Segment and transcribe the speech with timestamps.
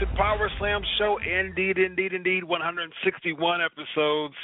[0.00, 1.18] And Power Slam show.
[1.18, 2.42] Indeed, indeed, indeed.
[2.44, 4.34] 161 episodes.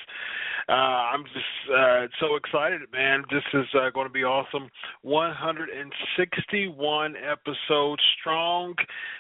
[0.69, 3.25] Uh, I'm just uh, so excited, man.
[3.31, 4.71] This is uh, going to be awesome.
[5.03, 8.75] 161 episodes strong.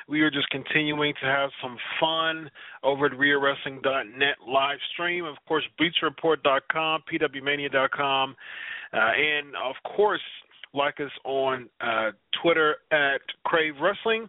[0.08, 2.50] We are just continuing to have some fun
[2.82, 5.24] over at RealWrestling.net live stream.
[5.24, 8.36] Of course, BleachReport.com, PWMania.com,
[8.92, 10.20] uh, and of course,
[10.72, 12.10] like us on uh,
[12.42, 14.28] Twitter at Crave Wrestling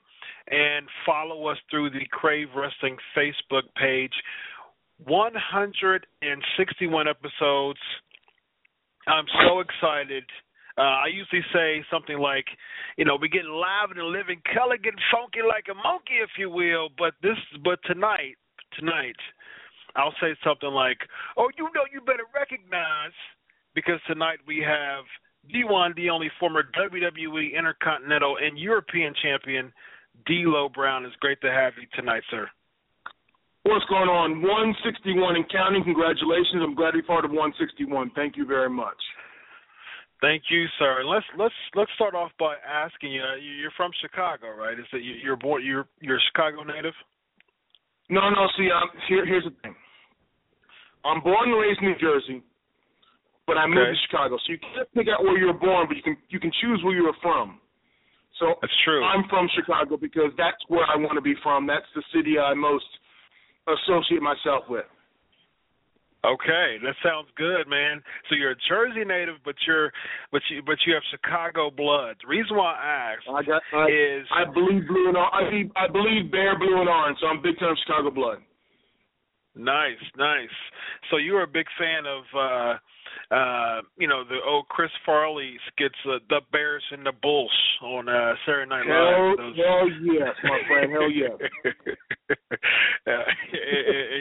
[0.50, 4.13] and follow us through the Crave Wrestling Facebook page.
[5.03, 7.79] 161 episodes.
[9.07, 10.23] I'm so excited.
[10.78, 12.45] Uh, I usually say something like,
[12.97, 16.31] you know, we're getting live in the living color, getting funky like a monkey, if
[16.38, 16.89] you will.
[16.97, 18.35] But this, but tonight,
[18.78, 19.16] tonight,
[19.95, 20.97] I'll say something like,
[21.38, 23.13] "Oh, you know, you better recognize,"
[23.73, 25.05] because tonight we have
[25.47, 29.72] the one, the only former WWE Intercontinental and European Champion,
[30.26, 31.06] D'Lo Brown.
[31.06, 32.48] It's great to have you tonight, sir.
[33.64, 34.42] What's going on?
[34.42, 35.84] 161 and counting.
[35.84, 36.62] Congratulations.
[36.62, 38.12] I'm glad to be part of 161.
[38.16, 38.98] Thank you very much.
[40.22, 41.03] Thank you, sir.
[41.03, 43.22] Let's let's let's start off by asking you.
[43.42, 44.80] You're from Chicago, right?
[44.80, 45.66] Is it you're born?
[45.66, 46.94] You're you're a Chicago native?
[48.09, 48.47] No, no.
[48.58, 49.76] See, um, here, here's the thing.
[51.03, 52.42] I'm born and raised in New Jersey,
[53.46, 53.92] but I moved Okay.
[53.92, 54.38] to Chicago.
[54.46, 56.82] So you can't pick out where you were born, but you can you can choose
[56.84, 57.59] where you were from.
[58.40, 59.03] So That's true.
[59.03, 61.66] I'm from Chicago because that's where I want to be from.
[61.68, 62.85] That's the city I most
[63.68, 64.85] associate myself with.
[66.25, 68.01] Okay, that sounds good, man.
[68.29, 69.91] So you're a Jersey native, but you're
[70.31, 72.18] but you but you have Chicago blood.
[72.23, 75.50] The reason why I asked I got I, is I believe blue and or- I
[75.50, 77.19] believe, I believe bear blue and orange.
[77.22, 78.40] So I'm big time Chicago blood.
[79.55, 80.49] Nice, nice.
[81.09, 82.77] So you're a big fan of uh
[83.33, 87.51] uh you know the old Chris Farley skits, uh, the Bears and the Bulls
[87.81, 89.38] on uh Saturday Night Hell, Live.
[89.38, 90.91] Those- hell yes, my friend.
[90.91, 91.31] Hell yes.
[93.07, 93.25] uh,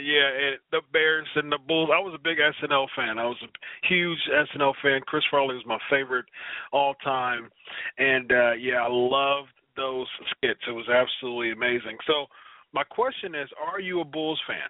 [0.03, 1.91] yeah, and the Bears and the Bulls.
[1.93, 3.19] I was a big SNL fan.
[3.19, 5.01] I was a huge SNL fan.
[5.07, 6.27] Chris Farley was my favorite
[6.73, 7.51] all time,
[7.99, 10.61] and uh yeah, I loved those skits.
[10.69, 11.99] It was absolutely amazing.
[12.07, 12.27] So,
[12.73, 14.69] my question is, are you a Bulls fan?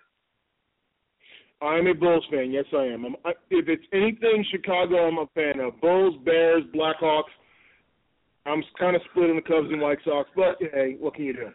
[1.64, 2.50] I'm a Bulls fan.
[2.50, 3.04] Yes, I am.
[3.06, 5.80] I'm, I, if it's anything Chicago, I'm a fan of.
[5.80, 7.32] Bulls, Bears, Blackhawks.
[8.46, 11.32] I'm kind of split on the Cubs and White Sox, but hey, what can you
[11.32, 11.48] do?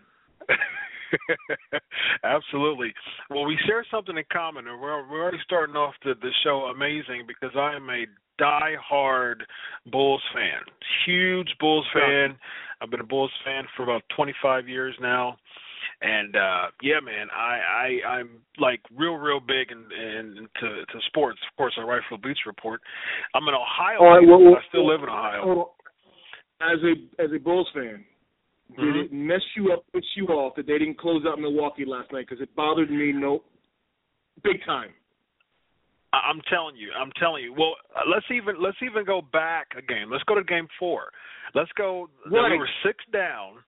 [2.23, 2.94] Absolutely.
[3.29, 6.71] Well, we share something in common, and we're we're already starting off the the show
[6.73, 8.05] amazing because I am a
[8.39, 9.44] die-hard
[9.91, 10.62] Bulls fan,
[11.05, 12.35] huge Bulls fan.
[12.81, 15.38] I've been a Bulls fan for about 25 years now,
[16.01, 21.00] And uh yeah, man, I I I'm like real real big in, in into to
[21.07, 21.40] sports.
[21.51, 22.80] Of course, I write for the Bleacher Report.
[23.36, 24.00] I'm an Ohio.
[24.00, 25.72] All right, well, well, I still live in Ohio.
[26.62, 28.06] As a as a Bulls fan,
[28.78, 29.06] did Mhm.
[29.06, 32.28] it mess you up, piss you off that they didn't close out Milwaukee last night?
[32.30, 33.44] Because it bothered me, no,
[34.44, 34.94] big time.
[36.13, 37.54] I'm telling you, I'm telling you.
[37.54, 40.10] Well, uh, let's even let's even go back a game.
[40.10, 41.12] Let's go to game four.
[41.54, 42.10] Let's go.
[42.25, 42.51] Right.
[42.51, 43.63] We were six down,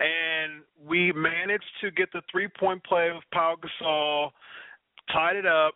[0.00, 4.30] and we managed to get the three point play of Pau Gasol,
[5.12, 5.74] tied it up,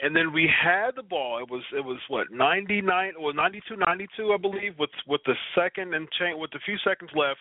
[0.00, 1.38] and then we had the ball.
[1.38, 5.94] It was it was what 99 or 92 92 I believe with with the second
[5.94, 7.40] and chain with a few seconds left.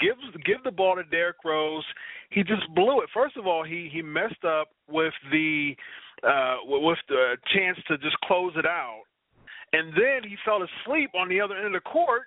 [0.00, 1.84] Gives give the ball to Derrick Rose.
[2.30, 3.08] He just blew it.
[3.12, 5.74] First of all, he he messed up with the
[6.22, 9.02] uh with the chance to just close it out.
[9.72, 12.22] And then he fell asleep on the other end of the court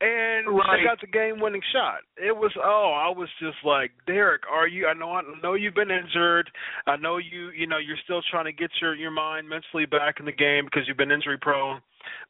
[0.00, 0.78] and Right.
[0.78, 2.00] they got the game winning shot.
[2.16, 5.74] It was oh, I was just like, Derrick, are you I know I know you've
[5.74, 6.50] been injured.
[6.86, 10.20] I know you you know you're still trying to get your your mind mentally back
[10.20, 11.80] in the game because you've been injury prone.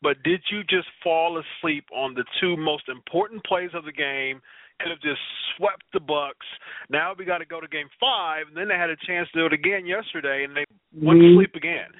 [0.01, 4.41] But did you just fall asleep on the two most important plays of the game?
[4.81, 5.21] Could have just
[5.57, 6.47] swept the Bucks.
[6.91, 9.39] Now we got to go to Game Five, and then they had a chance to
[9.41, 11.37] do it again yesterday, and they went to Mhm.
[11.37, 11.91] sleep again.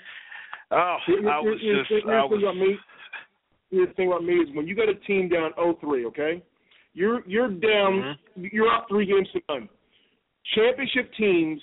[0.71, 2.79] Oh, I was just, I was.
[3.71, 3.79] About me.
[3.79, 6.43] Here's the thing about me is when you got a team down 0-3, okay,
[6.95, 8.53] you're you're down, Mhm.
[8.53, 9.69] you're up three games to none.
[10.55, 11.61] Championship teams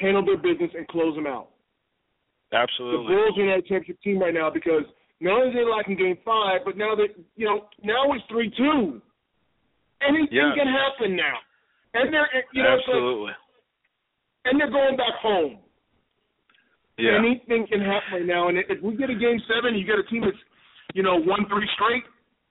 [0.00, 1.48] handle their business and close them out.
[2.52, 3.14] Absolutely.
[3.14, 4.84] The Bulls are not a championship team right now because
[5.20, 8.50] not only are they lacking game five, but now that you know now it's three
[8.50, 9.00] two.
[10.00, 10.54] Anything Yes.
[10.54, 11.38] can happen now,
[11.94, 13.32] and they're you know it's like, Absolutely.
[14.44, 15.58] and they're going back home.
[16.98, 17.16] Yeah.
[17.18, 20.02] Anything can happen right now, and if we get a game seven, you get a
[20.04, 20.36] team that's
[20.94, 22.04] you know won three straight.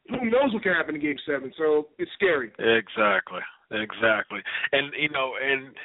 [0.09, 1.51] Who knows what can happen in game seven?
[1.57, 2.51] So it's scary.
[2.59, 3.41] Exactly.
[3.71, 4.39] Exactly.
[4.71, 5.75] And you know, and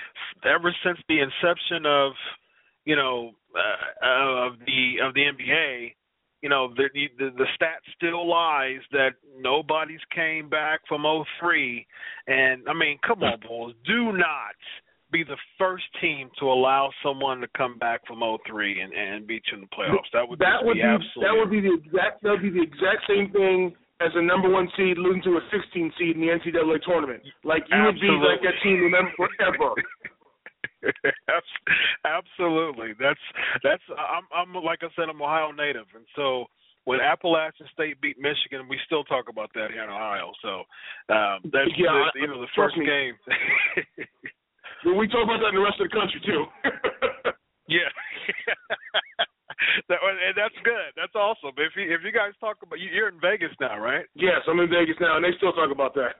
[0.44, 2.12] ever since the inception of,
[2.84, 5.94] you know, uh, of the of the NBA,
[6.42, 11.04] you know, the the, the stat still lies that nobody's came back from
[11.40, 11.86] '03,
[12.28, 14.54] and I mean, come on, Bulls, do not
[15.12, 19.42] be the first team to allow someone to come back from '03 and and beat
[19.52, 20.08] you in the playoffs.
[20.12, 22.50] That would that would be be absolutely that would be the exact that would be
[22.50, 26.22] the exact same thing as a number one seed losing to a 16 seed in
[26.22, 27.22] the NCAA tournament.
[27.44, 29.74] Like you would be like that team remember forever.
[31.28, 31.62] Abs-
[32.04, 32.94] Absolutely.
[32.98, 33.20] That's
[33.62, 36.46] that's I'm I'm like I said I'm Ohio native and so
[36.84, 40.32] when Appalachian State beat Michigan, we still talk about that here in Ohio.
[40.42, 40.66] So
[41.14, 42.86] um that's Yeah, the, you know the first me.
[42.86, 43.14] game.
[44.84, 46.44] Well, we talk about that in the rest of the country too.
[47.68, 47.88] yeah.
[49.88, 50.90] that, and that's good.
[50.96, 51.52] That's awesome.
[51.56, 54.06] If you if you guys talk about you- you're in Vegas now, right?
[54.14, 56.16] yes, I'm in Vegas now, and they still talk about that.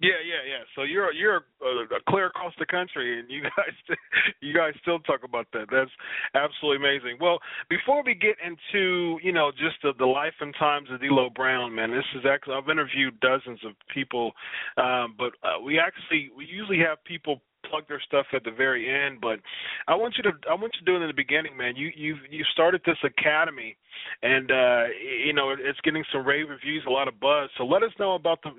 [0.00, 0.64] Yeah, yeah, yeah.
[0.74, 3.96] So you're you're uh, clear across the country, and you guys
[4.40, 5.66] you guys still talk about that.
[5.70, 5.90] That's
[6.34, 7.18] absolutely amazing.
[7.20, 7.38] Well,
[7.68, 11.74] before we get into you know just the, the life and times of D'Lo Brown,
[11.74, 14.32] man, this is actually I've interviewed dozens of people,
[14.78, 18.88] um, but uh, we actually we usually have people plug their stuff at the very
[18.88, 19.20] end.
[19.20, 19.40] But
[19.88, 21.74] I want you to I want you to do it in the beginning, man.
[21.76, 23.76] You you you started this academy,
[24.22, 24.84] and uh,
[25.24, 27.50] you know it's getting some rave reviews, a lot of buzz.
[27.58, 28.50] So let us know about the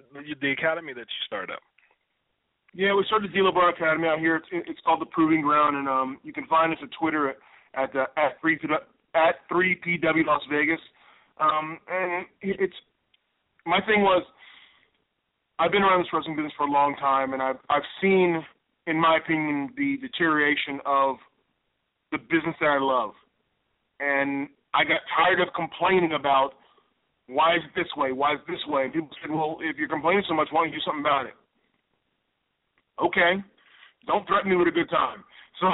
[0.42, 1.62] the academy that you started up.
[2.74, 4.38] Yeah, we started the Brown Academy out here.
[4.38, 7.38] It's, it's called the Proving Ground, and um, you can find us at Twitter at
[7.76, 8.58] at uh, at three
[9.14, 10.80] at three PW Las Vegas.
[11.40, 12.76] Um, and it's
[13.66, 14.24] my thing was
[15.60, 18.44] I've been around this wrestling business for a long time, and I've I've seen,
[18.88, 21.18] in my opinion, the deterioration of
[22.12, 23.12] the business that I love,
[24.00, 26.52] and I got tired of complaining about
[27.28, 29.78] why is it this way, why is it this way, and people said, well, if
[29.78, 31.34] you're complaining so much, why don't you do something about it?
[33.02, 33.42] okay,
[34.06, 35.24] don't threaten me with a good time.
[35.62, 35.70] So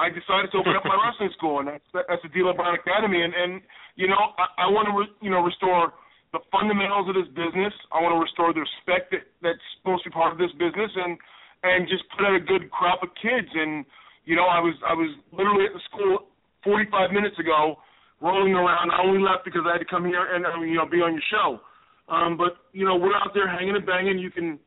[0.00, 3.20] I decided to open up my wrestling school, and that's that's the D'Lo Brown Academy.
[3.20, 3.60] And and
[4.00, 5.92] you know I, I want to re, you know restore
[6.32, 7.74] the fundamentals of this business.
[7.92, 10.88] I want to restore the respect that that's supposed to be part of this business,
[10.96, 11.20] and
[11.62, 13.48] and just put out a good crop of kids.
[13.54, 13.84] And
[14.24, 16.28] you know I was I was literally at the school
[16.64, 17.76] 45 minutes ago,
[18.20, 18.90] rolling around.
[18.90, 21.12] I only left because I had to come here and uh, you know be on
[21.12, 21.60] your show.
[22.08, 24.18] Um, but you know we're out there hanging and banging.
[24.18, 24.58] You can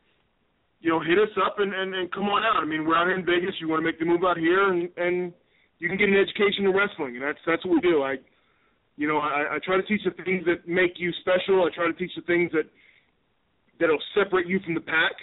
[0.84, 2.62] you know, hit us up and, and, and come on out.
[2.62, 3.56] I mean, we're out here in Vegas.
[3.62, 5.32] You want to make the move out here, and and
[5.80, 8.04] you can get an education in wrestling, and that's that's what we do.
[8.04, 8.20] I,
[9.00, 11.64] you know, I, I try to teach the things that make you special.
[11.64, 12.68] I try to teach the things that
[13.80, 15.16] that'll separate you from the pack.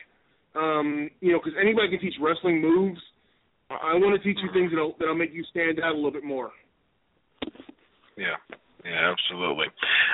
[0.54, 3.00] Um, you know, because anybody can teach wrestling moves.
[3.70, 6.24] I, want to teach you things that'll that'll make you stand out a little bit
[6.24, 6.50] more.
[8.16, 8.34] Yeah.
[8.84, 9.66] Yeah, absolutely.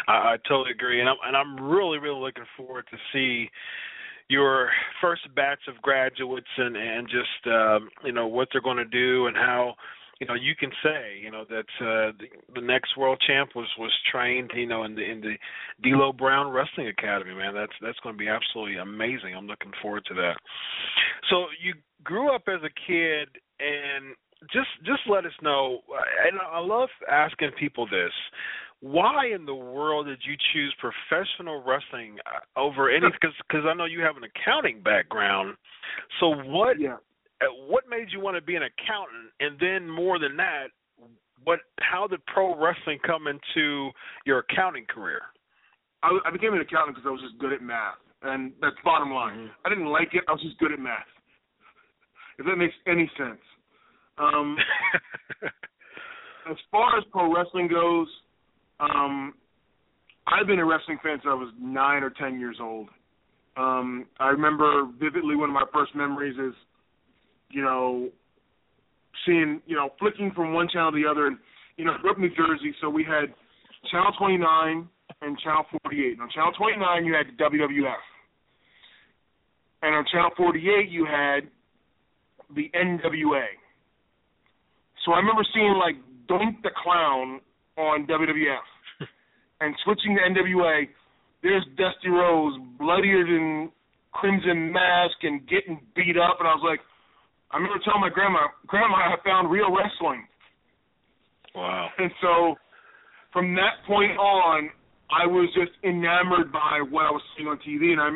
[0.09, 3.49] I, I totally agree, and I'm and I'm really really looking forward to see,
[4.29, 8.85] your first batch of graduates and and just um, you know what they're going to
[8.85, 9.75] do and how
[10.21, 13.69] you know you can say you know that uh, the, the next world champ was
[13.79, 15.35] was trained you know in the in the
[15.83, 17.35] D'Lo Brown Wrestling Academy.
[17.35, 19.35] Man, that's that's going to be absolutely amazing.
[19.37, 20.37] I'm looking forward to that.
[21.31, 23.29] So you grew up as a kid
[23.61, 24.15] and
[24.53, 25.81] just just let us know
[26.27, 28.13] and I love asking people this
[28.81, 33.75] why in the world did you choose professional wrestling uh, over any because because I
[33.75, 35.57] know you have an accounting background
[36.21, 36.97] so what Yeah.
[37.43, 40.69] Uh, what made you want to be an accountant and then more than that
[41.45, 43.91] what how did pro wrestling come into
[44.25, 45.21] your accounting career
[46.03, 49.11] I, I became an accountant because I was just good at math, and that's bottom
[49.11, 49.51] line.
[49.65, 50.25] I didn't like it.
[50.29, 51.07] I was just good at math.
[52.39, 53.41] If that makes any sense.
[54.19, 54.57] Um,
[56.51, 58.09] as far as pro wrestling goes,
[58.79, 59.35] um,
[60.27, 62.89] I've been a wrestling fan since I was nine or ten years old.
[63.57, 66.55] Um, I remember vividly one of my first memories is,
[67.51, 68.11] you know,
[69.25, 71.39] seeing, you know, flicking from one channel to the other, and
[71.77, 73.33] you know, I grew up in New Jersey, so we had
[73.91, 74.89] Channel 29
[75.23, 76.21] and Channel 48.
[76.21, 78.05] On Channel 29, you had WWF,
[79.83, 81.49] and on Channel 48, you had
[82.55, 83.45] the NWA.
[85.05, 85.97] So I remember seeing like
[86.29, 87.41] Doink the Clown
[87.77, 88.67] on WWF,
[89.61, 90.89] and switching to NWA.
[91.43, 93.71] There's Dusty Rhodes, bloodier than
[94.13, 96.81] Crimson Mask, and getting beat up, and I was like,
[97.51, 100.27] I remember telling my grandma, Grandma, I found real wrestling.
[101.55, 102.57] wow And so
[103.33, 104.71] from that point on,
[105.11, 107.95] I was just enamored by what I was seeing on TV.
[107.95, 108.11] And I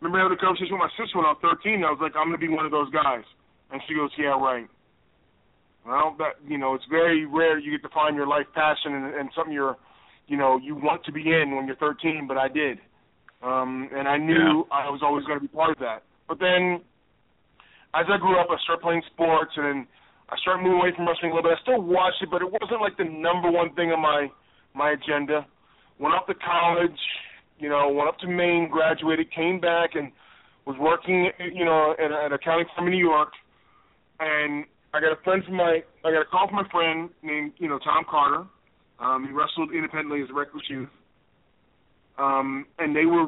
[0.00, 1.84] remember having a conversation with my sister when I was 13.
[1.86, 3.22] I was like, I'm going to be one of those guys.
[3.70, 4.66] And she goes, Yeah, right.
[5.86, 9.14] Well, that you know, it's very rare you get to find your life passion and,
[9.14, 9.76] and something you're,
[10.26, 12.26] you know, you want to be in when you're 13.
[12.26, 12.78] But I did,
[13.42, 16.02] um, and I knew I was always going to be part of that.
[16.28, 16.80] But then,
[17.94, 19.86] as I grew up, I started playing sports, and
[20.30, 21.58] I started moving away from wrestling a little bit.
[21.58, 24.28] I still watched it, but it wasn't like the number one thing on my
[24.74, 25.46] my agenda.
[25.98, 26.98] Went off to college,
[27.58, 30.10] you know, went up to Maine, graduated, came back, and
[30.66, 33.32] was working, you know, at, at an accounting firm in New York.
[34.20, 37.52] And I got a friend from my, I got a call from my friend named,
[37.58, 38.44] you know, Tom Carter.
[39.00, 40.88] Um, he wrestled independently as a Reckless Youth.
[42.18, 43.26] Um, and they were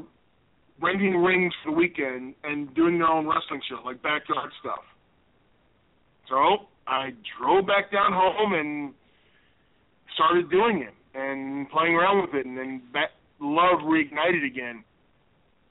[0.81, 4.83] renting rings for the weekend and doing their own wrestling show, like backyard stuff.
[6.28, 8.95] So I drove back down home and
[10.14, 14.83] started doing it and playing around with it, and then that love reignited again.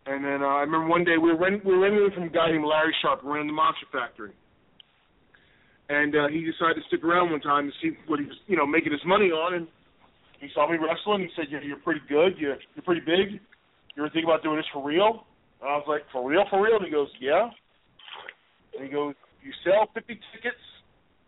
[0.06, 2.30] And then uh, I remember one day we were rent, we were renting from a
[2.30, 4.32] guy named Larry Sharpe, who ran the Monster Factory,
[5.90, 8.58] and uh, he decided to stick around one time to see what he was, you
[8.58, 9.68] know, making his money on, and
[10.40, 11.22] he saw me wrestling.
[11.22, 12.36] He said, "You're, you're pretty good.
[12.38, 13.40] You're, you're pretty big.
[13.96, 15.26] You ever think about doing this for real?"
[15.62, 16.46] And I was like, "For real?
[16.50, 17.50] For real?" And he goes, "Yeah."
[18.76, 20.58] And he goes, "You sell 50 tickets,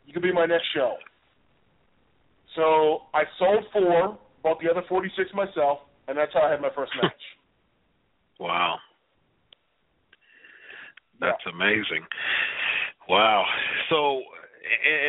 [0.06, 0.98] you could be my next show."
[2.56, 6.72] So I sold four, bought the other 46 myself, and that's how I had my
[6.76, 7.14] first match.
[8.38, 8.80] Wow.
[11.22, 12.04] That's amazing.
[13.08, 13.46] Wow.
[13.90, 14.24] So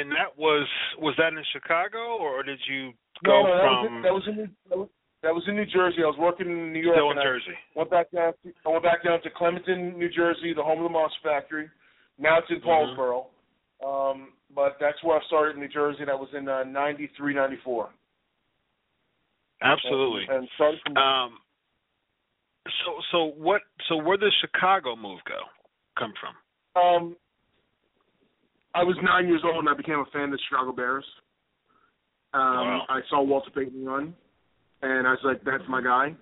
[0.00, 2.92] and that was was that in Chicago or did you
[3.24, 4.88] go no, no, that was, from in, that was in that was,
[5.22, 5.98] that was in New Jersey.
[6.04, 6.96] I was working in New York.
[6.96, 7.56] still in Jersey?
[7.74, 8.32] Went back down.
[8.44, 11.68] To, I went back down to Clementon, New Jersey, the home of the Monster Factory.
[12.18, 12.68] Now it's in Mm-hmm.
[12.68, 13.26] Paulsboro.
[13.84, 16.04] Um, but that's where I started in New Jersey.
[16.06, 17.90] That was in uh, 93, 94.
[19.62, 20.22] Absolutely.
[20.28, 21.38] And, and started from Um
[22.84, 25.38] so so what so where did the Chicago move go
[25.98, 26.34] come from?
[26.82, 27.16] Um,
[28.74, 31.04] I was nine years old and I became a fan of the Chicago Bears.
[32.34, 32.82] Um, Wow.
[32.88, 34.14] I saw Walter Payton run,
[34.82, 36.14] and I was like, "That's my guy."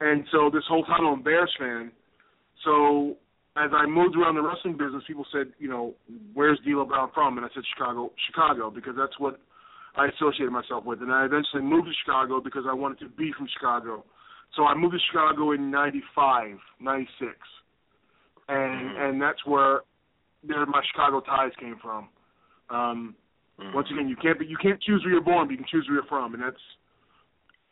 [0.00, 1.92] And so this whole time I'm a Bears fan.
[2.64, 3.16] So
[3.56, 5.94] as I moved around the wrestling business, people said, "You know,
[6.34, 9.40] where's D'Lo Brown from?" And I said, "Chicago, Chicago," because that's what
[9.96, 11.02] I associated myself with.
[11.02, 14.04] And I eventually moved to Chicago because I wanted to be from Chicago.
[14.56, 17.36] So I moved to Chicago in '95, '96,
[18.48, 19.82] and and that's where
[20.42, 22.08] there my Chicago ties came from.
[22.70, 23.14] Um,
[23.74, 25.86] Once again, you can't be, you can't choose where you're born, but you can choose
[25.86, 26.56] where you're from, and that's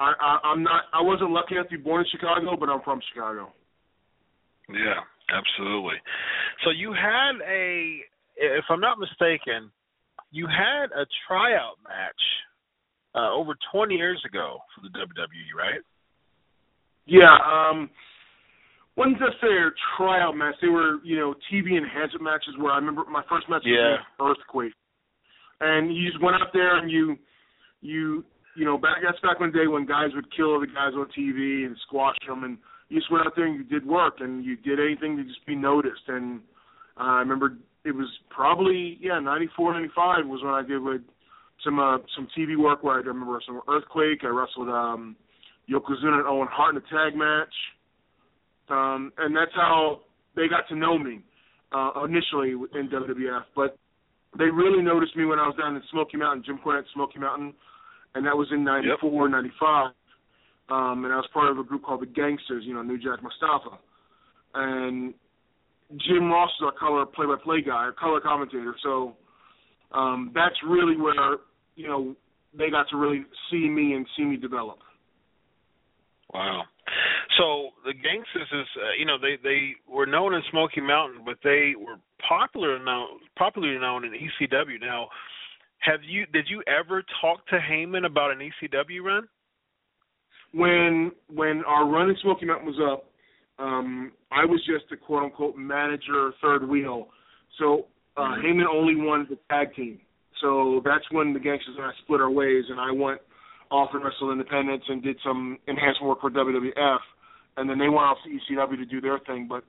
[0.00, 2.80] I, I I'm not I wasn't lucky enough to be born in Chicago, but I'm
[2.82, 3.52] from Chicago.
[4.68, 6.00] Yeah, absolutely.
[6.64, 7.98] So you had a,
[8.36, 9.70] if I'm not mistaken,
[10.30, 12.22] you had a tryout match
[13.14, 15.80] uh, over 20 years ago for the WWE, right?
[17.06, 17.90] Yeah, um,
[18.96, 20.54] wasn't necessarily a tryout match.
[20.62, 23.96] They were you know TV enhancement matches where I remember my first match Yeah.
[24.18, 24.72] was Earthquake,
[25.60, 27.16] and you just went out there and you
[27.80, 28.24] you
[28.60, 31.08] you know back that's back in the day when guys would kill other guys on
[31.16, 32.58] TV and squash them and
[32.90, 35.44] you just went out there and you did work and you did anything to just
[35.46, 36.04] be noticed.
[36.08, 36.40] And
[36.98, 40.82] uh, I remember it was probably yeah, ninety four, ninety five was when I did
[40.82, 41.00] with
[41.64, 44.20] some uh, some TV work where I remember some Earthquake.
[44.24, 45.16] I wrestled um,
[45.70, 47.54] Yokozuna and Owen Hart in a tag match,
[48.68, 50.00] um, and that's how
[50.36, 51.20] they got to know me
[51.72, 53.44] uh, initially in WWF.
[53.56, 53.78] But
[54.38, 57.54] they really noticed me when I was down in Smoky Mountain, Jim Cornette Smoky Mountain,
[58.14, 59.30] and that was in '94, Yep.
[59.32, 59.92] '95.
[60.68, 63.22] Um, and I was part of a group called the Gangsters, you know, New Jack
[63.22, 63.78] Mustafa,
[64.54, 65.14] and
[65.96, 68.76] Jim Ross is our color play-by-play guy, our color commentator.
[68.82, 69.16] So
[69.92, 71.38] um, that's really where
[71.74, 72.14] you know
[72.56, 74.78] they got to really see me and see me develop.
[76.32, 76.62] Wow.
[77.38, 81.38] So the Gangsters is, uh, you know, they they were known in Smoky Mountain, but
[81.42, 81.96] they were
[82.28, 84.80] popular known popularly known in ECW.
[84.80, 85.08] Now,
[85.80, 89.28] have you did you ever talk to Heyman about an ECW run?
[90.52, 93.10] When when our run in Smoky Mountain was up,
[93.58, 97.08] um, I was just a quote unquote manager, third wheel.
[97.58, 98.44] So uh, Mhm.
[98.44, 100.00] Heyman only wanted the tag team.
[100.40, 103.20] So that's when the Gangsters and I split our ways, and I went
[103.70, 107.00] off and wrestled independence and did some enhancement work for WWF,
[107.56, 109.46] and then they went off to ECW to do their thing.
[109.48, 109.64] But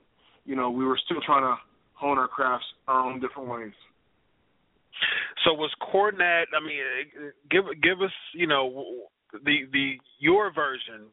[0.46, 1.56] you know, we were still trying to
[1.94, 3.74] hone our crafts our own different ways.
[5.44, 6.52] So was Cornette?
[6.56, 8.86] I mean, give give us, you know,
[9.34, 11.08] the the your version,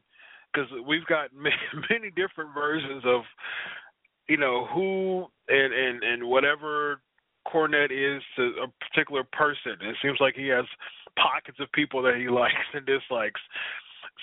[0.53, 1.55] because we've got many,
[1.89, 3.21] many different versions of,
[4.27, 7.01] you know, who and and and whatever
[7.47, 9.73] Cornette is to a particular person.
[9.81, 10.65] It seems like he has
[11.15, 13.41] pockets of people that he likes and dislikes.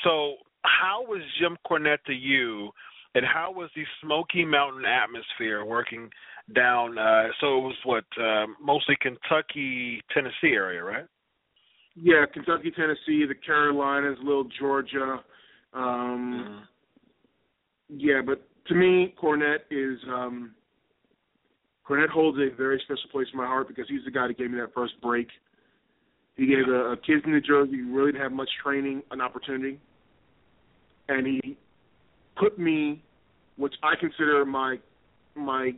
[0.04, 2.70] So, how was Jim Cornette to you,
[3.14, 6.10] and how was the Smoky Mountain atmosphere working
[6.54, 6.98] down?
[6.98, 11.06] Uh, so it was what um, mostly Kentucky, Tennessee area, right?
[11.94, 15.20] Yeah, Kentucky, Tennessee, the Carolinas, little Georgia.
[15.72, 16.66] Um,
[17.88, 20.52] Yeah, but to me, Cornette is um,
[21.88, 24.50] Cornette holds a very special place in my heart because he's the guy that gave
[24.50, 25.28] me that first break.
[26.36, 29.20] He gave a, a kid from New Jersey who really didn't have much training an
[29.20, 29.80] opportunity,
[31.08, 31.56] and he
[32.36, 33.02] put me,
[33.56, 34.78] which I consider my
[35.34, 35.72] my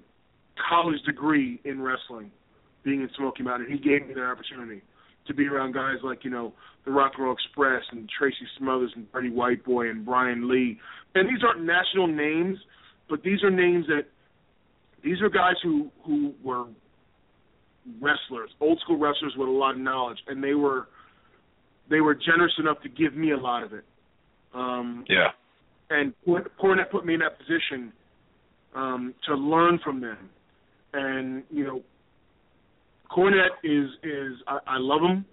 [0.68, 2.31] college degree in wrestling,
[2.85, 3.68] being in Smoky Mountain.
[3.71, 4.83] He gave me that opportunity
[5.27, 6.53] to be around guys like you know
[6.85, 10.79] the Rock and Roll Express and Tracy Smothers and Dirty White Boy and Brian Lee.
[11.14, 12.59] And these aren't national names,
[13.11, 14.05] but these are names that
[15.05, 16.64] these are guys who who were
[18.01, 20.88] wrestlers, old school wrestlers with a lot of knowledge, and they were
[21.90, 23.85] they were generous enough to give me a lot of it.
[24.55, 25.29] Um, Yeah.
[25.90, 27.92] and Cor- Cornette put me in that position
[28.75, 30.29] um, to learn from them.
[30.92, 31.83] And you know,
[33.11, 35.24] Cornette is is I, I love him.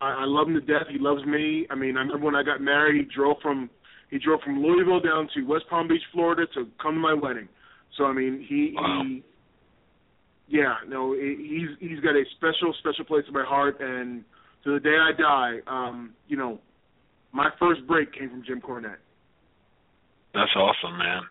[0.00, 0.86] I, I love him to death.
[0.90, 1.66] He loves me.
[1.70, 3.70] I mean, I remember when I got married, he drove from
[4.10, 7.48] he drove from Louisville down to West Palm Beach, Florida, to come to my wedding.
[7.96, 9.02] So I mean, he Wow.
[9.04, 9.22] he
[10.48, 14.24] yeah, no, he's he's got a special special place in my heart, and
[14.64, 16.58] to the day I die, um, you know,
[17.32, 18.96] my first break came from Jim Cornette.
[20.34, 21.22] That's awesome, man.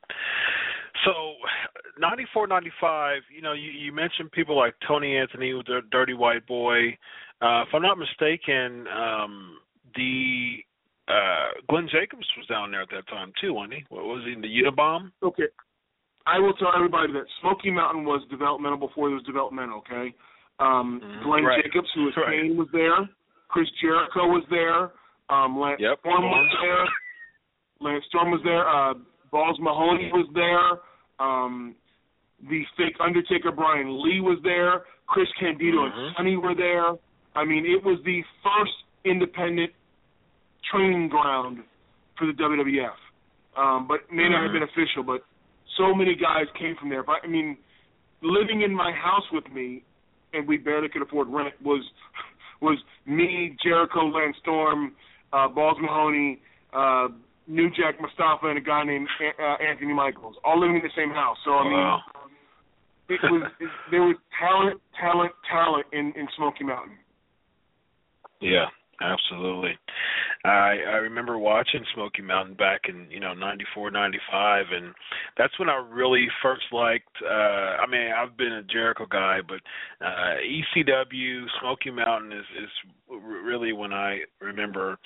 [1.06, 1.12] So,
[2.00, 6.46] 94, 95, you know, you, you mentioned people like Tony Anthony with the Dirty White
[6.48, 6.90] Boy.
[7.42, 9.58] Uh, if I'm not mistaken, um,
[9.96, 10.58] the
[11.08, 13.86] uh, Glenn Jacobs was down there at that time too, wasn't he?
[13.90, 14.34] What was he?
[14.34, 15.12] In the Unabomb?
[15.24, 15.48] Okay.
[16.26, 20.14] I will tell everybody that Smoky Mountain was developmental before it was developmental, okay?
[20.60, 21.24] Um Mhm.
[21.24, 21.64] Glenn Right.
[21.64, 22.42] Jacobs, who was Right.
[22.42, 23.08] Kane, was there.
[23.48, 24.92] Chris Jericho was there.
[25.30, 26.00] Um Lance Yep.
[26.00, 26.86] Storm was there.
[27.80, 28.68] Lance Storm was there.
[28.68, 28.96] Uh
[29.32, 30.82] Balls Mahoney was there.
[31.26, 31.76] Um
[32.50, 34.84] the fake Undertaker Brian Lee was there.
[35.08, 35.98] Chris Candido Mhm.
[35.98, 36.94] and Sunny were there.
[37.36, 39.74] I mean, it was the first independent
[40.64, 41.64] training ground
[42.18, 42.98] for the WWF.
[43.56, 44.54] Um, but may not have Mhm.
[44.54, 45.24] been official, but
[45.76, 47.04] so many guys came from there.
[47.04, 47.58] But I mean,
[48.22, 49.84] living in my house with me,
[50.34, 51.90] and we barely could afford rent was
[52.62, 54.96] was me, Jericho, Lance Storm,
[55.32, 56.40] uh, Balls Mahoney,
[56.74, 57.10] uh,
[57.48, 59.08] New Jack Mustafa, and a guy named
[59.40, 61.38] uh, Anthony Michaels, all living in the same house.
[61.44, 62.04] So I mean, Wow.
[63.10, 66.98] It was it, there was talent, talent, talent in in Smoky Mountain.
[68.42, 68.66] Yeah,
[69.02, 69.78] absolutely.
[70.44, 74.94] I I remember watching Smoky Mountain back in you know '94, '95, and
[75.38, 77.16] that's when I really first liked.
[77.24, 79.60] uh I mean, I've been a Jericho guy, but
[80.06, 82.70] uh ECW, Smoky Mountain is is
[83.10, 84.98] really when I remember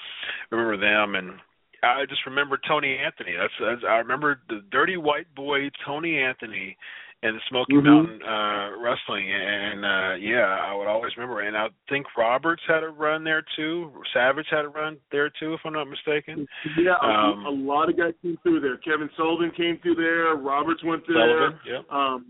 [0.52, 1.40] remember them and.
[1.84, 3.36] I just remember Tony Anthony.
[3.36, 6.78] That's, that's I remember the dirty white boy Tony Anthony
[7.24, 7.84] and the Smoky Mhm.
[7.84, 12.84] Mountain uh wrestling and uh yeah, I would always remember and I think Roberts had
[12.84, 13.92] a run there too.
[14.14, 16.48] Savage had a run there too if I'm not mistaken.
[16.78, 18.78] Yeah, a- Um, a lot of guys came through there.
[18.78, 20.34] Kevin Sullivan came through there.
[20.36, 21.74] Roberts went through Sullivan, there.
[21.76, 21.92] yep.
[21.92, 22.26] Um,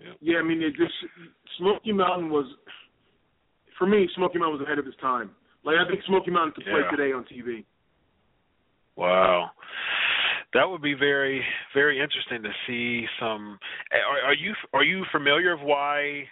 [0.00, 0.16] Yep.
[0.20, 0.94] Yeah, I mean, it just
[1.56, 2.46] Smoky Mountain was,
[3.76, 5.34] for me, Smoky Mountain was ahead of his time.
[5.64, 7.64] Like I think Smoky Mountain could play today on TV.
[8.94, 9.50] Wow.
[10.54, 11.42] That would be very
[11.74, 13.58] very interesting to see some
[13.92, 16.24] are, are you are you familiar of why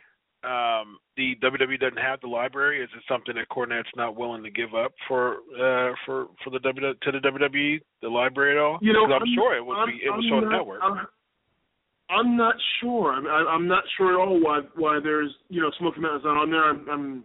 [0.45, 2.83] um the WWE doesn't have the library?
[2.83, 6.61] Is it something that Cornette's not willing to give up for uh for for the
[6.61, 8.79] W to the WWE the library at all?
[8.81, 10.81] You know, 'Cause I'm, sure it would I'm- be it would I'm show the network.
[10.83, 11.07] I'm,
[12.09, 13.13] I'm not sure.
[13.13, 16.51] I'm, I'm not sure at all why why there's you know Smoky Mountain's not on
[16.51, 16.65] there.
[16.71, 17.25] I'm I'm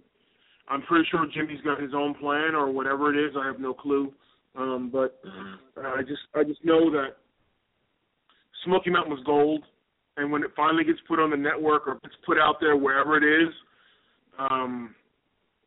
[0.68, 3.34] I'm pretty sure Jimmy's got his own plan or whatever it is.
[3.38, 4.12] I have no clue.
[4.56, 5.60] Um, but Mhm.
[5.78, 7.18] I just I just know that
[8.64, 9.66] Smoky Mountain was gold,
[10.18, 13.18] and when it finally gets put on the network or gets put out there wherever
[13.18, 13.54] it is,
[14.38, 14.96] um,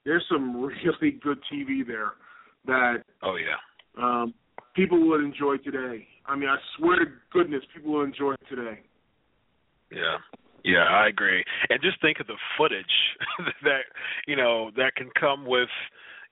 [0.05, 2.13] there's some really good TV there
[2.67, 3.57] that Oh yeah.
[3.97, 4.35] um,
[4.75, 6.07] people would enjoy today.
[6.27, 8.81] I mean, I swear to goodness, people will enjoy it today.
[9.91, 10.19] Yeah.
[10.65, 11.45] Yeah, I agree.
[11.69, 12.85] And just think of the footage
[13.65, 13.83] that
[14.27, 15.69] you know that can come with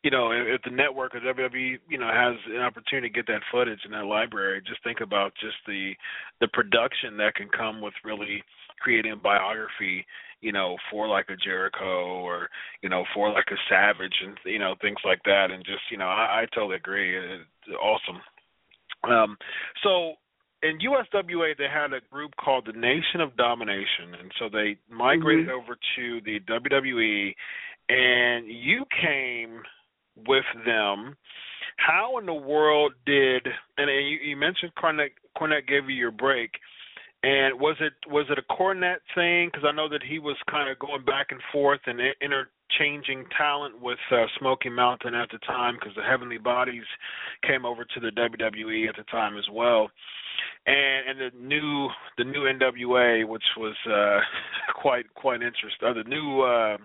[0.03, 3.43] you know if the network or WWE you know has an opportunity to get that
[3.51, 4.63] footage in that library.
[4.67, 5.93] Just think about just the
[6.41, 8.43] the production that can come with really
[8.81, 10.05] creating a biography
[10.41, 12.49] you know for like a Jericho or
[12.83, 15.51] you know for like a Savage and you know things like that.
[15.51, 17.17] And just you know I, I totally agree.
[17.17, 18.21] It's awesome.
[19.05, 19.37] Um,
[19.83, 20.15] so
[20.63, 25.49] in USWA they had a group called the Nation of Domination, and so they migrated
[25.49, 27.35] over to the WWE,
[27.89, 29.63] and you came
[30.17, 31.17] with them.
[31.77, 33.47] How in the world did
[33.79, 36.51] and you, you mentioned Cornette Cornette gave you your break,
[37.23, 39.49] and was it was it a Cornette thing?
[39.49, 43.81] Because I know that he was kind of going back and forth and interchanging talent
[43.81, 46.85] with uh, Smoky Mountain at the time because the Heavenly Bodies
[47.47, 49.91] came over to the WWE at the time as well
[50.67, 54.21] and and the new the new NWA, which was uh,
[54.81, 55.89] quite quite interesting.
[55.89, 56.77] Uh, the new uh,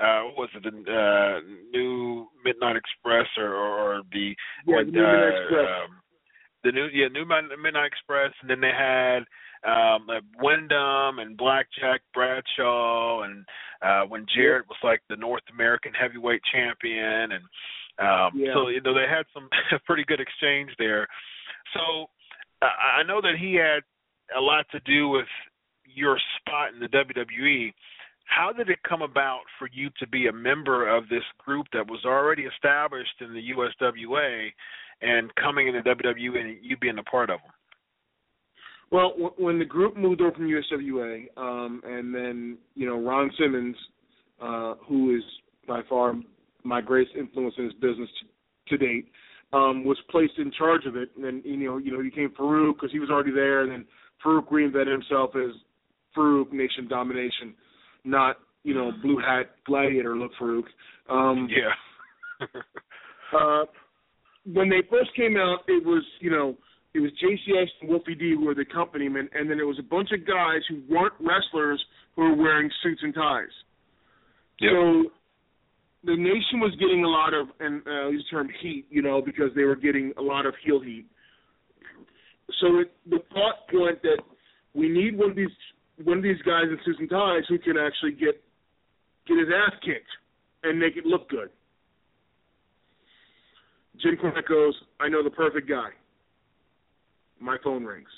[0.00, 1.40] uh, what was it the uh,
[1.72, 4.34] new Midnight Express or, or the
[4.66, 5.68] Yeah, what, the new Midnight uh, Express.
[5.84, 6.00] Um,
[6.64, 9.20] the new yeah new Midnight Express, and then they had
[9.64, 13.44] um like Windham and Blackjack Bradshaw, and
[13.82, 17.44] uh when Jarrett was like the North American heavyweight champion, and
[17.98, 18.54] um Yeah.
[18.54, 19.48] so you know they had some
[19.86, 21.06] pretty good exchange there.
[21.74, 22.06] So
[22.62, 23.82] I I know that he had
[24.36, 25.28] a lot to do with
[25.84, 27.72] your spot in the WWE.
[28.30, 31.86] How did it come about for you to be a member of this group that
[31.86, 34.50] was already established in the USWA
[35.02, 37.50] and coming into WWE and you being a part of them?
[38.92, 43.30] Well, w- when the group moved over from USWA, um, and then you know Ron
[43.38, 43.76] Simmons,
[44.40, 45.22] uh, who is
[45.66, 46.14] by far
[46.62, 48.08] my greatest influence in this business
[48.68, 49.10] to, to date,
[49.52, 51.10] um, was placed in charge of it.
[51.16, 53.72] And then you know, you know, he came Farouk because he was already there, and
[53.72, 53.84] then
[54.24, 55.50] Farouk reinvented himself as
[56.16, 57.54] Farouk Nation Domination,
[58.04, 60.64] not you know blue hat gladiator look Farouk.
[61.08, 62.46] Um, Yeah.
[63.36, 63.64] uh,
[64.52, 66.56] when they first came out, it was you know
[66.94, 67.52] it was J.C.
[67.60, 70.26] Ice and Wolfie D who were the accompaniment, and then it was a bunch of
[70.26, 71.82] guys who weren't wrestlers
[72.16, 73.52] who were wearing suits and ties.
[74.60, 74.70] Yep.
[74.72, 75.10] So
[76.04, 79.22] the nation was getting a lot of, and uh, use the term heat, you know,
[79.22, 81.06] because they were getting a lot of heel heat.
[82.60, 84.18] So it, the thought went that
[84.74, 85.48] we need one of these
[86.04, 88.40] one of these guys in suits and ties who can actually get
[89.26, 90.10] get his ass kicked
[90.64, 91.50] and make it look good.
[94.00, 95.90] Jim Cornette goes, I know the perfect guy.
[97.38, 98.08] My phone rings.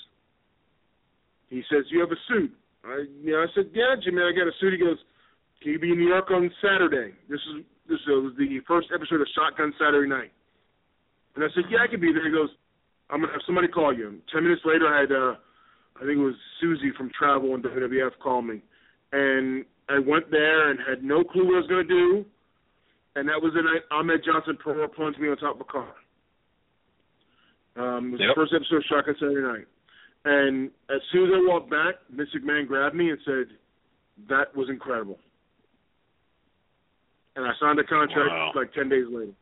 [1.49, 2.51] He says, You have a suit.
[2.83, 4.73] I you know, I said, Yeah, Jimmy, I got a suit.
[4.73, 4.97] He goes,
[5.61, 7.13] Can you be in New York on Saturday?
[7.29, 10.31] This is this was the first episode of Shotgun Saturday Night.
[11.35, 12.25] And I said, Yeah, I can be there.
[12.25, 12.49] He goes,
[13.09, 14.07] I'm gonna have somebody call you.
[14.07, 15.35] And ten minutes later I had uh
[15.97, 18.61] I think it was Susie from Travel and WWF called me.
[19.11, 22.25] And I went there and had no clue what I was gonna do.
[23.15, 25.65] And that was the night Ahmed Johnson Pearl River plunged me on top of a
[25.65, 25.95] car.
[27.75, 28.29] Um, it was Yep.
[28.29, 29.67] the first episode of Shotgun Saturday Night.
[30.25, 33.57] And as soon as I walked back, Vince McMahon grabbed me and said,
[34.29, 35.19] "That was incredible."
[37.35, 38.51] And I signed a contract Wow.
[38.55, 39.33] like ten days later.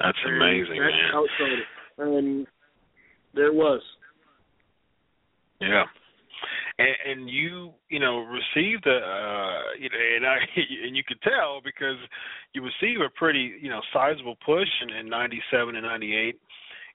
[0.00, 1.10] That's And amazing, that's man.
[1.12, 1.66] how it.
[1.98, 2.46] And
[3.32, 3.80] there it was.
[5.60, 5.84] Yeah.
[6.78, 10.36] And, and you, you know, received a, uh, you know, and I,
[10.86, 11.96] and you could tell because
[12.52, 16.38] you received a pretty, you know, sizable push in, in '97 and '98.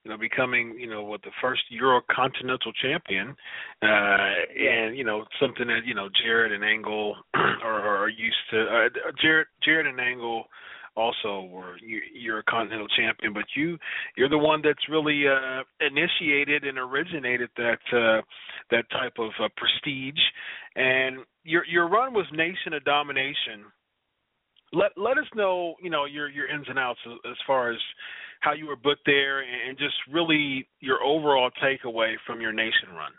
[0.04, 3.36] you know, becoming, you know, what the first Eurocontinental champion,
[3.84, 8.62] uh, and you know, something that you know Jarrett and Angle are, are used to.
[8.62, 10.46] Uh, Jarrett, Jarrett and Angle
[10.96, 11.78] also were
[12.14, 13.78] you're a continental champion, but you
[14.18, 18.22] you're the one that's really uh, initiated and originated that uh,
[18.72, 20.22] that type of uh, prestige,
[20.76, 23.66] and your your run was Nation of Domination.
[24.74, 27.80] Let let us know you know your your ins and outs as, as far as
[28.42, 33.12] how you were booked there and just really your overall takeaway from your Nation run.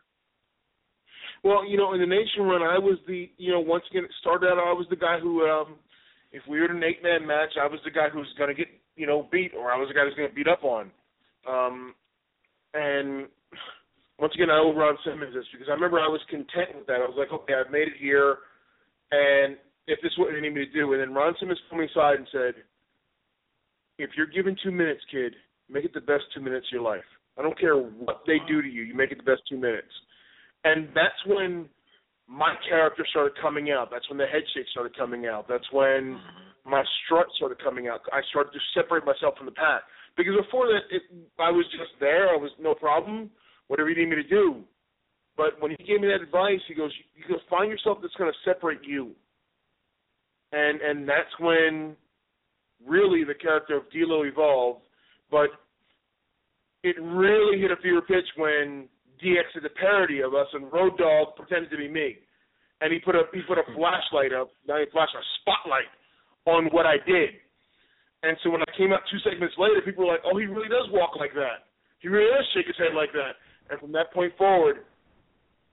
[1.44, 4.10] Well, you know, in the Nation run, I was the you know once again it
[4.20, 5.76] started out I was the guy who um
[6.32, 8.54] if we were in an eight man match, I was the guy who's going to
[8.54, 10.90] get you know beat, or I was the guy who's going to beat up on.
[11.48, 11.94] Um,
[12.74, 13.28] and
[14.18, 17.02] once again, I owe Ron Simmons this because I remember I was content with that.
[17.02, 18.38] I was like, okay, I've made it here,
[19.10, 21.80] and if this is what you need me to do, and then Ron Simmons pulled
[21.80, 22.54] me aside and said,
[23.98, 25.34] if you're given two minutes, kid,
[25.68, 27.04] make it the best two minutes of your life.
[27.38, 29.92] I don't care what they do to you, you make it the best two minutes.
[30.64, 31.68] And that's when
[32.32, 33.90] my character started coming out.
[33.92, 35.46] That's when the head shake started coming out.
[35.48, 36.70] That's when mm-hmm.
[36.70, 38.00] my strut started coming out.
[38.10, 39.82] I started to separate myself from the pack.
[40.16, 41.02] Because before that, it,
[41.38, 42.30] I was just there.
[42.30, 43.30] I was no problem.
[43.68, 44.64] Whatever you need me to do.
[45.36, 48.30] But when he gave me that advice, he goes, "You go find yourself that's going
[48.30, 49.12] to separate you."
[50.52, 51.96] And and that's when
[52.86, 54.82] really the character of D'Lo evolved.
[55.30, 55.48] But
[56.82, 58.88] it really hit a fever pitch when
[59.22, 62.18] DX did a parody of us, and Road Dog pretended to be me,
[62.80, 65.90] and he put a he put a flashlight up, not a flashlight, a spotlight
[66.46, 67.38] on what I did.
[68.22, 70.68] And so when I came out two segments later, people were like, "Oh, he really
[70.68, 71.70] does walk like that.
[71.98, 73.38] He really does shake his head like that."
[73.70, 74.84] And from that point forward,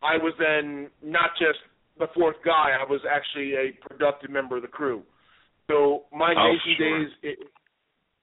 [0.01, 1.59] I was then not just
[1.97, 5.03] the fourth guy; I was actually a productive member of the crew.
[5.69, 6.85] So my oh, nation sure.
[6.85, 7.37] days, it,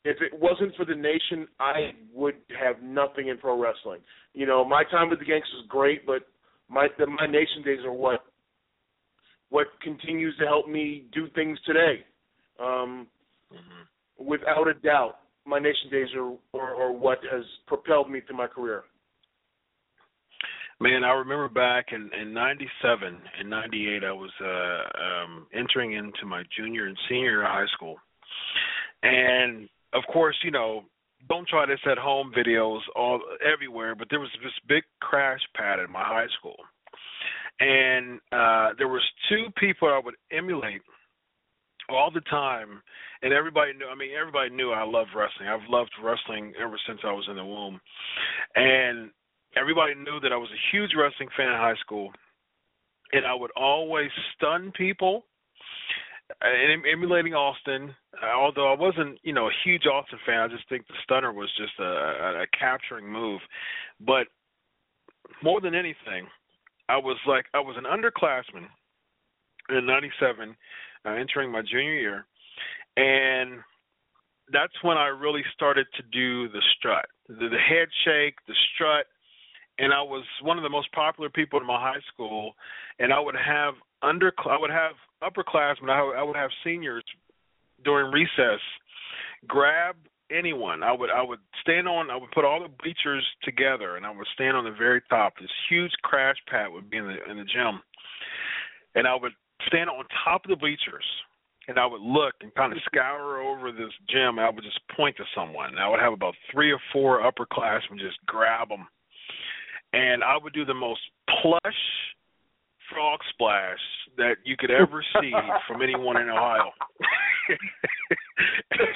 [0.07, 4.01] if it wasn't for the nation, I would have nothing in pro wrestling.
[4.35, 6.23] You know, my time with the Gangsters is great, but
[6.69, 8.21] my the, my nation days are what
[9.51, 12.05] what continues to help me do things today.
[12.61, 13.09] Um,
[13.53, 14.25] mm-hmm.
[14.25, 18.47] Without a doubt, my nation days are, are, are what has propelled me through my
[18.47, 18.85] career.
[20.79, 26.27] Man, I remember back in in '97 and '98, I was uh, um, entering into
[26.27, 27.97] my junior and senior high school,
[29.03, 30.85] and of course, you know,
[31.29, 35.79] don't try this at home videos all everywhere, but there was this big crash pad
[35.81, 36.57] in my high school.
[37.59, 40.83] And uh there was two people I would emulate
[41.89, 42.83] all the time
[43.23, 45.49] and everybody knew I mean everybody knew I loved wrestling.
[45.49, 47.81] I've loved wrestling ever since I was in the womb.
[48.55, 49.11] And
[49.57, 52.13] everybody knew that I was a huge wrestling fan in high school.
[53.13, 55.25] And I would always stun people
[56.43, 57.95] emulating Austin.
[58.23, 61.33] Uh, although I wasn't, you know, a huge Austin fan, I just think the stunner
[61.33, 63.41] was just a, a, capturing move.
[64.01, 64.27] But
[65.43, 66.27] more than anything,
[66.89, 68.67] I was like I was an underclassman
[69.77, 70.57] in '97,
[71.05, 72.27] uh, entering my junior year,
[72.97, 73.61] and
[74.53, 79.07] that's when I really started to do the strut, the, the head shake, the strut,
[79.79, 82.55] and I was one of the most popular people in my high school,
[82.99, 87.05] and I would have under I would have upperclassmen, I, I would have seniors
[87.85, 88.61] during recess
[89.47, 89.97] grab
[90.31, 90.83] anyone.
[90.83, 94.11] I would I would stand on I would put all the bleachers together and I
[94.11, 95.35] would stand on the very top.
[95.41, 97.81] This huge crash pad would be in the in the gym.
[98.95, 99.33] And I would
[99.67, 101.05] stand on top of the bleachers
[101.69, 105.17] and I would look and kind of scour over this gym I would just point
[105.17, 105.71] to someone.
[105.71, 108.87] And I would have about three or four upperclassmen just grab them.
[109.93, 111.01] And I would do the most
[111.43, 111.61] plush
[112.93, 113.79] frog splash
[114.17, 115.33] that you could ever see
[115.69, 116.71] from anyone in Ohio.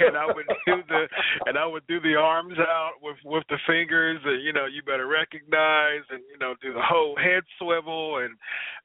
[0.00, 1.08] and I would do the
[1.46, 4.82] and I would do the arms out with with the fingers and you know you
[4.82, 8.18] better recognize and you know do the whole head swivel.
[8.18, 8.36] And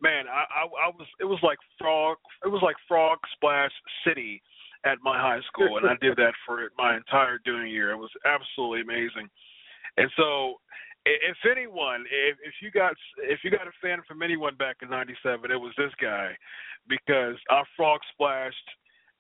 [0.01, 3.71] man I I, I was it was like frog it was like frog splash
[4.05, 4.41] city
[4.85, 5.77] at my high school.
[5.77, 7.91] And I did that for my entire junior year.
[7.91, 9.29] It was absolutely amazing.
[9.97, 10.61] And so
[11.05, 14.89] if anyone, if, if you got if you got a fan from anyone back in
[14.89, 16.31] '97, it was this guy,
[16.87, 18.69] because I frog splashed.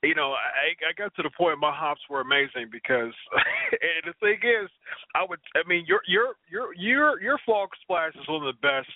[0.03, 3.13] You know, I I got to the point my hops were amazing because,
[3.71, 4.69] and the thing is,
[5.13, 8.61] I would I mean your your your your your frog splash is one of the
[8.67, 8.91] best,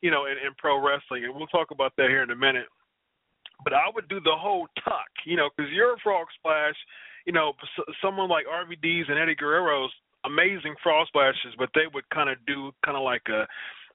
[0.00, 2.66] you know, in, in pro wrestling, and we'll talk about that here in a minute.
[3.62, 6.74] But I would do the whole tuck, you know, because your frog splash,
[7.24, 7.52] you know,
[8.02, 9.92] someone like RVD's and Eddie Guerrero's
[10.24, 13.46] amazing frog splashes, but they would kind of do kind of like a,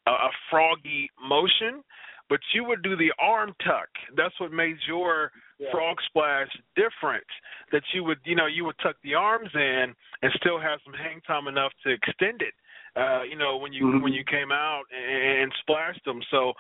[0.10, 1.84] a a froggy motion.
[2.30, 3.90] But you would do the arm tuck.
[4.16, 5.72] That's what made your Yeah.
[5.72, 7.26] frog splash different
[7.72, 10.94] that you would you know you would tuck the arms in and still have some
[10.94, 12.54] hang time enough to extend it
[12.96, 14.02] uh you know when you Mhm.
[14.02, 16.54] when you came out and, and splashed them so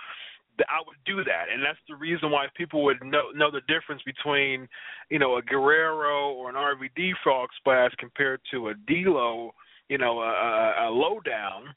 [0.67, 4.02] I would do that and that's the reason why people would know know the difference
[4.06, 4.67] between
[5.10, 9.52] you know a Guerrero or an RVD frog splash compared to a D'Lo
[9.88, 11.74] you know a, a, a low down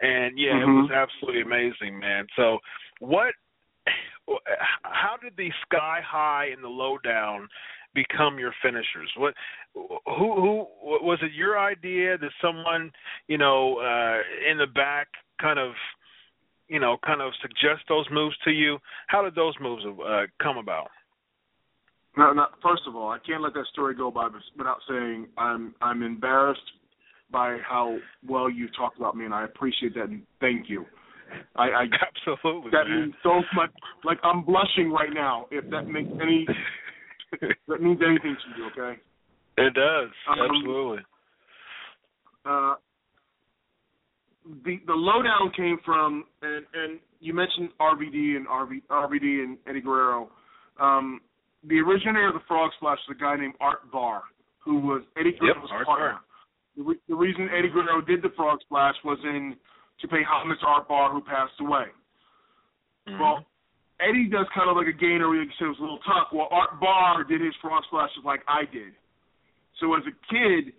[0.00, 0.82] and yeah it Mhm.
[0.82, 2.58] was absolutely amazing man so
[3.00, 3.34] what
[4.84, 7.48] how did the sky high and the low down
[7.94, 9.10] become your finishers?
[9.16, 9.34] What
[9.74, 12.18] who who was it your idea?
[12.18, 12.92] Did someone
[13.28, 15.08] you know uh, in the back
[15.40, 15.72] kind of
[16.72, 18.78] you know kind of suggest those moves to you?
[19.08, 20.88] How did those moves uh, come about?
[22.16, 25.74] No, no, first of all, I can't let that story go by without saying I'm
[25.80, 26.60] I'm embarrassed
[27.30, 30.86] by how well you talked about me, and I appreciate that, and thank you.
[31.56, 31.84] I, I
[32.28, 33.00] Absolutely, that man.
[33.02, 33.70] means so much.
[34.04, 35.46] Like I'm blushing right now.
[35.50, 36.46] If that makes any
[37.68, 39.00] that means anything to you, okay?
[39.58, 41.02] it does Um, absolutely.
[42.44, 42.74] Uh,
[44.64, 49.58] the the Lo Down came from and and you mentioned RVD and RV, RVD and
[49.66, 50.30] Eddie Guerrero.
[50.80, 51.20] Um,
[51.64, 54.22] the originator of the frog splash was a guy named Art Barr,
[54.64, 56.18] who was Eddie Guerrero's Art partner.
[56.76, 59.54] The, re- the reason Eddie Guerrero did the frog splash was in
[60.00, 61.86] to pay homage to Art Barr, who passed away.
[63.06, 63.20] Mhm.
[63.20, 63.46] Well,
[64.00, 66.32] Eddie does kind of like a gainer where can was a little tough.
[66.32, 68.94] Well, Art Barr did his frog splashes like I did.
[69.78, 70.74] So as a kid,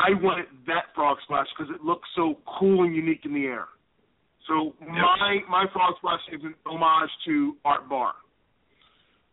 [0.00, 3.68] I wanted that frog splash because it looked so cool and unique in the air.
[4.48, 8.14] So my my frog splash is an homage to Art Barr.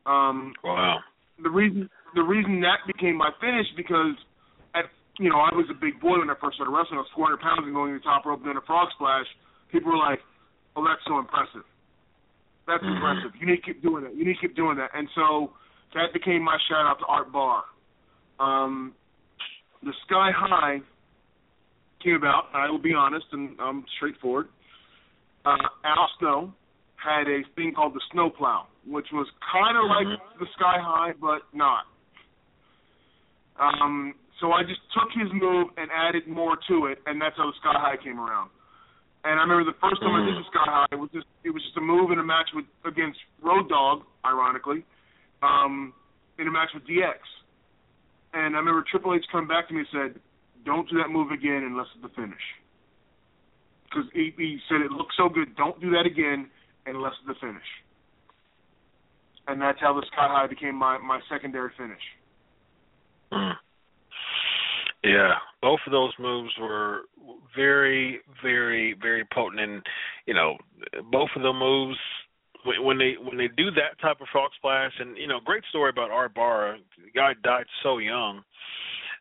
[0.06, 1.00] Um, wow.
[1.42, 4.16] the reason the reason that became my finish because
[4.76, 4.86] at
[5.20, 7.00] you know I was a big boy when I first started wrestling.
[7.00, 9.26] I was 400 pounds and going to the top rope doing a frog splash.
[9.72, 10.20] People were like,
[10.76, 11.64] "Oh, that's so impressive.
[12.68, 12.96] That's Mhm.
[13.00, 13.32] impressive.
[13.40, 14.16] You need to keep doing that.
[14.16, 15.54] You need to keep doing that." And so
[15.96, 17.64] that became my shout out to Art Barr.
[18.40, 18.94] Um,
[19.88, 20.80] the Sky High
[22.04, 22.52] came about.
[22.54, 24.48] I will be honest and I'm straightforward.
[25.46, 26.54] Uh, Al Snow
[27.00, 31.48] had a thing called the Snowplow, which was kind of like the Sky High, but
[31.56, 31.88] not.
[33.58, 37.48] Um, so I just took his move and added more to it, and that's how
[37.48, 38.52] the Sky High came around.
[39.24, 41.50] And I remember the first time I did the Sky High, it was just it
[41.50, 44.84] was just a move in a match with against Road Dog, ironically,
[45.42, 45.94] um,
[46.38, 47.24] in a match with DX.
[48.38, 50.22] And I remember Triple H coming back to me and said,
[50.64, 52.46] "Don't do that move again unless it's the finish."
[53.86, 55.56] Because he, he said it looked so good.
[55.56, 56.50] Don't do that again
[56.86, 57.66] unless it's the finish.
[59.48, 62.02] And that's how the Sky High became my my secondary finish.
[63.32, 63.56] Mm.
[65.04, 67.02] Yeah, both of those moves were
[67.56, 69.82] very, very, very potent, and
[70.28, 70.58] you know,
[71.12, 71.98] both of the moves
[72.68, 75.64] when, when they when they do that type of frog splash, and you know, great
[75.70, 76.78] story about Art Barr.
[77.04, 78.44] The guy died so young,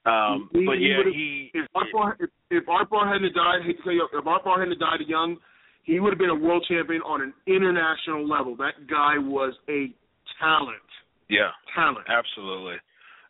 [0.05, 3.65] um, He- but yeah, he If Art Barr, if, if Art Barr hadn't died, I
[3.67, 5.37] hate to tell you, if Art Barr hadn't died young,
[5.85, 8.57] he would have been a world champion on an international level.
[8.57, 9.93] That guy was a
[10.41, 10.83] talent.
[11.29, 12.07] yeah, Talent.
[12.09, 12.77] Absolutely,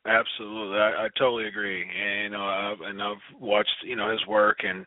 [0.06, 0.78] absolutely.
[0.78, 1.82] I, I totally agree.
[1.82, 4.84] And you know, I've, and I've watched you know his work, and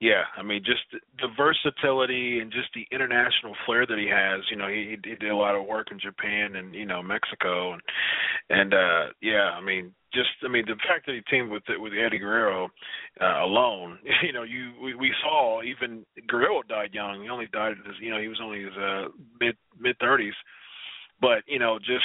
[0.00, 0.82] yeah, I mean, just
[1.20, 4.42] the versatility and just the international flair that he has.
[4.50, 7.72] You know, he, he did a lot of work in Japan and you know Mexico,
[7.72, 7.82] and
[8.50, 11.92] and uh yeah, I mean, just I mean the fact that he teamed with with
[11.92, 12.70] Eddie Guerrero
[13.20, 13.98] uh, alone.
[14.24, 17.22] You know, you we, we saw even Guerrero died young.
[17.22, 19.08] He only died at his, you know he was only his uh,
[19.40, 20.34] mid mid thirties,
[21.20, 22.04] but you know just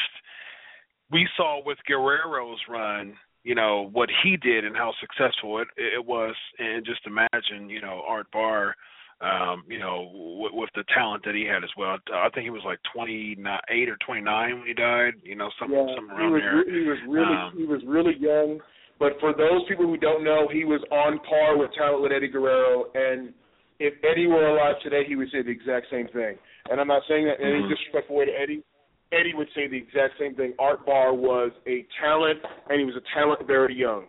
[1.11, 6.05] we saw with Guerrero's run, you know, what he did and how successful it it
[6.05, 8.75] was and just imagine, you know, Art Barr
[9.21, 11.97] um, you know, with, with the talent that he had as well.
[12.13, 15.95] I think he was like 28 or 29 when he died, you know, something Yeah,
[15.95, 16.63] something he around was there.
[16.63, 18.59] he was really Um, he was really young.
[18.97, 22.27] But for those people who don't know, he was on par with talent with Eddie
[22.27, 22.91] Guerrero.
[22.95, 23.33] And
[23.79, 26.35] if Eddie were alive today, he would say the exact same thing.
[26.69, 27.69] And I'm not saying that in any Mhm.
[27.69, 28.63] disrespectful way to Eddie.
[29.11, 30.53] Eddie would say the exact same thing.
[30.59, 34.05] Art Barr was a talent, and he was a talent very young.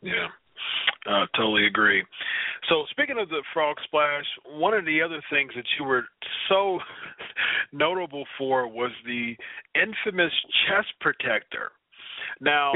[0.00, 0.28] Yeah,
[1.06, 2.02] uh, totally agree.
[2.68, 6.04] So speaking of the frog splash, one of the other things that you were
[6.48, 6.78] so
[7.72, 9.36] notable for was the
[9.74, 10.32] infamous
[10.66, 11.72] chest protector.
[12.40, 12.72] Now,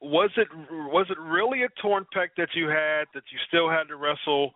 [0.00, 3.84] was it was it really a torn pec that you had that you still had
[3.84, 4.52] to wrestle?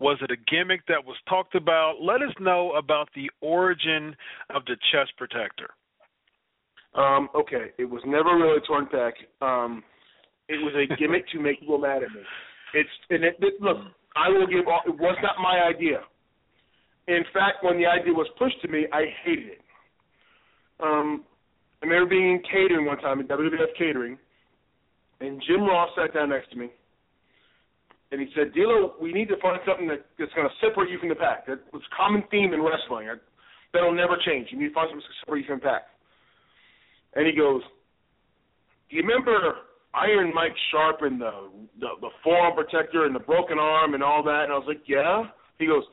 [0.00, 1.94] Was it a gimmick that was talked about?
[2.02, 4.14] Let us know about the origin
[4.54, 5.70] of the chest protector.
[6.94, 9.12] Um, okay, it was never really a torn pec.
[9.40, 9.84] Um,
[10.48, 12.22] it was a gimmick to make people mad at me.
[12.74, 13.78] It's and it, it, look,
[14.16, 14.80] I will give all.
[14.86, 16.00] It was not my idea.
[17.06, 19.60] In fact, when the idea was pushed to me, I hated it.
[20.82, 21.24] Um,
[21.82, 24.18] I remember being in catering one time in WWF catering,
[25.20, 26.68] and Jim Ross sat down next to me,
[28.12, 30.98] and he said, "D'Lo, we need to find something that, that's going to separate you
[30.98, 31.46] from the pack.
[31.46, 33.08] That's a common theme in wrestling.
[33.72, 34.48] That'll never change.
[34.50, 35.88] You need to find something to separate you from the pack."
[37.16, 37.62] And he goes,
[38.90, 39.64] "Do you remember
[39.94, 41.48] Iron Mike Sharpe and the,
[41.80, 44.84] the the forearm protector and the broken arm and all that?" And I was like,
[44.86, 45.24] "Yeah."
[45.58, 45.84] He goes,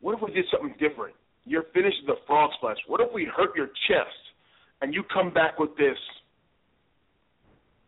[0.00, 1.14] "What if we did something different?
[1.46, 2.76] Your finish is the frog splash.
[2.86, 4.27] What if we hurt your chest
[4.80, 5.98] and you come back with this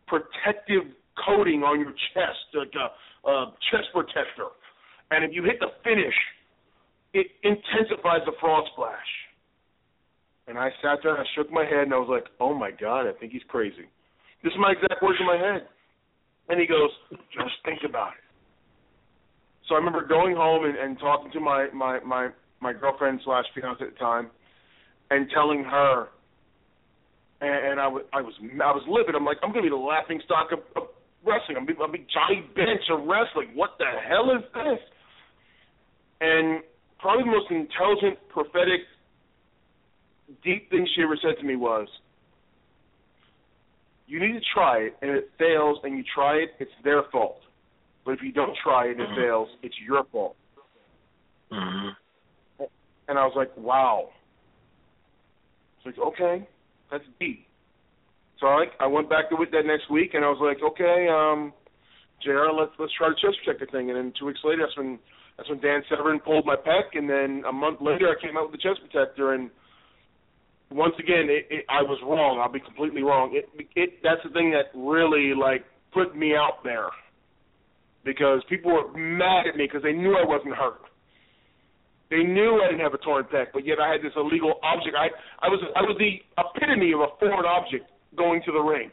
[0.07, 0.83] protective
[1.25, 4.51] coating on your chest, like a, a chest protector,
[5.11, 6.15] and if you hit the finish,
[7.13, 9.11] it intensifies the frog splash."
[10.47, 12.71] And I sat there and I shook my head and I was like, "Oh my
[12.71, 13.87] God, I think he's crazy."
[14.43, 15.67] This is my exact words in my head.
[16.49, 16.89] And he goes,
[17.31, 18.23] "Just think about it."
[19.67, 22.29] So I remember going home and, and talking to my my my
[22.59, 24.29] my girlfriend slash fiance at the time,
[25.09, 26.09] and telling her.
[27.41, 29.15] And, and I was I was I was livid.
[29.15, 30.89] I'm like, I'm gonna be the laughing stock of, of
[31.25, 31.57] wrestling.
[31.57, 33.49] I'm be, I'm be Johnny Bench of wrestling.
[33.55, 34.79] What the hell is this?
[36.21, 36.61] And
[36.99, 38.81] probably the most intelligent, prophetic,
[40.43, 41.87] deep thing she ever said to me was,
[44.05, 47.03] "You need to try it, and if it fails, and you try it, it's their
[47.11, 47.41] fault.
[48.05, 49.15] But if you don't try it and it Mhm.
[49.15, 50.35] fails, it's your fault."
[51.51, 52.63] Mm-hmm.
[53.07, 54.09] And I was like, wow.
[55.77, 56.47] It's like, okay,
[56.91, 57.47] that's deep.
[58.39, 61.07] So I I went back to it that next week, and I was like, okay,
[61.07, 61.53] um,
[62.23, 63.89] JR Let's let's try the chest protector thing.
[63.89, 64.99] And then two weeks later, that's when
[65.37, 68.51] that's when Dan Severn pulled my pec, and then a month later, I came out
[68.51, 69.33] with the chest protector.
[69.33, 69.49] And
[70.69, 72.39] once again, it, it, I was wrong.
[72.39, 73.31] I'll be completely wrong.
[73.33, 76.89] It it that's the thing that really like put me out there
[78.03, 80.81] because people were mad at me because they knew I wasn't hurt.
[82.11, 84.93] They knew I didn't have a torn pec, but yet I had this illegal object.
[84.99, 85.07] I
[85.39, 87.87] I was I was the epitome of a foreign object
[88.19, 88.91] going to the ring,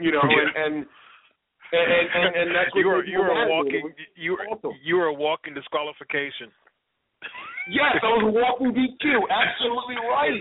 [0.00, 0.40] you know, Yeah.
[0.40, 0.86] and and
[1.76, 3.52] and and, and that's what you were you were mad at me.
[3.52, 3.84] walking
[4.16, 4.72] you were awesome.
[4.82, 6.48] you were a walking disqualification.
[7.68, 9.04] Yes, I was a walking DQ.
[9.28, 10.40] Absolutely right.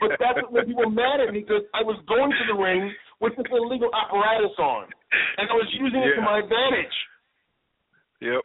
[0.00, 2.94] But that's what people were mad at me because I was going to the ring
[3.20, 4.86] with this illegal apparatus on,
[5.36, 6.94] and I was using it to my advantage.
[8.22, 8.42] Yep.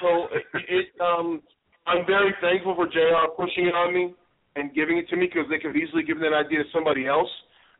[0.00, 1.42] So it, it um
[1.86, 4.14] I'm very thankful for JR pushing it on me
[4.56, 7.06] and giving it to me because they could have easily given that idea to somebody
[7.06, 7.28] else,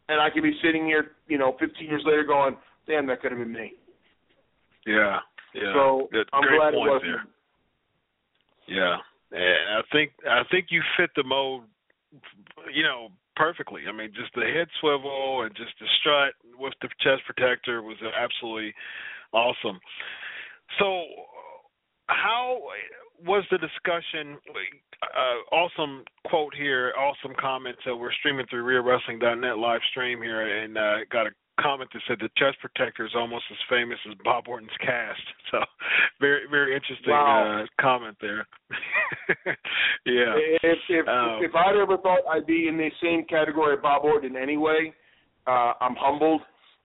[0.09, 3.33] and I could be sitting here, you know, 15 years later going, "Damn, that could
[3.33, 3.75] have been me."
[4.85, 5.21] Yeah.
[5.55, 5.73] Yeah.
[5.73, 7.03] So Good- I'm great glad it wasn't.
[7.03, 7.27] there.
[8.67, 8.99] Yeah,
[9.31, 11.65] and I think I think you fit the mold,
[12.73, 13.83] you know, perfectly.
[13.89, 17.97] I mean, just the head swivel and just the strut with the chest protector was
[18.03, 18.75] absolutely
[19.33, 19.81] awesome.
[20.79, 21.05] So,
[22.09, 22.63] how
[23.27, 24.39] was the discussion?
[25.03, 27.77] Uh, awesome quote here, awesome comment.
[27.85, 32.19] So we're streaming through RealWrestling.net live stream here, and uh, got a comment that said
[32.21, 35.21] the chest protector is almost as famous as Bob Orton's cast.
[35.51, 35.61] So,
[36.21, 37.63] very very interesting Wow.
[37.63, 38.45] uh, comment there.
[40.05, 40.35] yeah.
[40.65, 44.03] If if Um, if I'd ever thought I'd be in the same category of Bob
[44.05, 44.93] Orton anyway,
[45.47, 46.41] uh, I'm humbled.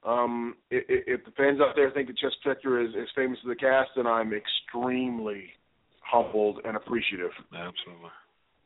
[0.06, 3.48] Um, if, if the fans out there think the chest protector is as famous as
[3.50, 5.50] the cast, then I'm extremely
[6.10, 7.32] humbled and appreciative.
[7.54, 8.10] Absolutely.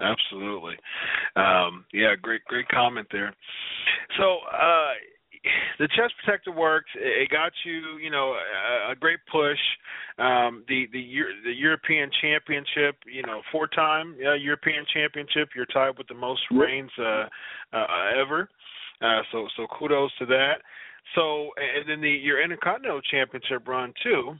[0.01, 0.75] Absolutely.
[1.35, 3.33] Um, yeah, great great comment there.
[4.17, 4.93] So uh
[5.79, 6.89] the chest protector works.
[6.95, 9.59] It it got you, you know, a, a great push.
[10.17, 11.03] Um, the the
[11.43, 15.49] the European Championship, you know, four time uh, European Championship.
[15.55, 17.25] You're tied with the most reigns uh,
[17.73, 17.85] uh,
[18.21, 18.49] ever.
[19.01, 20.55] Uh, so so kudos to that.
[21.15, 24.33] So and then the your Intercontinental Championship run too.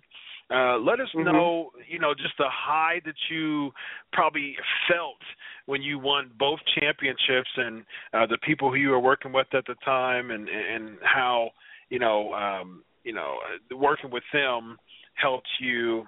[0.49, 1.25] Uh, let us Mhm.
[1.25, 3.73] know, you know, just the high that you
[4.11, 5.21] probably felt
[5.65, 9.65] when you won both championships, and uh, the people who you were working with at
[9.65, 11.51] the time, and and how
[11.89, 14.77] you know, um, you know, uh, working with them
[15.15, 16.07] helped you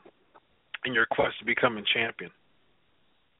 [0.83, 2.31] in your quest to becoming champion.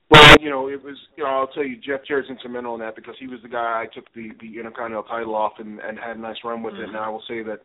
[0.09, 0.95] Well, you know, it was.
[1.17, 3.83] You know, I'll tell you, Jeff Jarrett's instrumental in that because he was the guy
[3.83, 6.87] I took the the Intercontinental title off and and had a nice run with it.
[6.87, 7.61] And I will say that,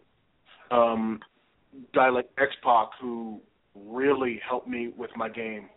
[0.75, 1.21] um,
[1.95, 3.41] guy like X Pac who
[3.75, 5.69] really helped me with my game.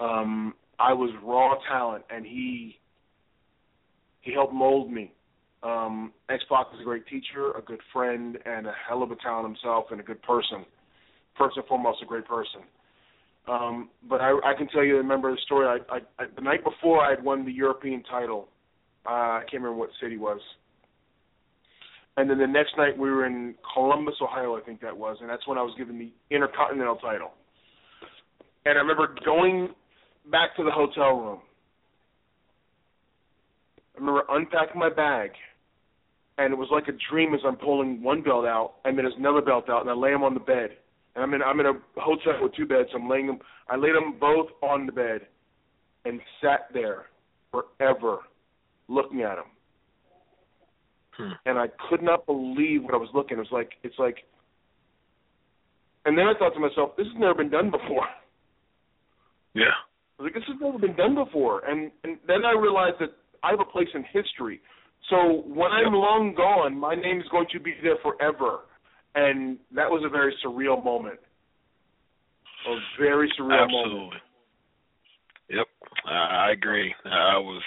[0.00, 2.78] Um, I was raw talent, and he
[4.20, 5.12] he helped mold me.
[5.62, 9.16] Um, X Pac is a great teacher, a good friend, and a hell of a
[9.16, 10.64] talent himself, and a good person.
[11.38, 12.62] First and foremost, a great person.
[13.48, 15.66] Um, but I, I can tell you, I remember the story.
[15.66, 18.48] I, I, I, the night before I had won the European title,
[19.06, 20.40] uh, I can't remember what city it was.
[22.16, 25.30] And then the next night we were in Columbus, Ohio, I think that was, and
[25.30, 27.30] that's when I was given the Intercontinental title.
[28.66, 29.70] And I remember going
[30.30, 31.40] back to the hotel room.
[33.96, 35.30] I remember unpacking my bag
[36.38, 39.18] and it was like a dream as I'm pulling one belt out, and then there's
[39.18, 40.70] another belt out, and I lay them on the bed.
[41.14, 42.88] And I'm in I'm in a hotel with two beds.
[42.90, 43.38] So I'm laying them.
[43.68, 45.26] I laid them both on the bed,
[46.04, 47.06] and sat there
[47.50, 48.20] forever,
[48.88, 49.44] looking at them.
[51.16, 51.32] Hmm.
[51.46, 53.36] And I could not believe what I was looking.
[53.36, 54.18] It was like it's like.
[56.04, 58.06] And then I thought to myself, this has never been done before.
[59.54, 59.76] Yeah.
[60.18, 61.60] I was like, this has never been done before.
[61.68, 63.10] And and then I realized that
[63.42, 64.62] I have a place in history.
[65.10, 68.60] So when I'm long gone, my name is going to be there forever.
[69.14, 71.18] And that was a very surreal moment.
[72.66, 73.98] A very surreal Absolutely.
[73.98, 74.22] moment.
[75.50, 75.66] Yep,
[76.06, 76.94] I agree.
[77.04, 77.62] I was,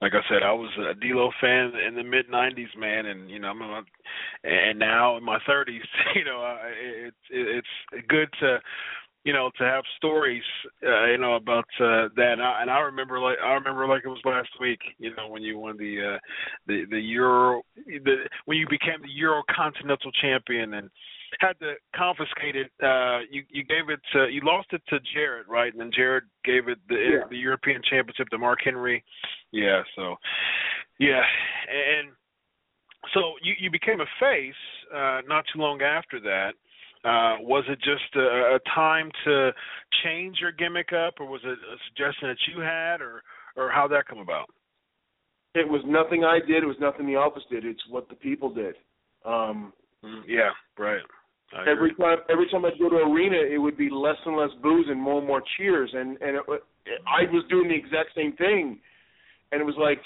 [0.00, 3.38] like I said, I was a D'Lo fan in the mid '90s, man, and you
[3.38, 3.84] know, I'm, I'm
[4.44, 5.86] and now in my 30s,
[6.16, 6.72] you know, I,
[7.06, 8.58] it's it's good to,
[9.24, 10.42] you know, to have stories,
[10.86, 12.32] uh, you know, about uh, that.
[12.34, 15.28] And I, and I remember like I remember like it was last week, you know,
[15.28, 16.18] when you won the uh,
[16.66, 20.90] the the Euro, the when you became the Euro Continental Champion and
[21.40, 22.70] had to confiscate it.
[22.82, 25.72] Uh, you you gave it to you lost it to Jarrett, right?
[25.72, 27.26] And then Jarrett gave it the Yeah.
[27.30, 29.04] the European Championship to Mark Henry.
[29.50, 30.16] Yeah, so
[30.98, 31.22] yeah,
[31.68, 32.12] and
[33.14, 34.54] so you you became a face
[34.94, 36.54] uh, not too long after that.
[37.04, 39.52] Uh, was it just a, a time to
[40.04, 43.22] change your gimmick up, or was it a suggestion that you had, or
[43.56, 44.48] or how that come about?
[45.54, 46.62] It was nothing I did.
[46.62, 47.64] It was nothing the office did.
[47.64, 48.76] It's what the people did.
[49.24, 49.72] Um,
[50.04, 51.00] Mm, yeah, right.
[51.54, 52.04] I every agree.
[52.04, 55.00] time every time I'd go to arena, it would be less and less booze and
[55.00, 56.44] more and more cheers, and and it,
[57.06, 58.78] I was doing the exact same thing,
[59.52, 60.00] and it was like,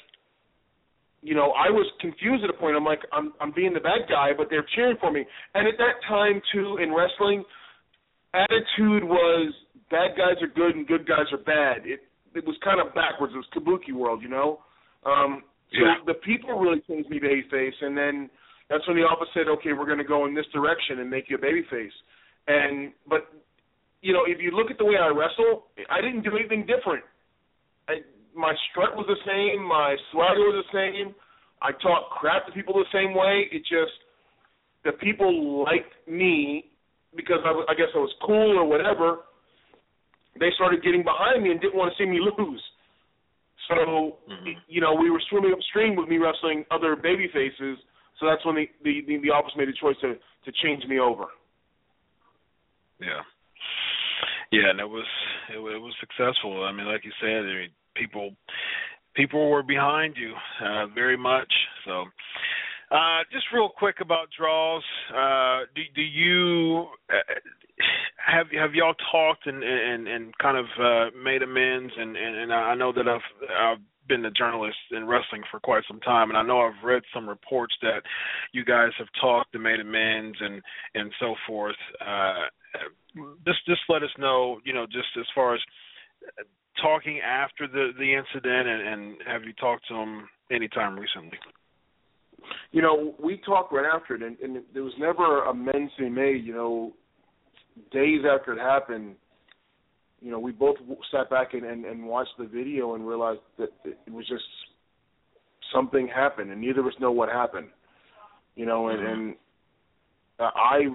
[1.22, 2.76] you know, I was confused at a point.
[2.76, 5.24] I'm like, I'm I'm being the bad guy, but they're cheering for me.
[5.54, 7.44] And at that time too, in wrestling,
[8.34, 9.52] attitude was
[9.90, 11.86] bad guys are good and good guys are bad.
[11.86, 12.00] It
[12.34, 13.32] it was kind of backwards.
[13.34, 14.60] It was kabuki world, you know.
[15.04, 15.42] Um,
[15.72, 15.94] so Yeah.
[16.06, 18.30] the people really changed me to face, and then
[18.68, 21.30] that's when the office said, okay, we're going to go in this direction and make
[21.30, 21.94] you a babyface.
[22.48, 23.30] And but
[24.02, 27.02] you know, if you look at the way I wrestle, I didn't do anything different.
[27.88, 28.02] I,
[28.34, 31.14] my strut was the same, my swagger was the same.
[31.62, 33.48] I talked crap to people the same way.
[33.50, 33.96] It just
[34.84, 36.70] the people liked me
[37.16, 39.24] because I, I guess I was cool or whatever.
[40.38, 42.62] They started getting behind me and didn't want to see me lose.
[43.68, 44.56] So, Mhm.
[44.68, 47.78] you know, we were swimming upstream with me wrestling other baby faces.
[48.18, 51.26] So that's when the the, the, office made a choice to to change me over.
[53.00, 53.22] Yeah.
[54.52, 55.06] Yeah, and it was
[55.50, 56.64] it, it was successful.
[56.64, 58.32] I mean, like you said, I mean, people
[59.14, 61.52] people were behind you uh, very much.
[61.84, 62.04] So,
[62.90, 64.82] uh, just real quick about Droz.
[65.10, 67.34] Uh, do do you uh,
[68.24, 71.92] have have y'all talked and and and kind of uh, made amends?
[71.98, 73.20] And and, and I know that I've
[73.60, 77.02] I've been a journalist in wrestling for quite some time, and I know I've read
[77.14, 78.02] some reports that
[78.52, 80.62] you guys have talked and made amends and
[80.94, 81.76] and so forth.
[82.00, 82.46] Uh,
[83.46, 85.60] just just let us know, you know, just as far as
[86.80, 91.38] talking after the the incident, and, and have you talked to them anytime recently?
[92.70, 96.10] You know, we talked right after it, and, and there was never amends to be
[96.10, 96.44] made.
[96.44, 96.92] You know,
[97.90, 99.16] days after it happened,
[100.20, 100.76] you know, we both
[101.12, 104.44] sat back and, and, and watched the video and realized that it was just
[105.74, 107.68] something happened, and neither of us know what happened.
[108.54, 109.34] You know, and, and
[110.38, 110.86] uh, I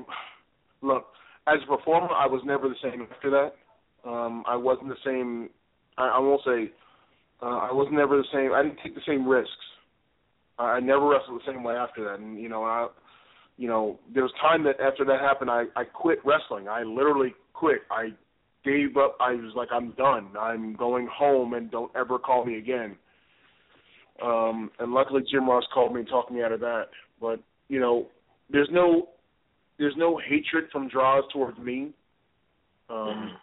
[0.81, 1.05] look
[1.47, 4.09] as a performer, I was never the same after that.
[4.09, 5.49] Um, I wasn't the same.
[5.97, 6.71] I, I won't say
[7.41, 8.53] uh, I was never the same.
[8.53, 9.51] I didn't take the same risks.
[10.57, 12.19] I I never wrestled the same way after that.
[12.19, 12.87] And you know, I,
[13.57, 16.67] you know, there was time that after that happened, I I quit wrestling.
[16.67, 17.81] I literally quit.
[17.91, 18.09] I
[18.63, 19.17] gave up.
[19.19, 20.29] I was like, I'm done.
[20.39, 22.95] I'm going home, and don't ever call me again.
[24.23, 26.85] Um, and luckily, Jim Ross called me and talked me out of that.
[27.19, 27.39] But
[27.69, 28.07] you know,
[28.49, 29.09] there's no
[29.79, 31.91] there's no hatred from Droz towards me.
[32.89, 33.37] Um,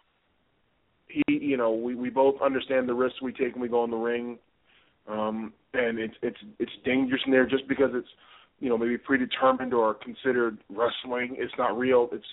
[1.08, 3.90] he, you know, we we both understand the risks we take when we go in
[3.90, 4.38] the ring,
[5.08, 8.08] um, and it's it's it's dangerous in there just because it's
[8.60, 11.36] you know maybe predetermined or considered wrestling.
[11.38, 12.08] It's not real.
[12.12, 12.24] It's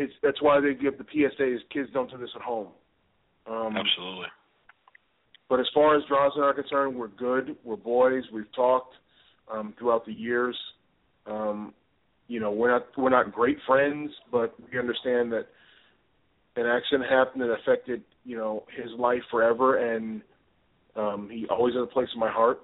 [0.00, 1.58] it's that's why they give the PSAs.
[1.72, 2.68] Kids don't do this at home.
[3.46, 4.26] Um, Absolutely.
[5.48, 7.56] but as far as Droz are concerned, we're good.
[7.64, 8.24] We're boys.
[8.32, 8.94] We've talked
[9.52, 10.56] um, throughout the years.
[11.26, 11.74] Um,
[12.28, 15.46] you know, we're not we're not great friends, but we understand that
[16.56, 20.22] an accident happened that affected you know his life forever, and
[20.96, 22.60] um, he always has a place in my heart.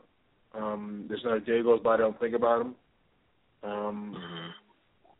[0.54, 2.74] Um, there's not a day goes by I don't think about him.
[3.62, 4.65] Um, hmm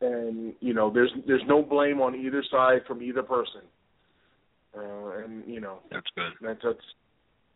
[0.01, 3.63] and you know, there's there's no blame on either side from either person.
[4.77, 6.33] Uh, and you know, That's good.
[6.43, 6.87] that's that's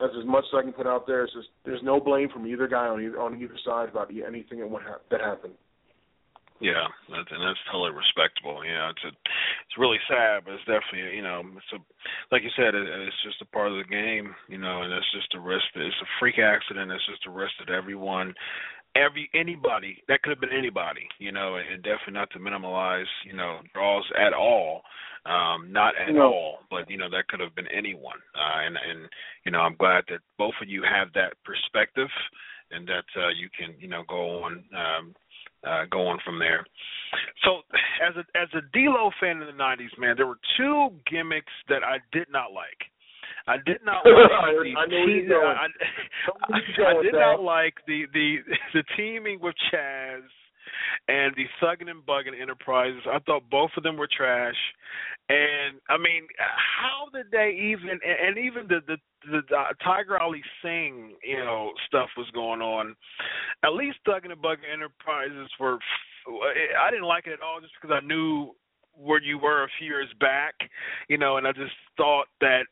[0.01, 1.24] That's as much as I can put out there.
[1.24, 4.61] It's just there's no blame from either guy on either on either side about anything
[4.61, 5.55] that went ha- that happened.
[6.61, 8.61] Yeah, that's, and that's totally respectable.
[8.61, 11.80] You know, it's a, it's really sad, but it's definitely you know, it's a
[12.32, 14.34] like you said, it, it's just a part of the game.
[14.49, 15.64] You know, and it's just a risk.
[15.72, 16.93] That, it's a freak accident.
[16.93, 18.32] It's just a risk that everyone,
[18.97, 21.07] every anybody that could have been anybody.
[21.18, 24.82] You know, and definitely not to minimize you know Droz at all.
[25.26, 26.32] Um, not at no.
[26.32, 28.18] all, but you know that could have been anyone.
[28.34, 29.09] Uh, and and
[29.45, 32.09] you know, I'm glad that both of you have that perspective,
[32.70, 34.64] and that uh, you can you know go on.
[34.74, 35.14] Um,
[35.62, 36.64] uh, going from there.
[37.45, 37.61] So,
[38.01, 41.84] as a as a D'Lo fan in the '90s, man, there were two gimmicks that
[41.84, 42.88] I did not like.
[43.47, 45.53] I did not like the I.
[45.53, 45.68] I,
[46.53, 48.36] I, I did not like the the
[48.74, 50.22] the teaming with Chaz
[51.09, 53.03] and the Thuggin and Buggin Enterprises.
[53.07, 54.57] I thought both of them were trash.
[55.28, 58.01] And I mean, how did they even?
[58.03, 58.97] And even the the
[59.30, 62.95] the, the uh, Tiger Ali Singh, you know, stuff was going on.
[63.64, 65.78] At least Thuggin and Buggin Enterprises were.
[66.78, 68.51] I didn't like it at all, just because I knew
[68.95, 70.55] where you were a few years back,
[71.09, 72.64] you know, and I just thought that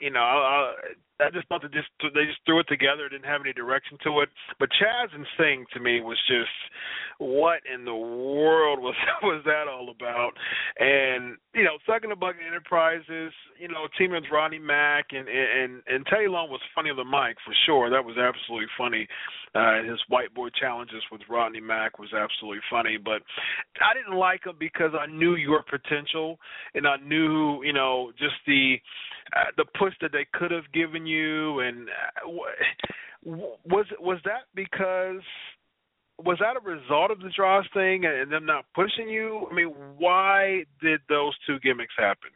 [0.00, 0.74] you know, I,
[1.20, 4.20] I just thought that just they just threw it together, didn't have any direction to
[4.20, 4.28] it.
[4.58, 6.50] But Chaz and Singh to me was just
[7.18, 10.32] what in the world was was that all about?
[10.78, 15.82] And you know, Sucking the Bucket Enterprises, you know, teaming with Rodney Mack and and
[15.86, 17.90] and Long was funny on the mic for sure.
[17.90, 19.06] That was absolutely funny.
[19.54, 23.22] Uh, his whiteboard challenges with Rodney Mack was absolutely funny, but
[23.80, 26.38] I didn't like him because I knew your potential
[26.74, 28.76] and I knew, you know, just the
[29.36, 31.60] uh, the push that they could have given you.
[31.60, 32.30] And uh,
[33.64, 35.22] was was that because
[36.18, 39.46] was that a result of the Droz thing and them not pushing you?
[39.50, 42.30] I mean, why did those two gimmicks happen?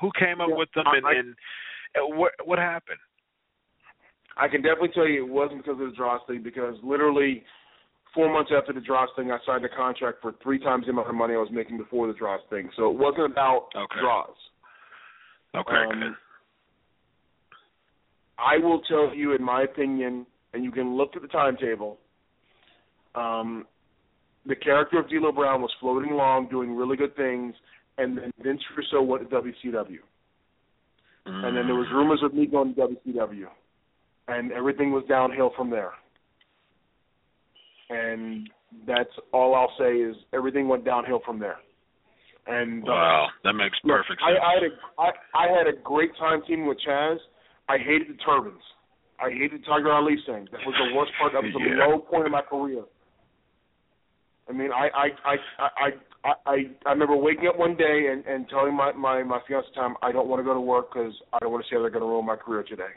[0.00, 1.34] Who came up yeah, with them, and, I, and
[2.18, 2.98] what what happened?
[4.36, 6.42] I can definitely tell you it wasn't because of the Droz thing.
[6.42, 7.44] Because literally
[8.14, 11.08] four months after the Droz thing, I signed a contract for three times the amount
[11.08, 12.70] of money I was making before the Droz thing.
[12.76, 14.00] So it wasn't about okay.
[14.00, 14.36] Droz.
[15.56, 16.16] Okay, um.
[18.38, 21.98] I will tell you, in my opinion, and you can look at the timetable.
[23.14, 23.66] Um,
[24.46, 27.54] the character of D'Lo Brown was floating along, doing really good things,
[27.98, 29.98] and then Vince Russo went to WCW,
[31.26, 31.44] mm.
[31.44, 33.46] and then there was rumors of me going to WCW,
[34.28, 35.92] and everything was downhill from there.
[37.90, 38.48] And
[38.86, 41.58] that's all I'll say is everything went downhill from there.
[42.46, 44.40] And uh, wow, that makes perfect look, sense.
[44.42, 47.16] I, I had a I, I had a great time teaming with Chaz.
[47.68, 48.60] I hated the turbans.
[49.18, 50.46] I hated Tiger Ali thing.
[50.52, 51.32] That was the worst part.
[51.32, 51.86] That was the Yeah.
[51.86, 52.82] low point of my career.
[54.48, 55.88] I mean, I I I I
[56.24, 56.56] I I,
[56.86, 60.12] I remember waking up one day and and telling my my my fiance time I
[60.12, 62.02] don't want to go to work because I don't want to see how they're going
[62.02, 62.92] to ruin my career today.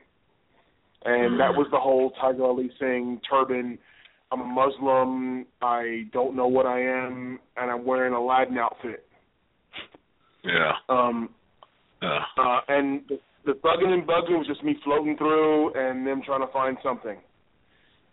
[1.06, 3.78] And that was the whole Tiger Ali thing, turban.
[4.32, 5.46] I'm a Muslim.
[5.62, 9.06] I don't know what I am, and I'm wearing a Aladdin outfit.
[10.44, 10.74] Yeah.
[10.90, 11.30] Um,
[12.02, 12.20] Yeah.
[12.38, 16.46] uh, and the, the bugging and bugging was just me floating through and them trying
[16.46, 17.18] to find something.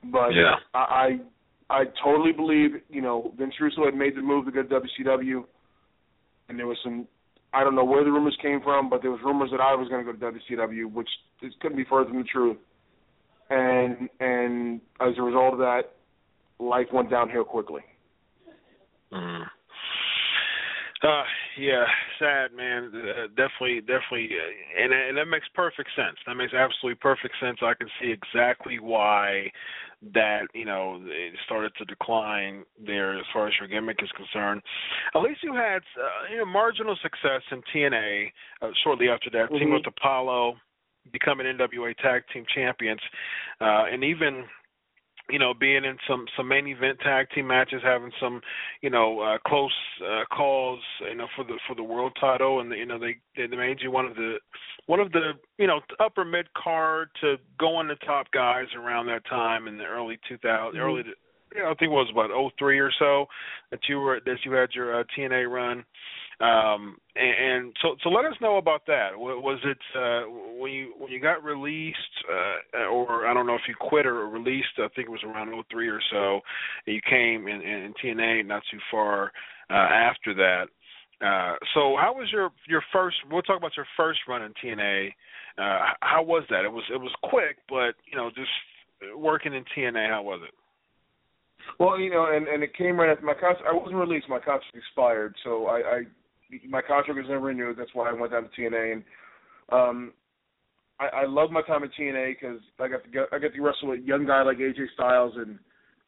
[0.04, 0.54] But Yeah.
[0.74, 1.18] I,
[1.70, 4.80] I I totally believe you know Vince Russo had made the move to go to
[4.80, 5.44] WCW,
[6.48, 7.06] and there was some
[7.52, 9.88] I don't know where the rumors came from, but there was rumors that I was
[9.88, 11.08] going to go to WCW, which
[11.40, 12.56] it couldn't be further from the truth.
[13.50, 15.82] And and as a result of that,
[16.58, 17.82] life went downhill quickly.
[19.12, 19.44] Mm.
[21.04, 21.22] Uh,
[21.58, 21.84] yeah,
[22.18, 22.90] sad man.
[22.94, 26.16] Uh, definitely, definitely, uh, and and that makes perfect sense.
[26.26, 27.58] That makes absolutely perfect sense.
[27.60, 29.52] I can see exactly why
[30.14, 34.62] that you know it started to decline there as far as your gimmick is concerned.
[35.14, 38.32] At least you had uh, you know marginal success in TNA
[38.62, 39.50] uh, shortly after that.
[39.50, 39.58] Mm-hmm.
[39.58, 40.56] Team with Apollo,
[41.12, 43.00] becoming NWA Tag Team Champions,
[43.60, 44.44] uh, and even
[45.30, 48.42] you know, being in some some main event tag team matches, having some,
[48.82, 49.72] you know, uh, close
[50.06, 53.46] uh, calls, you know, for the for the world title, and you know they they
[53.46, 54.36] made you one of the
[54.86, 59.06] one of the you know upper mid card to go on the top guys around
[59.06, 61.02] that time in the early 2000 early.
[61.54, 63.26] You know, I think it was about oh three or so
[63.70, 65.84] that you were that you had your uh, TNA run.
[66.40, 69.10] Um, and, and so, so let us know about that.
[69.14, 70.28] Was it uh,
[70.60, 71.96] when you when you got released,
[72.28, 74.78] uh, or I don't know if you quit or released?
[74.78, 76.40] I think it was around 03 or so.
[76.86, 79.30] And you came in, in TNA not too far
[79.70, 80.64] uh, after that.
[81.24, 83.16] Uh, so, how was your your first?
[83.30, 85.08] We'll talk about your first run in TNA.
[85.56, 86.64] Uh, how was that?
[86.64, 88.50] It was it was quick, but you know, just
[89.16, 90.10] working in TNA.
[90.10, 90.54] How was it?
[91.78, 93.62] Well, you know, and and it came right after my contract.
[93.68, 96.02] I wasn't released; my contract expired, so I, I
[96.68, 97.76] my contract was never renewed.
[97.78, 99.04] That's why I went down to TNA, and
[99.72, 100.12] um,
[101.00, 103.60] I, I love my time at TNA because I got to go, I got to
[103.60, 105.58] wrestle with a young guy like AJ Styles and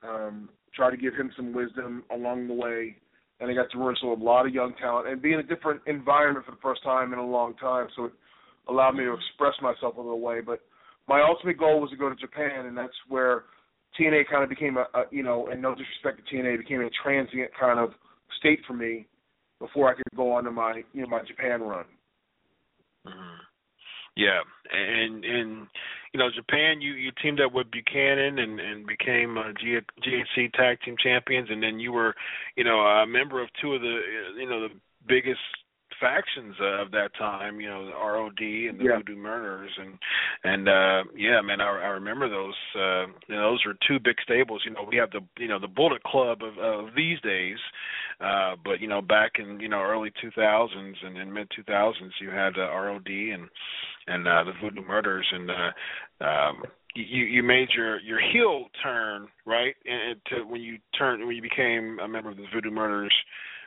[0.02, 2.96] um, try to give him some wisdom along the way.
[3.40, 5.82] And I got to wrestle a lot of young talent and be in a different
[5.86, 7.88] environment for the first time in a long time.
[7.96, 8.12] So it
[8.68, 10.40] allowed me to express myself a little way.
[10.40, 10.60] But
[11.08, 13.44] my ultimate goal was to go to Japan, and that's where
[14.00, 16.90] TNA kind of became a, a you know, and no disrespect to TNA, became a
[17.02, 17.90] transient kind of
[18.38, 19.06] state for me
[19.58, 21.84] before I could go on to my you know my Japan run.
[23.06, 23.42] Mm-hmm.
[24.16, 24.40] Yeah,
[24.72, 25.66] and and
[26.12, 30.52] you know Japan, you you teamed up with Buchanan and and became uh, G, GHC
[30.54, 32.14] Tag Team Champions, and then you were
[32.56, 34.00] you know a member of two of the
[34.38, 34.74] you know the
[35.06, 35.40] biggest
[36.00, 38.96] factions uh, of that time, you know, the ROD and the yeah.
[38.98, 39.98] Voodoo Murders, and
[40.44, 42.54] and uh yeah, man, I, I remember those.
[42.74, 44.62] Uh, you know, those were two big stables.
[44.64, 47.58] You know, we have the you know the Bullet Club of, of these days,
[48.20, 52.30] uh, but you know back in you know early 2000s and, and mid 2000s, you
[52.30, 53.48] had uh, ROD and
[54.06, 56.62] and uh, the Voodoo Murders, and uh, um,
[56.94, 61.42] you you made your your heel turn right and to when you turned when you
[61.42, 63.14] became a member of the Voodoo Murders.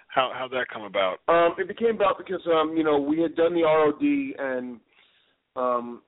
[0.08, 1.20] How how'd that come about?
[1.28, 4.80] Um, it became about because um, you know we had done the ROD and
[5.56, 6.02] um,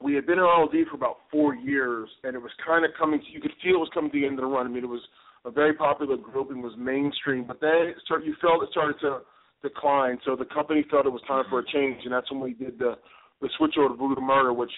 [0.00, 3.20] we had been in ROD for about four years, and it was kind of coming.
[3.20, 4.66] To, you could feel it was coming to the end of the run.
[4.66, 5.02] I mean, it was
[5.48, 8.96] a very popular group and was mainstream, but then it started, you felt it started
[9.00, 9.20] to
[9.62, 10.18] decline.
[10.24, 12.78] So the company felt it was time for a change, and that's when we did
[12.78, 12.94] the
[13.40, 14.72] the switch over to Voodoo Murder, which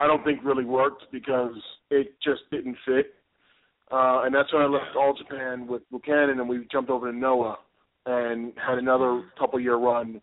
[0.00, 1.54] I don't think really worked because
[1.90, 3.14] it just didn't fit.
[3.92, 7.16] Uh, and that's when I left All Japan with Buchanan, and we jumped over to
[7.16, 7.58] Noah
[8.06, 10.20] and had another couple year run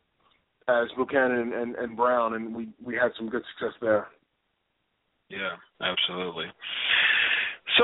[0.67, 4.07] as Buchanan and, and Brown, and we we had some good success there.
[5.29, 6.45] Yeah, absolutely.
[7.77, 7.83] So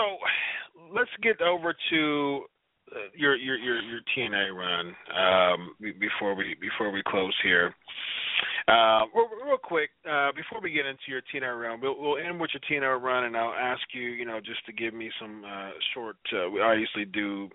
[0.93, 2.41] let's get over to
[2.91, 7.73] uh, your your your your TNA run um, before we before we close here.
[8.67, 12.39] Uh, real, real quick, uh, before we get into your TNA run, we'll, we'll end
[12.39, 15.43] with your TNA run, and I'll ask you, you know, just to give me some
[15.43, 16.17] uh, short.
[16.31, 17.49] Uh, we obviously do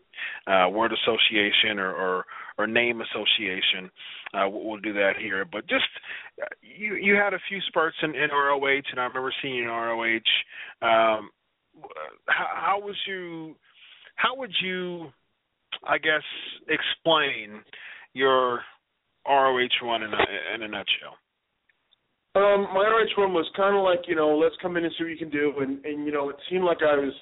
[0.47, 2.25] uh, word association or, or,
[2.59, 3.91] or name association.
[4.35, 5.85] We'll, do that here, but just
[6.61, 9.69] you you had a few spurts in, in ROH, and I remember seeing you in
[9.69, 10.19] ROH.
[10.83, 11.31] Um,
[12.27, 13.55] how, how was you?
[14.17, 15.07] How would you,
[15.87, 16.23] I guess,
[16.69, 17.63] explain
[18.13, 18.61] your
[19.27, 21.19] ROH run in a, in a nutshell?
[22.37, 25.05] Um, my ROH run was kind of like you know, let's come in and see
[25.05, 27.15] what you can do, and and you know, it seemed like I was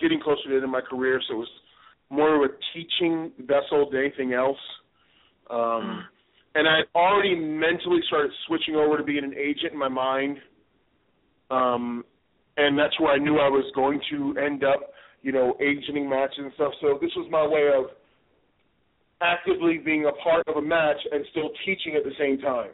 [0.00, 1.48] getting closer to the end of my career, so it was
[2.10, 4.58] more of a teaching vessel than anything else.
[5.50, 6.04] Um,
[6.54, 10.38] and I already mentally started switching over to being an agent in my mind.
[11.50, 12.04] Um,
[12.56, 14.80] and that's where I knew I was going to end up,
[15.22, 16.72] you know, agenting matches and stuff.
[16.80, 17.90] So this was my way of
[19.20, 22.70] actively being a part of a match and still teaching at the same time.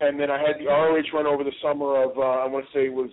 [0.00, 2.72] And then I had the ROH run over the summer of uh, I want to
[2.72, 3.10] say it was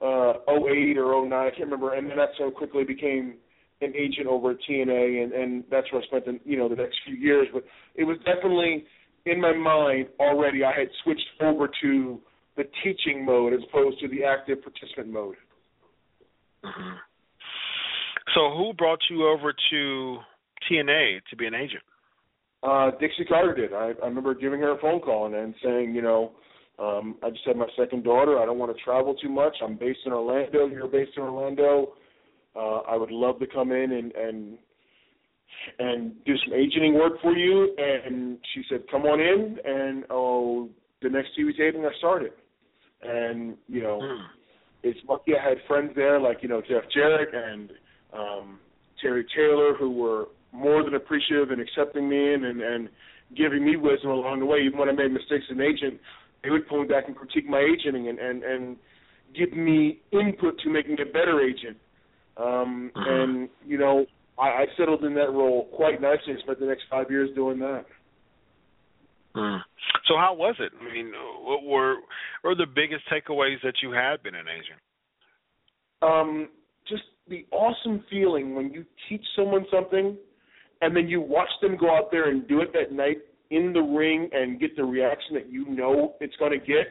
[0.00, 1.94] uh 08 or 09, I can't remember.
[1.94, 3.34] And then that's so quickly became
[3.80, 6.76] an agent over at TNA, and and that's where I spent the you know the
[6.76, 7.46] next few years.
[7.52, 7.64] But
[7.94, 8.84] it was definitely
[9.26, 10.64] in my mind already.
[10.64, 12.20] I had switched over to
[12.56, 15.36] the teaching mode as opposed to the active participant mode.
[16.64, 16.96] Mm-hmm.
[18.34, 20.18] So, who brought you over to
[20.70, 21.82] TNA to be an agent?
[22.62, 23.72] Uh, Dixie Carter did.
[23.72, 26.32] I, I remember giving her a phone call and, and saying, you know,
[26.78, 28.38] um, I just had my second daughter.
[28.38, 29.54] I don't want to travel too much.
[29.62, 30.66] I'm based in Orlando.
[30.66, 31.92] You're based in Orlando.
[32.54, 34.58] Uh, I would love to come in and and
[35.78, 37.74] and do some agenting work for you.
[37.78, 39.58] And she said, come on in.
[39.64, 40.68] And oh,
[41.02, 42.32] the next TV taping, I started.
[43.02, 44.24] And you know, Hmm.
[44.82, 47.72] it's lucky I had friends there like you know Jeff Jarrett and
[48.12, 48.58] um,
[49.00, 52.88] Terry Taylor who were more than appreciative and accepting me in and, and
[53.36, 54.58] giving me wisdom along the way.
[54.64, 56.00] Even when I made mistakes as an agent,
[56.42, 58.76] they would pull me back and critique my agenting and, and, and
[59.36, 61.76] give me input to making a better agent.
[62.36, 63.24] Um, Mhm.
[63.24, 64.06] And, you know,
[64.38, 67.58] I, I settled in that role quite nicely and spent the next five years doing
[67.58, 67.86] that.
[69.36, 69.60] Hmm.
[70.08, 70.72] So, how was it?
[70.80, 71.12] I mean,
[71.44, 71.96] what were
[72.40, 74.80] what were the biggest takeaways that you had been an agent?
[76.02, 76.48] um,
[76.88, 80.16] just the awesome feeling when you teach someone something
[80.82, 83.18] and then you watch them go out there and do it that night
[83.50, 86.86] in the ring and get the reaction that you know it's going to get.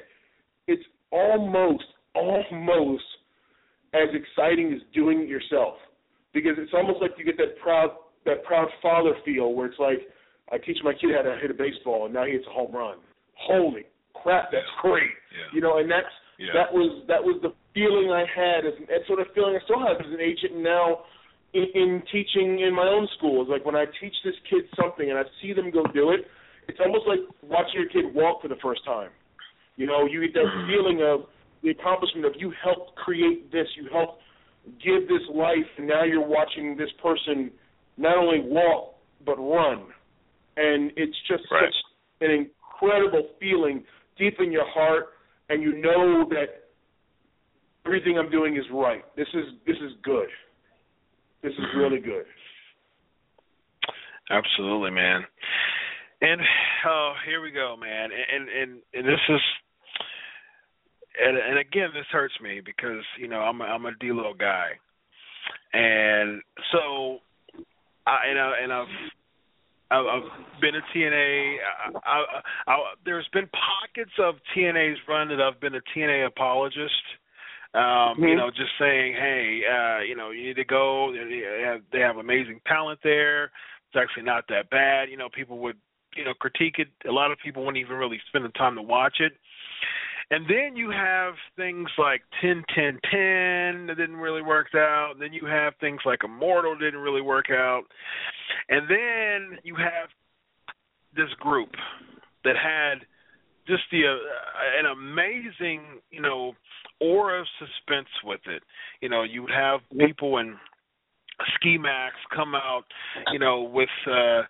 [0.68, 1.84] It's almost,
[2.16, 3.04] almost
[3.94, 5.76] as exciting as doing it yourself
[6.34, 7.92] because it's almost like you get that proud,
[8.26, 10.00] that proud father feel where it's like,
[10.52, 12.74] I teach my kid how to hit a baseball and now he hits a home
[12.74, 12.98] run.
[13.36, 13.84] Holy
[14.14, 15.10] crap, that's great.
[15.34, 15.50] Yeah.
[15.54, 16.54] You know, and that's Yeah.
[16.54, 19.80] that was that was the feeling I had as that sort of feeling I still
[19.80, 21.06] have as an agent now
[21.54, 23.48] in, in teaching in my own schools.
[23.50, 26.28] Like when I teach this kid something and I see them go do it,
[26.68, 29.10] it's almost like watching your kid walk for the first time.
[29.78, 30.72] You know, you get that mm-hmm.
[30.72, 31.28] feeling of
[31.64, 34.22] the accomplishment of you helped create this, you helped
[34.84, 37.52] give this life, and now you're watching this person
[37.98, 39.88] not only walk but run,
[40.58, 41.72] and it's just Right.
[41.72, 41.76] such
[42.22, 43.86] an incredible feeling
[44.18, 45.14] deep in your heart,
[45.50, 46.70] and you know that
[47.86, 49.04] everything I'm doing is right.
[49.16, 50.30] This is this is good.
[51.42, 52.10] This is really mm-hmm.
[52.10, 52.26] good.
[54.30, 55.26] Absolutely, man.
[56.22, 56.42] And
[56.88, 58.10] oh, here we go, man.
[58.12, 59.42] And and and this is
[61.24, 64.70] and and again, this hurts me because you know I'm a, I'm a D-Lo guy,
[65.74, 66.42] and
[66.72, 67.20] so
[68.08, 68.88] I and I and I've.
[69.96, 71.58] I've I've been a TNA.
[72.04, 72.10] I,
[72.68, 77.04] I, I, there's been pockets of TNA's run that I've been a TNA apologist.
[77.74, 78.38] Um, You Mhm.
[78.38, 81.12] know, just saying, hey, uh, you know, you need to go.
[81.12, 83.46] They have, they have amazing talent there.
[83.88, 85.10] It's actually not that bad.
[85.10, 85.78] You know, people would,
[86.16, 86.88] you know, critique it.
[87.08, 89.34] A lot of people wouldn't even really spend the time to watch it.
[90.32, 95.12] And then you have things like 10 10 10 that didn't really work out.
[95.14, 97.84] And then you have things like Immortal didn't really work out.
[98.70, 100.10] And then you have
[101.16, 101.70] this group
[102.44, 103.06] that had
[103.68, 106.54] just the uh, an amazing, you know,
[107.00, 108.64] aura of suspense with it.
[109.02, 110.56] You know, you would have people in
[111.56, 112.86] ski max come out,
[113.32, 114.42] you know, with uh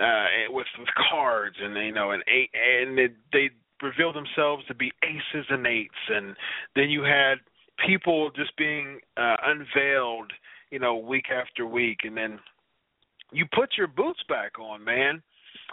[0.00, 2.98] uh with with cards and you know and and
[3.32, 3.50] they
[3.82, 6.34] reveal themselves to be aces and eights and
[6.74, 7.36] then you had
[7.86, 10.32] people just being uh unveiled,
[10.70, 12.38] you know, week after week and then
[13.32, 15.22] you put your boots back on, man.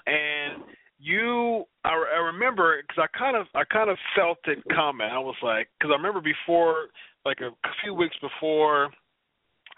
[0.06, 0.64] And
[0.99, 5.08] you I, I remember because I kind of I kind of felt it coming.
[5.12, 6.88] I was like because I remember before
[7.26, 8.89] like a, a few weeks before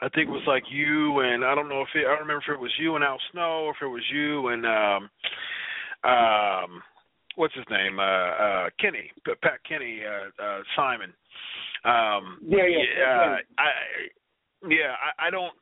[0.01, 2.43] I think it was like you and I don't know if it, I don't remember
[2.47, 5.09] if it was you and Al Snow or if it was you and um
[6.09, 6.84] um
[7.38, 9.11] what's his name uh uh Kenny
[9.41, 11.13] Pat Kenny uh uh Simon
[11.85, 15.53] um Yeah, yeah, yeah Pat I yeah I, I don't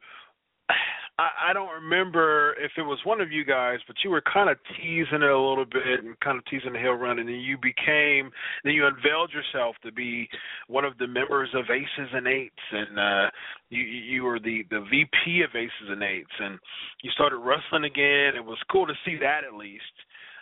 [1.18, 4.50] I, I don't remember if it was one of you guys, but you were kind
[4.50, 7.36] of teasing it a little bit and kind of teasing the hill run, and then
[7.36, 8.32] you became,
[8.64, 10.28] then you unveiled yourself to be
[10.68, 13.30] one of the members of Aces and Eights, and uh,
[13.70, 16.60] you you were the the VP of Aces and Eights, and
[17.02, 18.36] you started wrestling again.
[18.36, 19.84] It was cool to see that at least.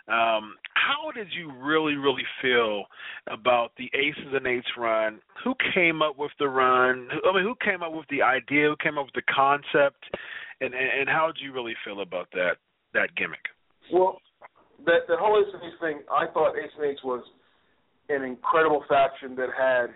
[0.06, 2.84] Um, how did you really, really feel
[3.26, 5.20] about the Aces and Eights run?
[5.44, 7.08] Who came up with the run?
[7.24, 8.68] I mean, who came up with the idea?
[8.68, 10.04] Who came up with the concept?
[10.60, 12.56] And and, and how did you really feel about that
[12.92, 13.48] that gimmick?
[13.92, 14.20] Well,
[14.84, 17.24] that the whole Ace and Ace thing, I thought Ace and Ace was
[18.08, 19.88] an incredible faction that had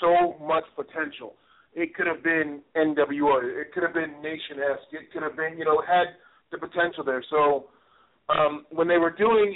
[0.00, 1.34] so much potential.
[1.74, 5.56] It could have been NWO, it could have been Nation esque, it could have been,
[5.56, 6.18] you know, had
[6.50, 7.24] the potential there.
[7.30, 7.70] So
[8.28, 9.54] um, when they were doing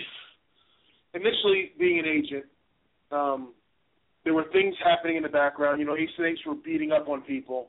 [1.14, 2.44] initially being an agent,
[3.12, 3.54] um,
[4.24, 5.78] there were things happening in the background.
[5.80, 7.68] You know, Ace and Ace were beating up on people,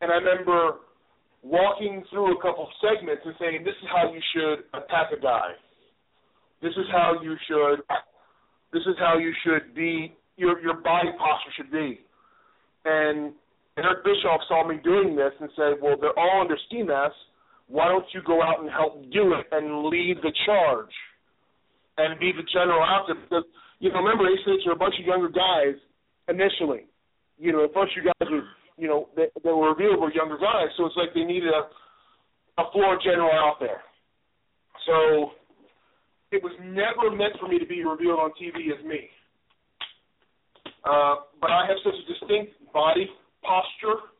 [0.00, 0.78] and I remember
[1.42, 5.54] walking through a couple segments and saying, "This is how you should attack a guy.
[6.60, 7.82] This is how you should.
[8.72, 10.16] This is how you should be.
[10.36, 12.00] Your your body posture should be."
[12.84, 13.32] And
[13.78, 17.16] Eric Bischoff saw me doing this and said, "Well, they're all under ski masks.
[17.68, 20.92] Why don't you go out and help do it and lead the charge
[21.98, 23.44] and be the general out there?" Because
[23.78, 25.74] you know, remember, and Ace are a bunch of younger guys
[26.28, 26.86] initially.
[27.38, 30.36] You know, a bunch of guys were you know, that, that were revealed were younger
[30.36, 33.80] guys, so it's like they needed a, a floor general out there.
[34.86, 35.32] So
[36.30, 39.08] it was never meant for me to be revealed on TV as me.
[40.84, 43.08] Uh, but I have such a distinct body
[43.42, 44.12] posture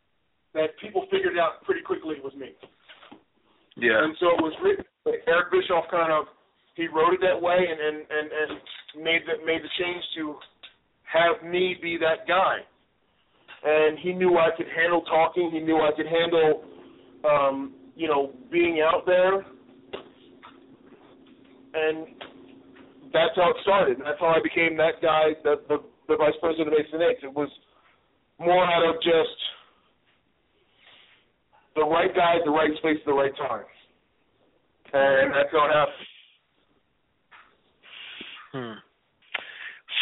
[0.54, 2.56] that people figured out pretty quickly it was me.
[3.76, 4.04] Yeah.
[4.04, 4.84] And so it was written.
[5.28, 6.26] Eric Bischoff kind of
[6.74, 10.36] he wrote it that way and and and, and made the made the change to
[11.04, 12.64] have me be that guy
[13.66, 15.50] and he knew I could handle talking.
[15.52, 16.64] He knew I could handle,
[17.28, 19.38] um, you know, being out there,
[21.74, 22.06] and
[23.12, 23.98] that's how it started.
[23.98, 27.20] That's how I became that guy, the the, the vice president of and Eights.
[27.22, 27.50] It was
[28.38, 29.36] more out of just
[31.76, 33.64] the right guy at the right space at the right time,
[34.92, 36.06] and that's how it happened.
[38.52, 38.78] Hmm.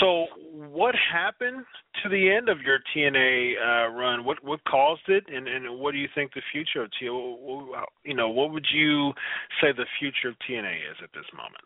[0.00, 0.26] So,
[0.72, 1.64] what happened
[2.02, 4.24] to the end of your TNA uh, run?
[4.24, 7.84] What what caused it, and and what do you think the future of TNA?
[8.04, 9.12] You know, what would you
[9.60, 11.64] say the future of TNA is at this moment?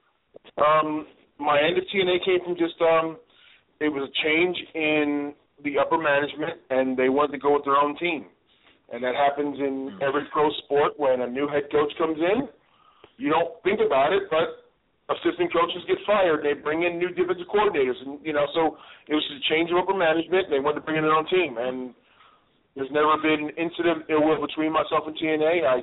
[0.58, 1.06] Um,
[1.38, 3.16] my end of TNA came from just um,
[3.80, 5.34] it was a change in
[5.64, 8.26] the upper management, and they wanted to go with their own team,
[8.92, 12.48] and that happens in every pro sport when a new head coach comes in.
[13.18, 14.64] You don't think about it, but
[15.12, 16.44] assistant coaches get fired.
[16.44, 18.78] They bring in new defensive coordinators, and you know, so
[19.08, 20.48] it was a change of upper management.
[20.48, 21.92] And they wanted to bring in their own team, and
[22.76, 25.66] there's never been an incident ill will between myself and TNA.
[25.66, 25.78] I,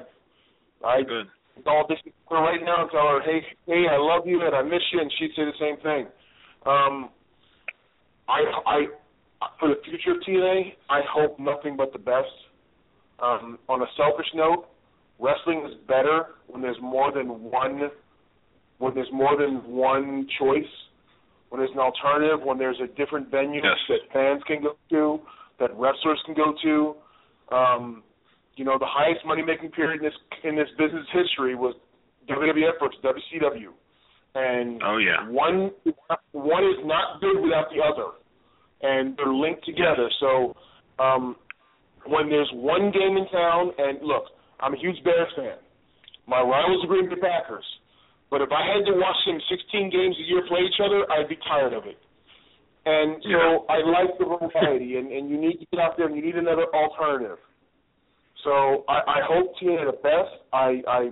[0.86, 1.28] I Good.
[1.64, 2.00] call this
[2.30, 5.02] her right now and tell her, hey, hey, I love you and I miss you,
[5.02, 6.08] and she'd say the same thing.
[6.66, 7.10] Um,
[8.28, 8.78] I, I,
[9.60, 12.32] for the future of TNA, I hope nothing but the best.
[13.22, 14.66] Um, on a selfish note,
[15.20, 17.90] wrestling is better when there's more than one
[18.78, 20.64] when there's more than one choice,
[21.50, 23.78] when there's an alternative, when there's a different venue Yes.
[23.88, 25.20] that fans can go to,
[25.60, 26.96] that wrestlers can go to.
[27.56, 28.04] Um,
[28.58, 30.14] you know, the highest money making period in this
[30.44, 31.76] in this business history was
[32.28, 33.72] WWF versus WCW,
[34.36, 35.30] and Oh yeah.
[35.30, 35.72] one
[36.34, 38.12] one is not good without the other,
[38.82, 40.10] and they're linked together.
[40.20, 40.56] So
[41.00, 41.36] um,
[42.08, 44.26] when there's one game in town, and look,
[44.60, 45.58] I'm a huge Bears fan.
[46.28, 47.66] My rivals are Green Bay Packers,
[48.32, 51.30] but if I had to watch them 16 games a year play each other, I'd
[51.30, 51.98] be tired of it.
[52.86, 53.58] And so Yeah.
[53.70, 56.36] I like the variety, and, and you need to get out there and you need
[56.36, 57.38] another alternative.
[58.44, 60.44] So I, I hope TNA the best.
[60.54, 61.10] I, I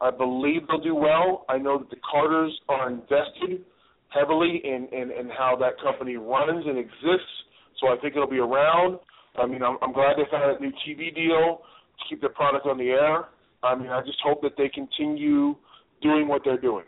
[0.00, 1.44] I believe they'll do well.
[1.48, 3.64] I know that the Carters are invested
[4.10, 7.34] heavily in, in, in how that company runs and exists.
[7.80, 8.98] So I think it'll be around.
[9.36, 11.60] I mean, I'm, I'm glad they found a new TV deal
[11.98, 13.26] to keep their product on the air.
[13.62, 15.54] I mean, I just hope that they continue
[16.02, 16.84] doing what they're doing.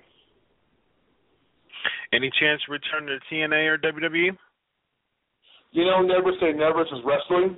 [2.13, 3.79] Any chance to return to TNA or?
[3.79, 4.37] WWE?
[5.73, 7.57] You know, never say never to wrestling,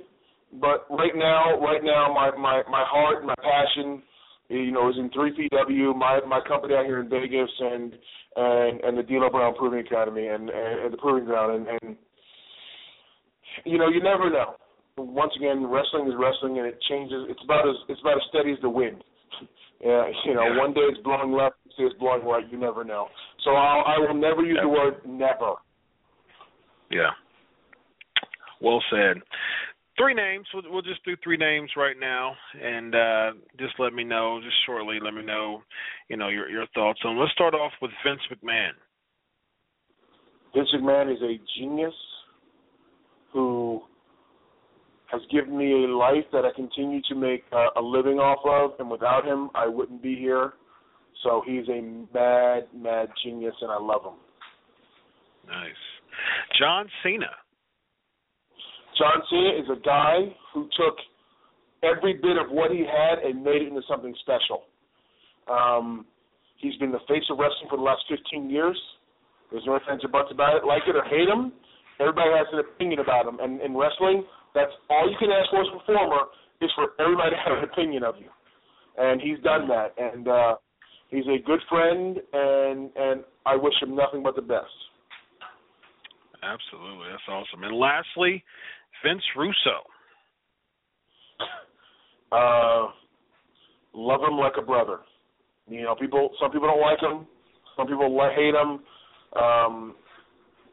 [0.61, 4.03] but right now, right now, my my my heart, and my passion,
[4.49, 7.93] you know, is in 3PW, my my company out here in Vegas, and
[8.35, 11.97] and and the D'Lo Brown Proving Academy, and and, and the Proving Ground, and and
[13.65, 14.55] you know, you never know.
[14.97, 17.25] Once again, wrestling is wrestling, and it changes.
[17.29, 19.03] It's about as it's about as steady as the wind.
[19.83, 20.59] Yeah, you know, Yeah.
[20.59, 22.49] one day it's blowing left, next day it's blowing right.
[22.49, 23.09] You never know.
[23.43, 25.55] So I'll, I will never use the word never.
[26.89, 27.09] Yeah.
[28.61, 29.17] Well said.
[29.97, 30.45] Three names.
[30.53, 32.33] We'll, we'll just do three names right now,
[32.63, 35.61] and uh, just let me know, just shortly, let me know,
[36.07, 37.19] you know, your your thoughts on.
[37.19, 38.71] Let's start off with Vince McMahon.
[40.55, 41.93] Vince McMahon is a genius
[43.33, 43.81] who
[45.13, 48.79] has given me a life that I continue to make uh, a living off of,
[48.79, 50.53] and without him, I wouldn't be here.
[51.21, 51.81] So he's a
[52.13, 54.17] mad, mad genius, and I love him.
[55.47, 55.83] Nice.
[56.59, 57.29] John Cena.
[58.97, 60.95] John Cena is a guy who took
[61.83, 64.63] every bit of what he had and made it into something special.
[65.47, 66.07] Um,
[66.57, 68.79] he's been the face of wrestling for the last 15 years.
[69.51, 70.65] There's no ifs, ands, or buts about it.
[70.65, 71.53] Like it or hate him,
[71.99, 73.37] everybody has an opinion about him.
[73.39, 76.29] And in wrestling, that's all you can ask for as a performer
[76.61, 78.29] is for everybody to have an opinion of you.
[78.97, 79.95] And he's done that.
[79.97, 80.55] And uh,
[81.09, 84.69] he's a good friend, and and I wish him nothing but the best.
[86.43, 87.63] Absolutely, that's awesome.
[87.63, 88.43] And lastly,
[89.03, 89.77] Vince Russo.
[92.31, 92.87] Uh,
[93.93, 94.99] love him like a brother.
[95.67, 96.31] You know, people.
[96.41, 97.27] Some people don't like him.
[97.77, 98.79] Some people hate him.
[99.41, 99.95] Um,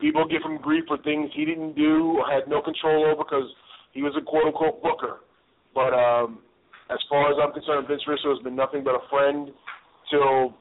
[0.00, 3.48] people give him grief for things he didn't do or had no control over because
[3.92, 5.20] he was a quote unquote booker.
[5.74, 6.40] But um,
[6.90, 9.50] as far as I'm concerned, Vince Russo has been nothing but a friend
[10.10, 10.54] till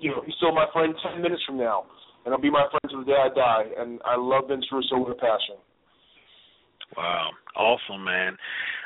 [0.00, 1.84] you know he's still my friend ten minutes from now,
[2.24, 3.64] and he'll be my friend till the day I die.
[3.78, 5.56] And I love Vince Russo with a passion.
[6.96, 8.36] Wow, awesome, man.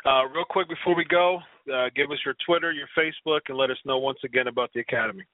[0.05, 1.39] Uh, real quick before we go,
[1.73, 4.81] uh, give us your Twitter, your Facebook, and let us know once again about the
[4.81, 5.25] Academy.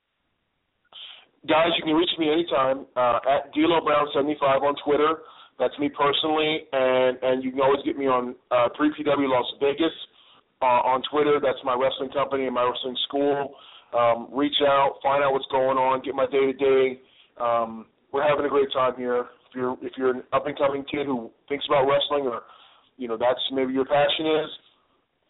[1.49, 5.19] guys, you can reach me anytime uh, at D'Lo Brown seventy five on Twitter.
[5.61, 9.93] That's me personally, and and you can always get me on uh, 3PW Las Vegas
[10.63, 11.39] uh, on Twitter.
[11.41, 13.55] That's my wrestling company and my wrestling school.
[13.93, 17.01] Um, reach out, find out what's going on, get my day to day.
[18.13, 19.27] We're having a great time here.
[19.49, 22.43] If you're if you're an up and coming kid who thinks about wrestling, or
[22.97, 24.51] you know that's maybe your passion is,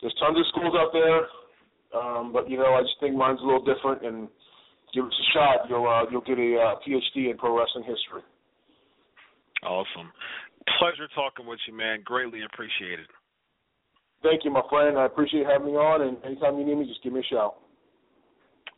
[0.01, 1.21] there's tons of schools out there.
[1.93, 4.29] Um, but you know, I just think mine's a little different, and
[4.95, 5.69] give us a shot.
[5.69, 8.25] You'll uh, you'll get a uh, PhD in pro wrestling history.
[9.65, 10.11] Awesome.
[10.79, 12.01] Pleasure talking with you, man.
[12.05, 13.07] Greatly appreciated.
[14.23, 14.99] Thank you, my friend.
[14.99, 17.57] I appreciate having me on, and anytime you need me, just give me a shout.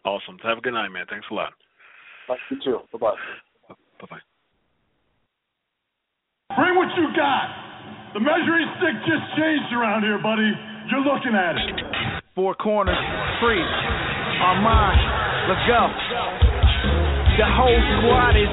[0.04, 0.38] Awesome.
[0.42, 1.06] Have a good night, man.
[1.10, 1.52] Thanks a lot.
[2.28, 2.36] Bye.
[2.50, 2.78] You too.
[2.92, 3.14] Bye bye.
[3.68, 4.22] Bye bye.
[6.56, 7.46] Bring what you got.
[8.14, 10.52] The measuring stick just changed around here, buddy.
[10.90, 12.22] You're looking at it.
[12.34, 12.98] Four corners,
[13.40, 13.62] free.
[14.42, 14.98] Armand,
[15.48, 15.80] let's go.
[17.38, 18.52] The whole squad is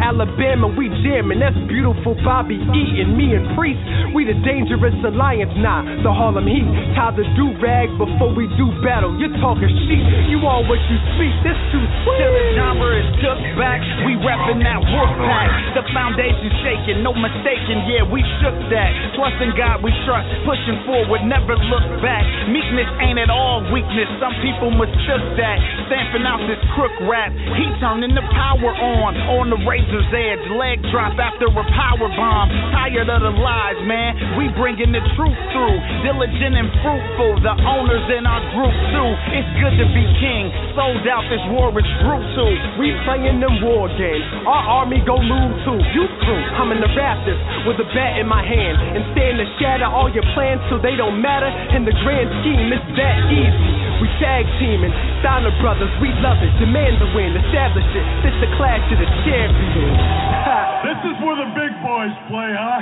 [0.01, 1.39] Alabama, we jamming.
[1.39, 3.79] That's beautiful, Bobby Eaton, me and Priest.
[4.17, 6.65] We the dangerous alliance, nah, the Harlem Heat.
[6.97, 9.13] Tie the do rag before we do battle.
[9.21, 11.33] You're talking shit, you all what you speak.
[11.45, 12.19] This too sweet.
[12.19, 15.49] Till the genre is took back, we reppin' that wolf pack.
[15.77, 18.89] The foundation shaking, no mistaking, yeah, we shook that.
[19.15, 22.25] Trusting God, we trust, pushing forward, never look back.
[22.49, 25.57] Meekness ain't at all weakness, some people mistook that.
[25.87, 29.59] Stamping out this crook rap, he turning the power on, on the
[29.91, 32.47] razor's edge, leg drop after a power bomb.
[32.71, 35.77] Tired of the lies, man, we bringing the truth through.
[36.03, 39.11] Diligent and fruitful, the owners in our group too.
[39.35, 42.51] It's good to be king, sold out, this war is brutal.
[42.79, 44.23] We playing them war games.
[44.47, 45.79] Our army go move too.
[45.91, 49.89] You I'm in the Raptors with a bat in my hand and stand to shatter
[49.89, 51.49] all your plans so they don't matter.
[51.73, 53.71] In the grand scheme, it's that easy.
[54.01, 56.49] We tag teaming, Steiner brothers, we love it.
[56.57, 58.05] Demand the win, establish it.
[58.25, 59.97] This the clash of the champions.
[60.89, 62.81] this is where the big boys play, huh?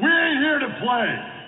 [0.00, 1.41] We ain't here to play.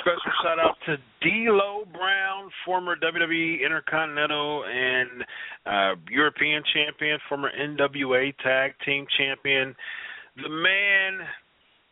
[0.00, 5.24] Special shout out to D'Lo Brown, former WWE Intercontinental and
[5.66, 9.74] uh, European champion, former NWA Tag Team champion.
[10.36, 11.26] The man,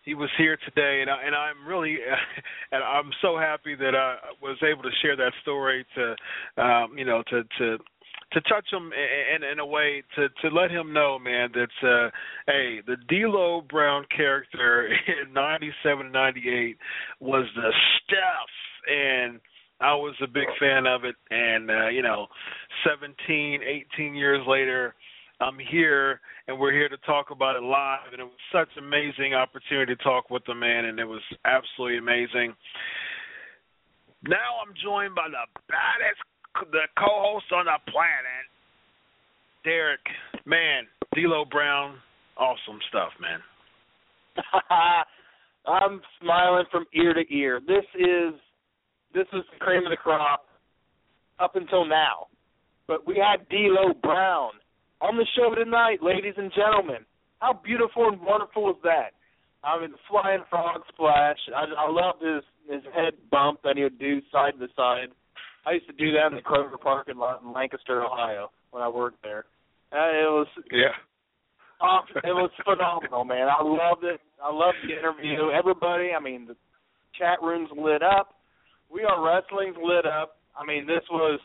[0.04, 1.98] he was here today, and I, and I'm really,
[2.72, 7.04] and I'm so happy that I was able to share that story to, um, you
[7.04, 7.78] know, to to
[8.32, 12.10] to touch him in, in, a way to to let him know, man, that uh,
[12.46, 14.86] hey, the D'Lo Brown character
[15.26, 16.76] in '97, '98
[17.20, 17.72] was the
[18.04, 18.50] stuff,
[18.90, 19.40] and
[19.80, 21.16] I was a big fan of it.
[21.30, 22.26] And uh, you know,
[22.88, 23.60] 17,
[23.96, 24.94] 18 years later.
[25.40, 28.82] I'm here and we're here to talk about it live and it was such an
[28.82, 32.56] amazing opportunity to talk with the man and it was absolutely amazing.
[34.26, 36.18] Now I'm joined by the baddest
[36.70, 38.46] the co-host on the planet,
[39.64, 40.00] Derrick.
[40.46, 40.84] Man,
[41.14, 41.96] D'Lo Brown,
[42.36, 43.40] awesome stuff, man.
[45.66, 47.60] I'm smiling from ear to ear.
[47.66, 48.34] This is
[49.12, 50.44] this is the cream of the crop
[51.38, 52.28] up until now.
[52.86, 54.52] But we had D'Lo Brown
[55.00, 57.04] on the show tonight, ladies and gentlemen.
[57.40, 59.12] How beautiful and wonderful is that?
[59.62, 61.38] I mean, flying frog splash.
[61.54, 65.08] I, I loved his his head bump that he would do side to side.
[65.68, 68.88] I used to do that in the Kroger parking lot in Lancaster, Ohio, when I
[68.88, 69.44] worked there.
[69.92, 70.96] And it was yeah,
[71.82, 73.48] oh, it was phenomenal, man.
[73.48, 74.20] I loved it.
[74.42, 75.50] I loved the interview.
[75.50, 76.56] Everybody, I mean, the
[77.18, 78.36] chat rooms lit up.
[78.90, 80.38] We are wrestling's lit up.
[80.56, 81.38] I mean, this was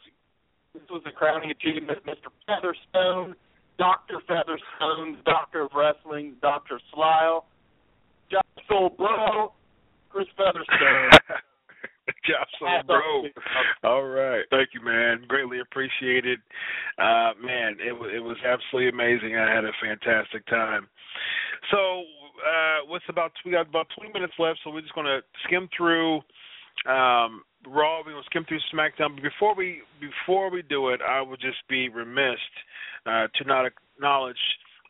[0.73, 1.99] this was a crowning achievement.
[2.07, 2.31] Mr.
[2.47, 3.35] Featherstone,
[3.77, 7.45] Doctor Featherstone, Doctor of Wrestling, Doctor Slile,
[8.31, 9.51] Josh Soul Bro,
[10.09, 11.11] Chris Featherstone.
[12.63, 13.23] So bro.
[13.83, 15.25] All right, thank you, man.
[15.27, 16.39] Greatly appreciated.
[16.97, 19.35] Uh, man, it was it was absolutely amazing.
[19.35, 20.87] I had a fantastic time.
[21.71, 22.03] So,
[22.43, 26.17] uh, what's about we got about 20 minutes left, so we're just gonna skim through
[26.87, 28.01] um, Raw.
[28.05, 29.15] We're gonna skim through SmackDown.
[29.15, 32.39] But before we before we do it, I would just be remiss
[33.05, 34.37] uh, to not acknowledge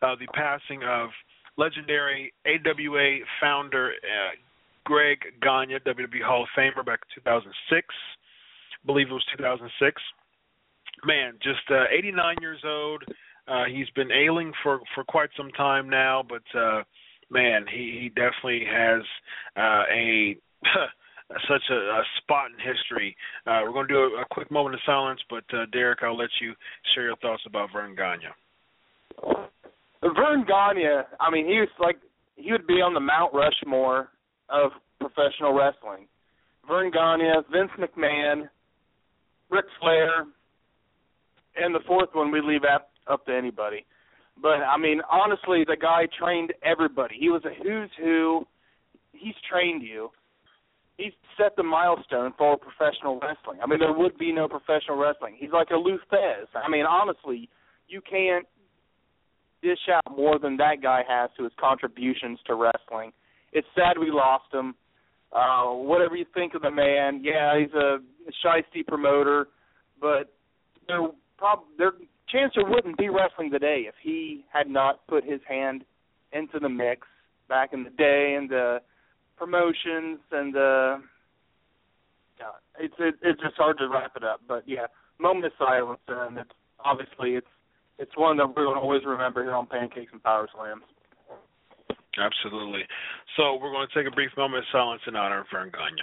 [0.02, 1.10] uh, the passing of
[1.58, 3.92] legendary AWA founder.
[3.92, 4.32] Uh,
[4.86, 7.88] Greg Gagne, WWE Hall of Famer back in 2006.
[7.88, 10.02] I believe it was 2006.
[11.06, 13.04] Man, just uh, 89 years old.
[13.48, 16.84] Uh, he's been ailing for for quite some time now, but uh,
[17.30, 19.02] man, he, he definitely has
[19.58, 20.38] uh, a
[21.50, 23.16] such a, a spot in history.
[23.46, 26.18] Uh, we're going to do a, a quick moment of silence, but uh, Derrick, I'll
[26.18, 26.54] let you
[26.94, 28.32] share your thoughts about Verne Gagne.
[30.02, 31.98] Verne Gagne, I mean, he was like
[32.36, 34.10] he would be on the Mount Rushmore
[34.50, 36.08] of professional wrestling.
[36.68, 38.50] Verne Gagne, Vince McMahon,
[39.50, 40.26] Ric Flair,
[41.58, 43.86] and the fourth one we leave up, up to anybody.
[44.42, 47.16] But I mean, honestly, the guy trained everybody.
[47.20, 48.48] He was a who's who.
[49.12, 50.10] He's trained you.
[50.98, 53.60] He's set the milestone for professional wrestling.
[53.64, 55.36] I mean, there would be no professional wrestling.
[55.38, 55.98] He's like a Lou.
[56.12, 57.50] I mean, honestly,
[57.88, 58.46] you can't
[59.62, 63.12] dish out more than that guy has to his contributions to wrestling.
[63.54, 64.76] It's sad we lost him.
[65.32, 67.98] Uh, whatever you think of the man, yeah, he's a
[68.46, 69.48] shisty promoter,
[70.00, 70.34] but
[70.88, 71.08] there
[71.38, 71.94] prob there
[72.30, 75.84] chance there wouldn't be wrestling today if he had not put his hand
[76.34, 77.08] into the mix
[77.48, 78.80] back in the day and the
[79.38, 81.02] promotions and the
[82.42, 84.42] uh, it's it, it's just hard to wrap it up.
[84.48, 84.88] But yeah,
[85.20, 86.52] moment of silence, and it's
[86.84, 87.48] obviously it's
[88.00, 90.84] it's one that we're going to always remember here on Pancakes and Power Slams.
[92.18, 92.82] Absolutely.
[93.38, 96.02] So we're going to take a brief moment of silence in honor of Verne Gagne.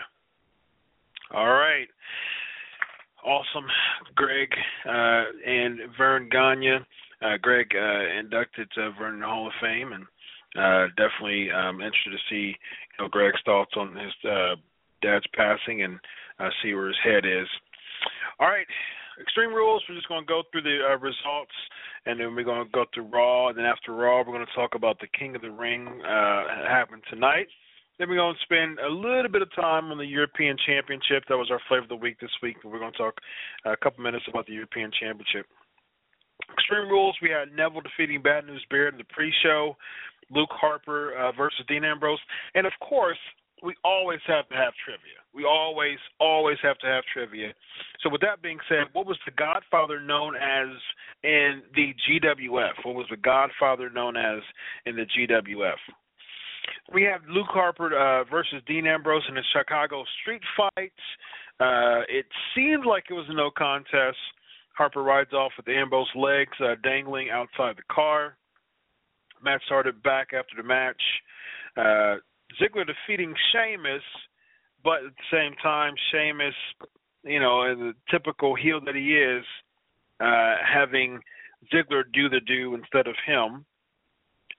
[1.33, 1.87] All right.
[3.25, 3.67] Awesome,
[4.15, 4.49] Greg
[4.89, 6.79] uh, and Verne Gagne.
[7.23, 10.05] Uh, Greg uh, inducted to Vernon Hall of Fame, and
[10.57, 14.57] uh, definitely um, interested to see you know Greg's thoughts on his uh,
[15.03, 15.99] dad's passing and
[16.39, 17.47] uh, see where his head is.
[18.39, 18.67] All right,
[19.21, 19.83] Extreme Rules.
[19.89, 21.57] We're just going to go through the uh, results,
[22.07, 23.49] and then we're going to go through Raw.
[23.49, 26.69] And then after Raw, we're going to talk about the King of the Ring uh,
[26.69, 27.49] happened tonight.
[27.99, 31.25] Then we're going to spend a little bit of time on the European Championship.
[31.29, 32.57] That was our flavor of the week this week.
[32.65, 33.15] We're going to talk
[33.67, 35.47] a couple minutes about the European Championship.
[36.53, 39.77] Extreme Rules, we had Neville defeating Bad News Barrett in the pre-show.
[40.31, 42.21] Luke Harper uh, versus Dean Ambrose,
[42.55, 43.19] and of course,
[43.63, 45.21] we always have to have trivia.
[45.35, 47.53] We always, always have to have trivia.
[48.03, 50.69] So, with that being said, what was the Godfather known as
[51.23, 52.85] in the GWF?
[52.85, 54.41] What was the Godfather known as
[54.87, 55.77] in the GWF?
[56.93, 60.93] We have Luke Harper uh, versus Dean Ambrose in a Chicago Street Fight.
[61.61, 64.19] Uh, it seemed like it was a no contest.
[64.77, 68.37] Harper rides off with Ambrose legs uh, dangling outside the car.
[69.43, 71.01] Match started back after the match.
[71.77, 72.17] Uh,
[72.61, 74.03] Ziggler defeating Sheamus,
[74.83, 76.55] but at the same time, Sheamus,
[77.25, 79.45] you know, the typical heel that he is,
[80.21, 81.21] uh, having
[81.73, 83.65] Ziggler do the do instead of him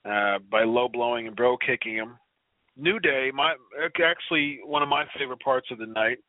[0.06, 2.18] uh, by low blowing and bro kicking him.
[2.78, 3.54] New Day, my
[4.04, 6.20] actually one of my favorite parts of the night,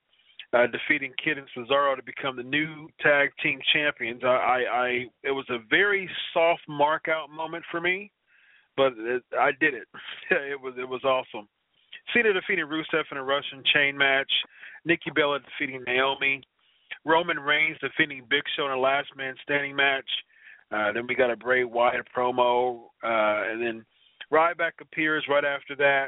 [0.52, 4.22] uh, defeating Kidd and Cesaro to become the new tag team champions.
[4.24, 4.88] I, I, I
[5.22, 8.10] it was a very soft mark out moment for me
[8.76, 9.88] but it, I did it.
[10.30, 11.48] it was it was awesome.
[12.12, 14.30] Cena defeating Rusev in a Russian chain match.
[14.84, 16.42] Nikki Bella defeating Naomi.
[17.04, 20.08] Roman Reigns defeating Big Show in a last man standing match.
[20.70, 23.84] Uh, then we got a Bray Wyatt promo, uh, and then
[24.32, 26.06] Ryback appears right after that.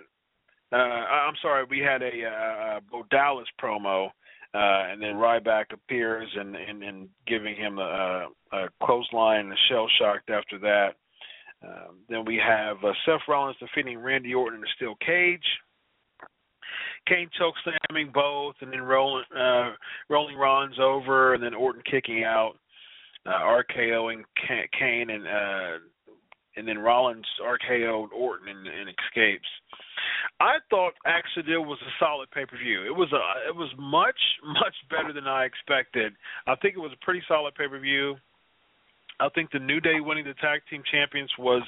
[0.73, 6.29] Uh, I'm sorry, we had a, uh, Bo Dallas promo, uh, and then Ryback appears
[6.35, 10.95] and, and, and giving him a, a clothesline and shell shocked after that.
[11.65, 15.45] Um, then we have uh, Seth Rollins defeating Randy Orton in a steel cage.
[17.07, 19.73] Kane choke slamming both, and then rolling uh,
[20.09, 22.55] rolling Rollins over, and then Orton kicking out,
[23.27, 24.23] uh, RKOing
[24.79, 25.79] Kane, and uh,
[26.57, 29.49] and then Rollins RKO'd Orton and, and escapes.
[30.41, 32.85] I thought actually was a solid pay per view.
[32.87, 36.15] It was a it was much much better than I expected.
[36.47, 38.17] I think it was a pretty solid pay per view.
[39.21, 41.63] I think the New Day winning the tag team champions was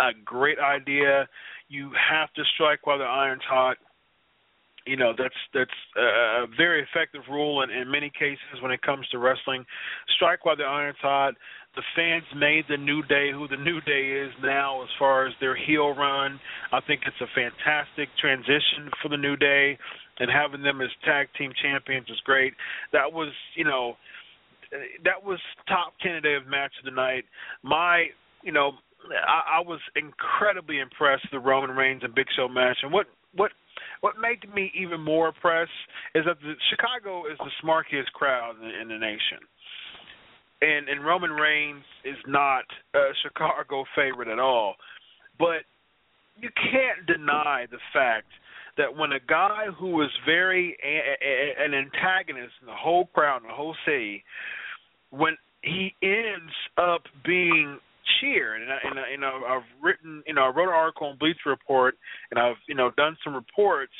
[0.00, 1.28] a great idea.
[1.68, 3.76] You have to strike while the iron's hot.
[4.86, 9.08] You know that's that's a very effective rule in, in many cases when it comes
[9.08, 9.64] to wrestling.
[10.14, 11.34] Strike while the iron's hot.
[11.74, 15.32] The fans made the New Day who the New Day is now as far as
[15.40, 16.38] their heel run.
[16.70, 19.78] I think it's a fantastic transition for the New Day,
[20.20, 22.52] and having them as tag team champions is great.
[22.92, 23.96] That was you know
[25.04, 25.38] that was
[25.68, 27.24] top tentative match of the night.
[27.62, 28.06] My,
[28.42, 28.72] you know,
[29.26, 33.06] I, I was incredibly impressed with the Roman Reigns and Big Show match, and what
[33.34, 33.52] what
[34.00, 35.70] what made me even more impressed
[36.14, 39.38] is that the, Chicago is the smarkiest crowd in, in the nation,
[40.62, 42.64] and and Roman Reigns is not
[42.94, 44.74] a Chicago favorite at all,
[45.38, 45.64] but
[46.36, 48.26] you can't deny the fact
[48.76, 53.42] that when a guy who was very a, a, an antagonist in the whole crowd,
[53.42, 54.24] in the whole city,
[55.10, 57.78] when he ends up being
[58.20, 61.18] cheered, and, I, and, I, and I've written, you know, I wrote an article on
[61.18, 61.96] Bleacher Report,
[62.30, 63.94] and I've, you know, done some reports,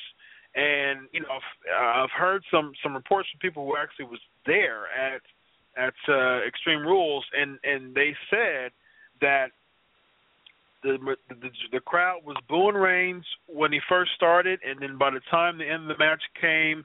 [0.54, 4.86] and you know, I've, I've heard some some reports from people who actually was there
[4.86, 5.22] at
[5.76, 8.70] at uh, Extreme Rules, and and they said
[9.20, 9.48] that
[10.84, 15.20] the, the the crowd was booing Reigns when he first started, and then by the
[15.30, 16.84] time the end of the match came,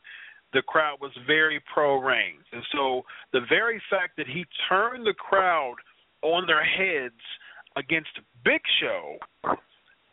[0.54, 2.46] the crowd was very pro Reigns.
[2.52, 3.04] And so
[3.34, 5.76] the very fact that he turned the crowd
[6.22, 7.22] on their heads
[7.76, 8.10] against
[8.44, 9.18] Big Show,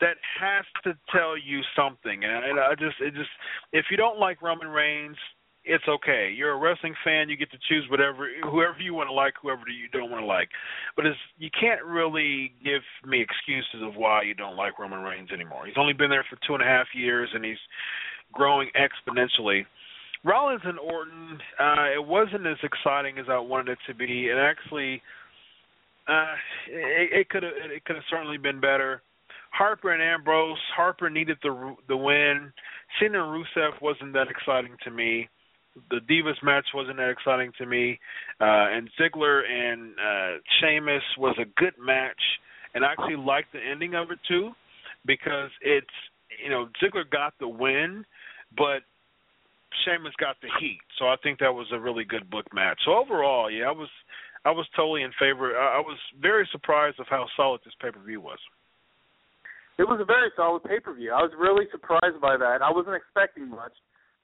[0.00, 2.22] that has to tell you something.
[2.22, 3.30] And I just, it just,
[3.72, 5.16] if you don't like Roman Reigns,
[5.66, 6.32] it's okay.
[6.34, 7.28] You're a wrestling fan.
[7.28, 10.26] You get to choose whatever, whoever you want to like, whoever you don't want to
[10.26, 10.48] like.
[10.94, 15.30] But it's, you can't really give me excuses of why you don't like Roman Reigns
[15.32, 15.66] anymore.
[15.66, 17.58] He's only been there for two and a half years, and he's
[18.32, 19.66] growing exponentially.
[20.24, 24.26] Rollins and Orton, uh, it wasn't as exciting as I wanted it to be.
[24.26, 25.02] It actually,
[26.08, 26.34] uh,
[26.68, 29.02] it could have, it could have certainly been better.
[29.50, 30.58] Harper and Ambrose.
[30.76, 32.52] Harper needed the the win.
[33.00, 35.28] Cena and Rusev wasn't that exciting to me
[35.90, 37.98] the Divas match wasn't that exciting to me,
[38.40, 42.20] uh, and Ziggler and uh, Sheamus was a good match,
[42.74, 44.52] and I actually liked the ending of it too,
[45.06, 45.86] because it's
[46.42, 48.04] you know Ziggler got the win,
[48.56, 48.82] but
[49.84, 52.78] Sheamus got the heat, so I think that was a really good book match.
[52.84, 53.88] So overall, yeah, I was
[54.44, 55.56] I was totally in favor.
[55.56, 58.38] I, I was very surprised of how solid this pay per view was.
[59.78, 61.12] It was a very solid pay per view.
[61.12, 62.62] I was really surprised by that.
[62.62, 63.72] I wasn't expecting much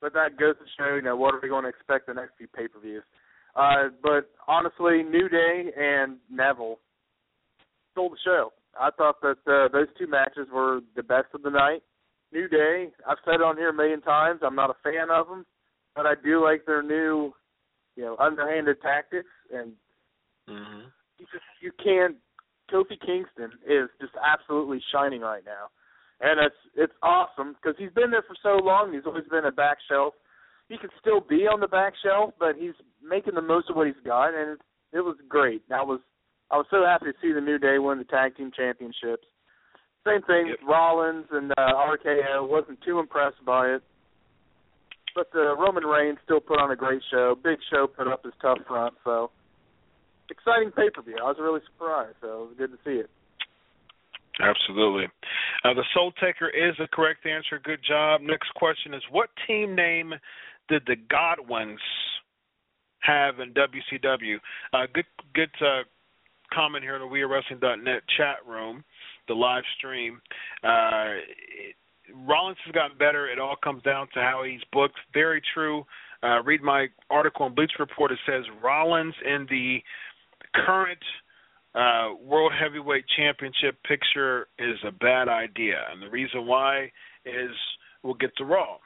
[0.03, 2.33] but that goes to show, you know, what are we going to expect the next
[2.37, 3.05] few pay per views.
[3.55, 6.81] Uh, but honestly, New Day and Neville
[7.93, 8.53] stole the show.
[8.79, 11.83] I thought that uh, those two matches were the best of the night.
[12.33, 14.41] New Day, I've said it on here a million times.
[14.43, 15.47] I'm not a fan of them,
[15.95, 17.33] but I do like their new,
[17.95, 19.29] you know, underhanded tactics.
[19.55, 19.73] And
[20.49, 20.89] mm-hmm.
[21.19, 22.16] you just you can't.
[22.73, 25.69] Kofi Kingston is just absolutely shining right now
[26.23, 28.94] and it's it's awesome because he's been there for so long.
[28.94, 30.15] He's always been a back shelf.
[30.69, 33.89] He could still be on the back shelf, but he's making the most of what
[33.89, 34.61] he's got, and it,
[34.97, 35.62] it was great.
[35.69, 36.01] I was
[36.51, 39.27] I was so happy to see the New Day win the tag team championships.
[40.07, 40.59] Same thing, yep.
[40.66, 42.49] Rollins and uh, RKO.
[42.49, 43.82] wasn't too impressed by it,
[45.15, 47.36] but the Roman Reigns still put on a great show.
[47.43, 49.31] Big Show put up his tough front, so
[50.31, 51.19] exciting pay per view.
[51.20, 53.11] I was really surprised, so it was good to see it.
[54.40, 55.07] Absolutely.
[55.65, 57.61] Uh, the Soul Taker is the correct answer.
[57.63, 58.21] Good job.
[58.21, 60.15] Next question is What team name
[60.69, 61.81] did the Godwins
[63.01, 64.37] have in WCW?
[64.73, 65.83] Uh, good good uh,
[66.53, 68.83] comment here in the WeAreWrestling.net chat room,
[69.29, 70.21] the live stream.
[70.65, 71.15] Uh,
[72.27, 73.29] Rollins has gotten better.
[73.29, 74.99] It all comes down to how he's booked.
[75.15, 75.85] Very true.
[76.25, 78.13] Uh, read my article on Bleacher Report.
[78.13, 79.79] It says Rollins in the
[80.67, 80.99] current–
[81.74, 86.90] uh, World Heavyweight Championship picture is a bad idea, and the reason why
[87.24, 87.51] is
[88.03, 88.77] we'll get to Raw.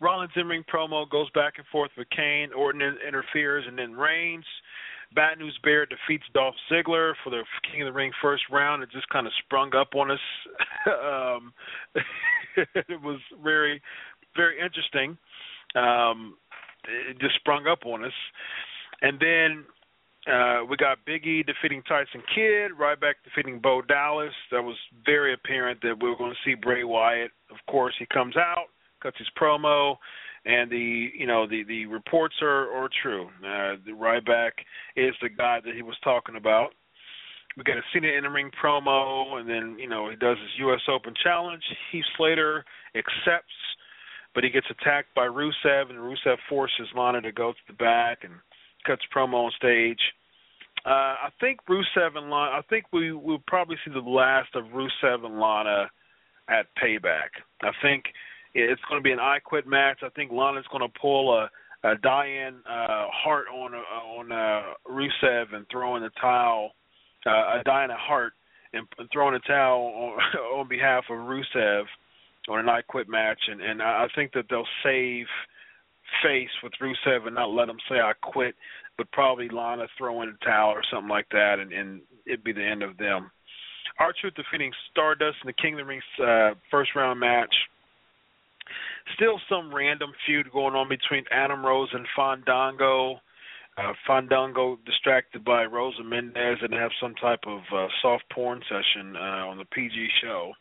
[0.00, 2.52] Rollins in ring promo goes back and forth with Kane.
[2.52, 4.44] Orton interferes, and then Reigns.
[5.14, 8.82] Bad News Barrett defeats Dolph Ziggler for the King of the Ring first round.
[8.82, 10.18] It just kind of sprung up on us.
[10.86, 11.52] um,
[12.74, 13.80] it was very,
[14.36, 15.16] very interesting.
[15.76, 16.36] Um,
[16.88, 18.12] it just sprung up on us.
[19.02, 19.64] And then
[20.30, 24.32] uh, we got Big E defeating Tyson Kidd, Ryback defeating Bo Dallas.
[24.50, 27.30] That was very apparent that we were going to see Bray Wyatt.
[27.50, 28.66] Of course, he comes out,
[29.02, 29.96] cuts his promo,
[30.46, 33.26] and the you know the the reports are are true.
[33.44, 34.52] Uh, the Ryback
[34.96, 36.70] is the guy that he was talking about.
[37.56, 40.58] We got a Cena in the ring promo, and then you know he does his
[40.60, 40.80] U.S.
[40.88, 41.62] Open challenge.
[41.92, 42.64] Heath Slater
[42.96, 43.52] accepts,
[44.34, 48.24] but he gets attacked by Rusev, and Rusev forces Lana to go to the back
[48.24, 48.32] and
[48.84, 50.00] cuts promo on stage.
[50.86, 52.50] Uh, I think Rusev and Lana.
[52.52, 55.90] I think we will probably see the last of Rusev and Lana
[56.48, 57.30] at Payback.
[57.62, 58.04] I think
[58.54, 60.00] it's going to be an I Quit match.
[60.02, 61.50] I think Lana's going to pull a,
[61.88, 66.72] a Diane uh, Hart on uh, on uh, Rusev and throw in the towel.
[67.26, 68.34] Uh, a Diana Hart
[68.74, 71.84] and, and throwing the towel on, on behalf of Rusev
[72.48, 75.26] on an I Quit match, and and I think that they'll save
[76.22, 78.54] face with Rusev and not let him say I quit,
[78.96, 82.52] but probably Lana throw in a towel or something like that, and, and it'd be
[82.52, 83.30] the end of them.
[83.98, 87.54] R-Truth defeating Stardust in the King of the Ring uh, first round match.
[89.14, 93.20] Still some random feud going on between Adam Rose and Fandango.
[93.76, 99.16] Uh, Fandango distracted by Rosa Mendes and have some type of uh, soft porn session
[99.16, 100.52] uh, on the PG show.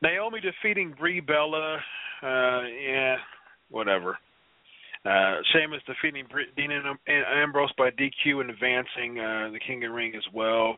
[0.00, 1.76] Naomi defeating Brie Bella.
[2.22, 3.16] Uh, yeah,
[3.72, 4.18] whatever.
[5.04, 6.26] Uh, Sheamus defeating
[6.56, 6.70] Dean
[7.08, 10.76] Ambrose by DQ and advancing uh, the King of Ring as well.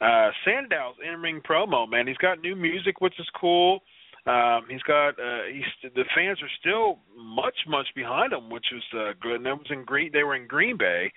[0.00, 2.06] Uh, Sandow's in ring promo, man.
[2.06, 3.80] He's got new music, which is cool.
[4.26, 8.82] Um, he's got uh, he's the fans are still much much behind him, which was
[8.94, 9.36] uh, good.
[9.36, 10.10] And that was in Green.
[10.12, 11.10] They were in Green Bay,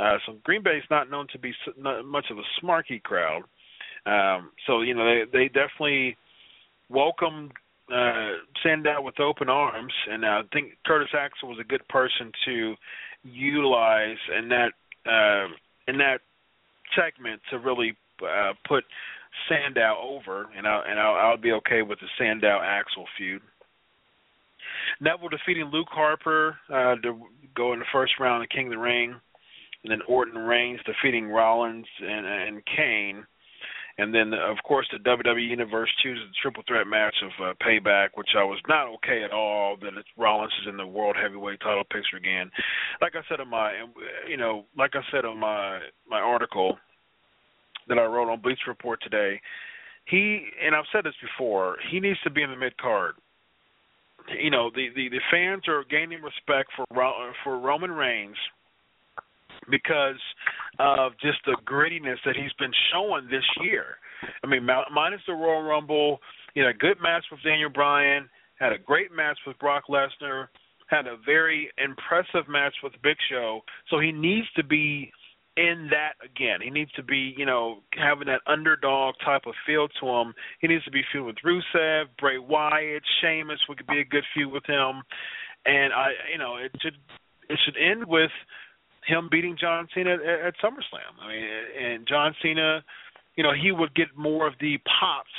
[0.00, 3.42] uh, so Green Bay is not known to be not much of a smarky crowd.
[4.06, 6.16] Um, so you know they they definitely
[6.88, 7.52] welcomed
[7.92, 8.32] uh,
[8.62, 12.74] Sandow with open arms, and I think Curtis Axel was a good person to
[13.22, 14.72] utilize in that
[15.06, 15.48] uh,
[15.86, 16.20] in that
[16.94, 18.84] segment to really uh, put
[19.48, 23.42] Sandow over, and I and I'll, I'll be okay with the Sandow Axel feud.
[25.00, 27.20] Neville defeating Luke Harper uh, to
[27.54, 29.14] go in the first round of King of the Ring,
[29.82, 33.26] and then Orton Reigns defeating Rollins and and Kane.
[33.98, 37.54] And then, uh, of course, the WWE Universe chooses the triple threat match of uh,
[37.64, 39.76] Payback, which I was not okay at all.
[39.82, 42.50] That it's Rollins is in the World Heavyweight Title picture again.
[43.02, 46.78] Like I said in my, uh, you know, like I said on my my article
[47.88, 49.40] that I wrote on Bleacher Report today,
[50.06, 51.76] he and I've said this before.
[51.90, 53.14] He needs to be in the mid card.
[54.40, 58.36] You know, the, the the fans are gaining respect for uh, for Roman Reigns
[59.70, 60.20] because
[60.78, 63.96] of just the grittiness that he's been showing this year.
[64.42, 66.18] I mean, minus the Royal Rumble,
[66.56, 68.28] had a good match with Daniel Bryan,
[68.58, 70.48] had a great match with Brock Lesnar,
[70.88, 73.60] had a very impressive match with Big Show.
[73.90, 75.12] So he needs to be
[75.56, 76.60] in that again.
[76.62, 80.34] He needs to be, you know, having that underdog type of feel to him.
[80.60, 84.52] He needs to be feud with Rusev, Bray Wyatt, Sheamus would be a good feud
[84.52, 85.02] with him.
[85.66, 86.96] And I, you know, it should
[87.48, 88.30] it should end with
[89.08, 91.16] him beating John Cena at, at SummerSlam.
[91.20, 91.44] I mean,
[91.82, 92.84] and John Cena,
[93.36, 95.30] you know, he would get more of the pops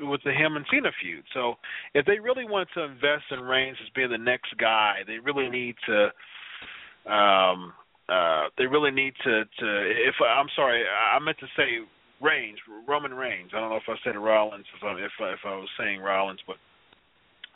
[0.00, 1.24] with the him and Cena feud.
[1.34, 1.54] So
[1.94, 5.48] if they really want to invest in Reigns as being the next guy, they really
[5.48, 7.12] need to.
[7.12, 7.72] Um,
[8.08, 9.44] uh, they really need to.
[9.44, 9.66] To
[10.08, 11.84] if I'm sorry, I meant to say
[12.20, 12.58] Reigns,
[12.88, 13.50] Roman Reigns.
[13.54, 16.40] I don't know if I said Rollins, if I, if if I was saying Rollins,
[16.46, 16.56] but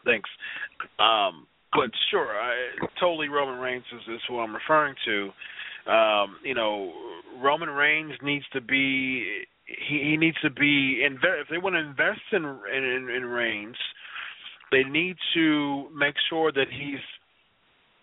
[0.05, 0.29] thanks.
[0.99, 2.53] Um, but sure, I,
[2.99, 5.31] totally Roman Reigns is, is who I'm referring to.
[5.91, 6.93] Um, you know,
[7.43, 12.21] Roman Reigns needs to be he, he needs to be if they want to invest
[12.33, 13.77] in in, in Reigns,
[14.71, 17.01] they need to make sure that he's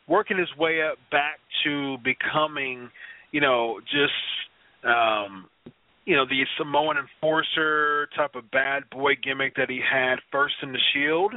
[0.07, 2.89] working his way up back to becoming,
[3.31, 4.13] you know, just
[4.83, 5.47] um
[6.05, 10.71] you know, the Samoan enforcer type of bad boy gimmick that he had first in
[10.71, 11.33] the Shield.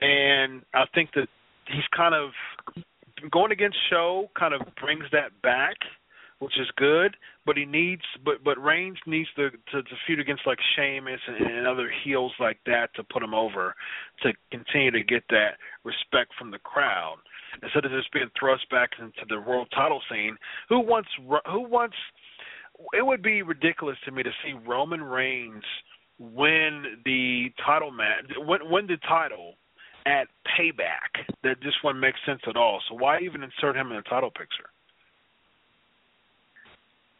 [0.00, 1.26] And I think that
[1.66, 2.30] he's kind of
[3.30, 5.76] going against Show kind of brings that back,
[6.38, 7.16] which is good.
[7.44, 11.46] But he needs, but but Reigns needs to to, to feud against like Sheamus and,
[11.46, 13.74] and other heels like that to put him over,
[14.22, 17.16] to continue to get that respect from the crowd
[17.62, 20.36] instead of just being thrust back into the world title scene.
[20.68, 21.96] Who wants who wants?
[22.94, 25.64] It would be ridiculous to me to see Roman Reigns
[26.18, 29.54] win the title match, win, win the title
[30.06, 31.26] at Payback.
[31.42, 32.80] That just wouldn't make sense at all.
[32.88, 34.68] So why even insert him in the title picture?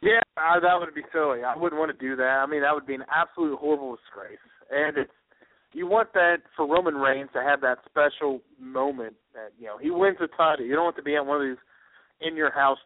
[0.01, 1.43] Yeah, I, that would be silly.
[1.43, 2.43] I wouldn't want to do that.
[2.43, 4.43] I mean, that would be an absolute horrible disgrace.
[4.69, 5.11] And it's
[5.71, 9.89] you want that for Roman Reigns to have that special moment that you know he
[9.89, 10.65] wins the title.
[10.65, 11.61] You don't want to be at one of these
[12.21, 12.77] in your house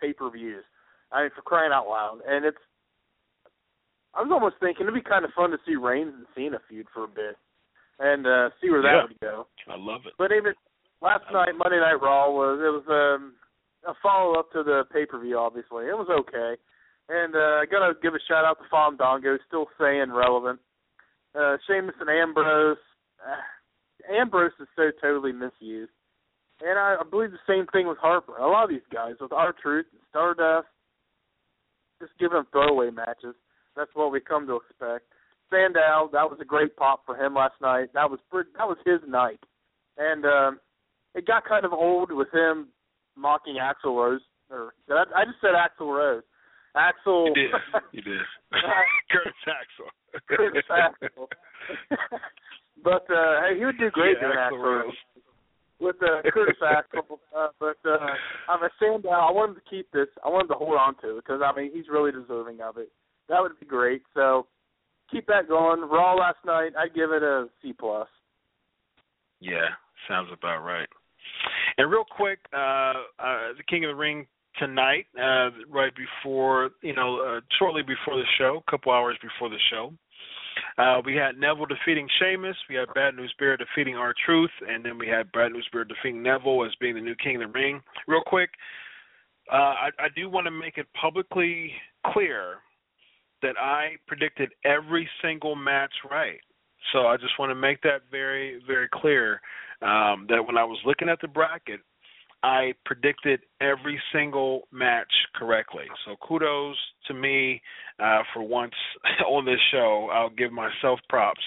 [0.00, 0.64] pay per views.
[1.12, 2.20] I mean, for crying out loud.
[2.26, 2.58] And it's
[4.14, 6.86] I was almost thinking it'd be kind of fun to see Reigns and Cena feud
[6.92, 7.36] for a bit
[8.00, 9.02] and uh, see where that yeah.
[9.06, 9.46] would go.
[9.68, 10.14] I love it.
[10.18, 10.54] But even
[11.00, 13.34] last night, Monday Night Raw was it was um,
[13.86, 15.38] a follow up to the pay per view.
[15.38, 16.56] Obviously, it was okay.
[17.08, 20.58] And uh, I gotta give a shout out to Fandango, still staying relevant.
[21.38, 22.78] Uh, Sheamus and Ambrose.
[23.20, 25.92] Uh, Ambrose is so totally misused.
[26.62, 28.36] And I, I believe the same thing with Harper.
[28.36, 30.68] A lot of these guys with R-Truth and Stardust,
[32.00, 33.34] just giving them throwaway matches.
[33.76, 35.06] That's what we come to expect.
[35.50, 37.88] Sandow, that was a great pop for him last night.
[37.94, 39.40] That was that was his night,
[39.98, 40.60] and um,
[41.14, 42.68] it got kind of old with him
[43.16, 44.20] mocking Axl Rose.
[44.50, 46.22] Or I, I just said Axl Rose.
[46.76, 47.26] Axel.
[47.28, 47.50] You did.
[47.92, 48.20] You did.
[49.10, 49.90] Curtis Axel.
[50.28, 51.28] Curtis Axel.
[52.84, 54.94] but uh, hey, he would do great yeah, doing Axl Axl Rose.
[55.80, 57.20] with uh, Curtis Axel.
[57.36, 57.98] Uh, but uh,
[58.48, 59.10] I'm a Sandow.
[59.10, 60.08] I wanted to keep this.
[60.24, 62.90] I wanted to hold on to it because I mean he's really deserving of it.
[63.28, 64.02] That would be great.
[64.14, 64.46] So
[65.10, 65.80] keep that going.
[65.80, 68.08] Raw last night, I'd give it a C plus.
[69.40, 69.68] Yeah,
[70.08, 70.88] sounds about right.
[71.78, 74.26] And real quick, uh, uh, the King of the Ring
[74.58, 79.48] tonight, uh, right before you know, uh, shortly before the show, a couple hours before
[79.48, 79.92] the show.
[80.78, 82.56] Uh, we had Neville defeating Sheamus.
[82.68, 85.88] We had Bad News Barrett defeating Our Truth, and then we had Bad News Barrett
[85.88, 87.80] defeating Neville as being the new King of the Ring.
[88.06, 88.50] Real quick,
[89.52, 91.72] uh, I, I do want to make it publicly
[92.12, 92.58] clear
[93.42, 96.40] that I predicted every single match right.
[96.92, 99.40] So I just want to make that very, very clear
[99.82, 101.80] um, that when I was looking at the bracket,
[102.42, 105.84] I predicted every single match correctly.
[106.06, 106.76] So kudos
[107.08, 107.60] to me
[107.98, 108.72] uh, for once
[109.28, 110.08] on this show.
[110.12, 111.40] I'll give myself props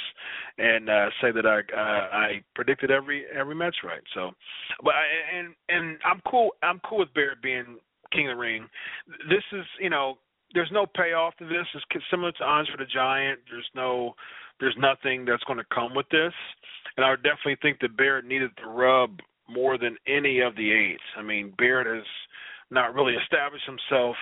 [0.58, 4.04] and uh, say that I uh, I predicted every every match right.
[4.14, 4.32] So,
[4.84, 6.52] but I, and and I'm cool.
[6.62, 7.80] I'm cool with Barrett being
[8.12, 8.68] King of the Ring.
[9.30, 10.18] This is you know
[10.54, 11.66] there's no payoff to this.
[11.74, 13.40] It's similar to Andre the Giant.
[13.50, 14.14] There's no
[14.60, 16.34] there's nothing that's going to come with this,
[16.96, 19.20] and I definitely think that Barrett needed the rub
[19.50, 21.02] more than any of the eight.
[21.18, 22.06] I mean, Barrett has
[22.70, 24.16] not really established himself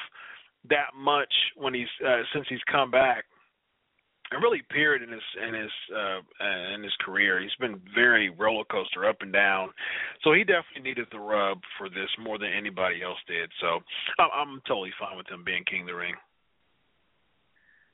[0.69, 3.25] that much when he's uh, since he's come back
[4.31, 6.19] and really period in his in his uh
[6.75, 7.41] in his career.
[7.41, 9.69] He's been very roller coaster up and down.
[10.23, 13.51] So he definitely needed the rub for this more than anybody else did.
[13.59, 13.83] So
[14.19, 16.15] I'm, I'm totally fine with him being king of the ring.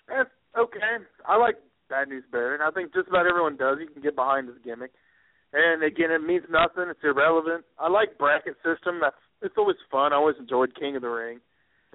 [0.07, 1.03] That's okay.
[1.27, 1.55] I like
[1.89, 2.61] Bad News Barrett.
[2.61, 3.77] I think just about everyone does.
[3.81, 4.91] You can get behind his gimmick.
[5.53, 6.85] And again, it means nothing.
[6.89, 7.65] It's irrelevant.
[7.79, 8.99] I like bracket system.
[9.01, 10.13] That's it's always fun.
[10.13, 11.39] I always enjoyed King of the Ring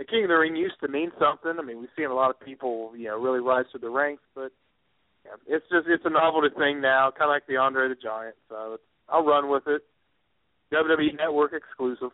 [0.02, 1.52] the King of the Ring used to mean something.
[1.58, 4.22] I mean, we've seen a lot of people, you know, really rise to the ranks,
[4.34, 4.50] but
[5.24, 8.34] yeah, it's just it's a novelty thing now, kind of like the Andre the Giant.
[8.48, 9.82] So I'll run with it.
[10.72, 12.10] WWE Network exclusive.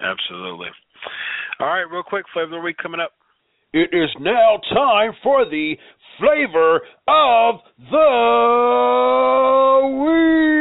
[0.00, 0.68] Absolutely.
[1.60, 3.12] All right, real quick, flavor of the week coming up.
[3.72, 5.76] It is now time for the
[6.18, 7.60] flavor of
[7.90, 8.18] the
[9.96, 10.58] week.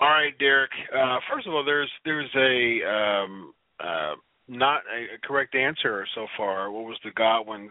[0.00, 0.70] All right, Derrick.
[1.00, 4.14] Uh, first of all, there's there's a um, uh,
[4.48, 6.70] not a, correct answer so far.
[6.70, 7.70] What was the Godwin's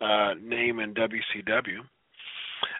[0.00, 1.80] uh, name in WCW?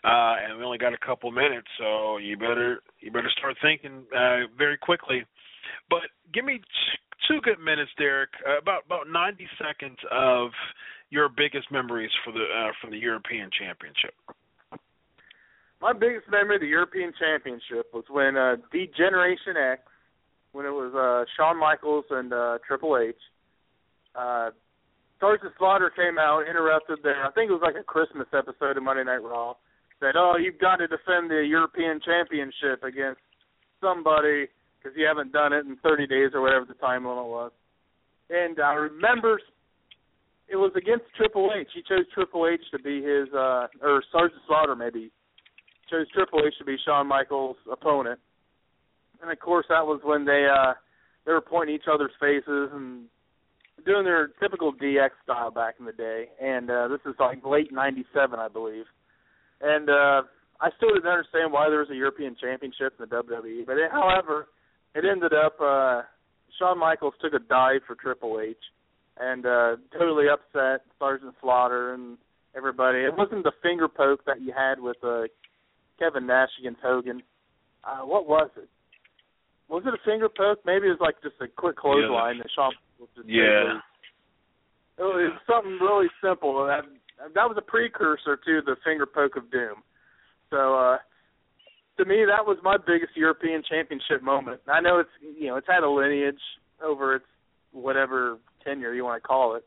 [0.05, 4.05] Uh, and we only got a couple minutes, so you better you better start thinking
[4.15, 5.24] uh, very quickly.
[5.89, 6.02] But
[6.35, 6.61] give me
[7.27, 8.31] two good minutes, Derrick.
[8.47, 10.51] Uh, about about ninety seconds of
[11.09, 14.15] your biggest memories for the uh, from the European Championship
[15.81, 19.82] my biggest memory of the European Championship was when uh D-Generation X,
[20.52, 23.16] when it was uh Shawn Michaels and uh Triple H.
[24.15, 24.51] Uh
[25.20, 27.24] Sergeant Slaughter came out, interrupted there.
[27.24, 29.55] I think it was like a Christmas episode of Monday Night Raw.
[30.01, 33.20] Said, "Oh, you've got to defend the European Championship against
[33.81, 34.48] somebody
[34.78, 37.52] because you haven't done it in 30 days or whatever the time limit was."
[38.31, 39.40] And I remember
[40.48, 41.69] it was against Triple H.
[41.74, 45.12] He chose Triple H to be his, uh or Sergeant Slaughter maybe
[45.90, 48.20] chose Triple H to be Shawn Michaels' opponent.
[49.22, 50.74] And of course, that was when they uh
[51.26, 53.04] they were pointing each other's faces and
[53.84, 56.26] doing their typical DX style back in the day.
[56.40, 58.86] And uh this is like late '97, I believe.
[59.60, 60.22] And uh
[60.60, 63.66] I still didn't understand why there was a European Championship in the WWE.
[63.66, 64.48] But it, however,
[64.94, 66.02] it ended up uh
[66.58, 68.56] Shawn Michaels took a dive for Triple H
[69.18, 72.16] and uh totally upset Sergeant Slaughter and
[72.56, 73.00] everybody.
[73.00, 75.24] It wasn't the finger poke that you had with uh
[76.01, 77.22] Kevin Nash against Hogan.
[77.85, 78.68] Uh, what was it?
[79.68, 80.59] Was it a finger poke?
[80.66, 82.43] Maybe it was like just a quick clothesline yeah.
[82.43, 83.78] that Shawn was just Yeah.
[84.98, 86.66] It was something really simple.
[86.66, 86.85] That
[87.35, 89.85] that was a precursor to the finger poke of doom.
[90.51, 90.98] So uh
[91.98, 94.60] to me that was my biggest European championship moment.
[94.66, 96.43] I know it's you know, it's had a lineage
[96.82, 97.27] over its
[97.72, 99.64] whatever tenure you want to call it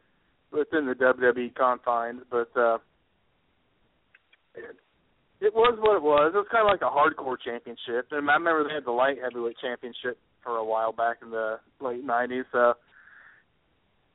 [0.51, 2.77] within the WWE confines, but uh
[5.43, 6.31] it was what it was.
[6.31, 9.19] It was kind of like a hardcore championship, and I remember they had the light
[9.19, 12.47] heavyweight championship for a while back in the late '90s.
[12.55, 12.79] So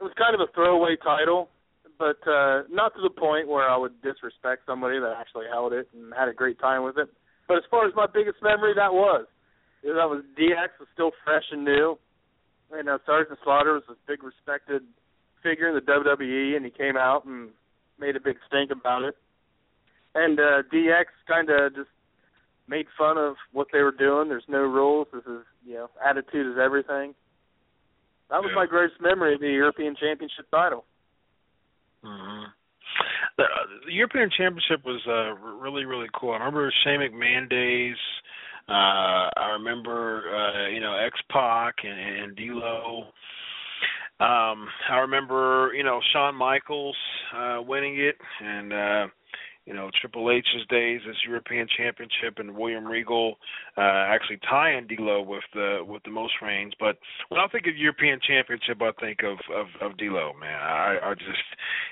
[0.01, 1.53] it was kind of a throwaway title,
[2.01, 5.89] but uh, not to the point where I would disrespect somebody that actually held it
[5.93, 7.13] and had a great time with it.
[7.47, 9.29] But as far as my biggest memory, that was
[9.85, 12.01] that was DX was still fresh and new,
[12.73, 14.81] and uh, Sergeant Slaughter was a big respected
[15.45, 17.53] figure in the WWE, and he came out and
[18.01, 19.15] made a big stink about it
[20.15, 21.89] and uh, DX kind of just
[22.69, 24.29] made fun of what they were doing.
[24.29, 25.09] There's no rules.
[25.13, 27.15] This is you know attitude is everything.
[28.31, 28.57] That was yeah.
[28.57, 30.85] my greatest memory of the European Championship title.
[32.05, 32.51] Mm-hmm.
[33.39, 33.45] The,
[33.87, 36.33] the European Championship was uh, really really cool.
[36.33, 37.97] I remember Shane McMahon days.
[38.69, 43.05] Uh, I remember uh, you know X Pac and, and D'Lo.
[44.21, 46.97] Um, I remember you know Shawn Michaels
[47.37, 48.73] uh, winning it and.
[48.73, 49.07] uh
[49.69, 53.37] you know Triple H's days as European Championship and William Regal
[53.77, 56.73] uh, actually tying D'Lo with the with the most reigns.
[56.81, 56.97] But
[57.29, 60.33] when I think of European Championship, I think of of, of D'Lo.
[60.41, 61.45] Man, I, I just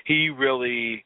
[0.05, 1.05] he really.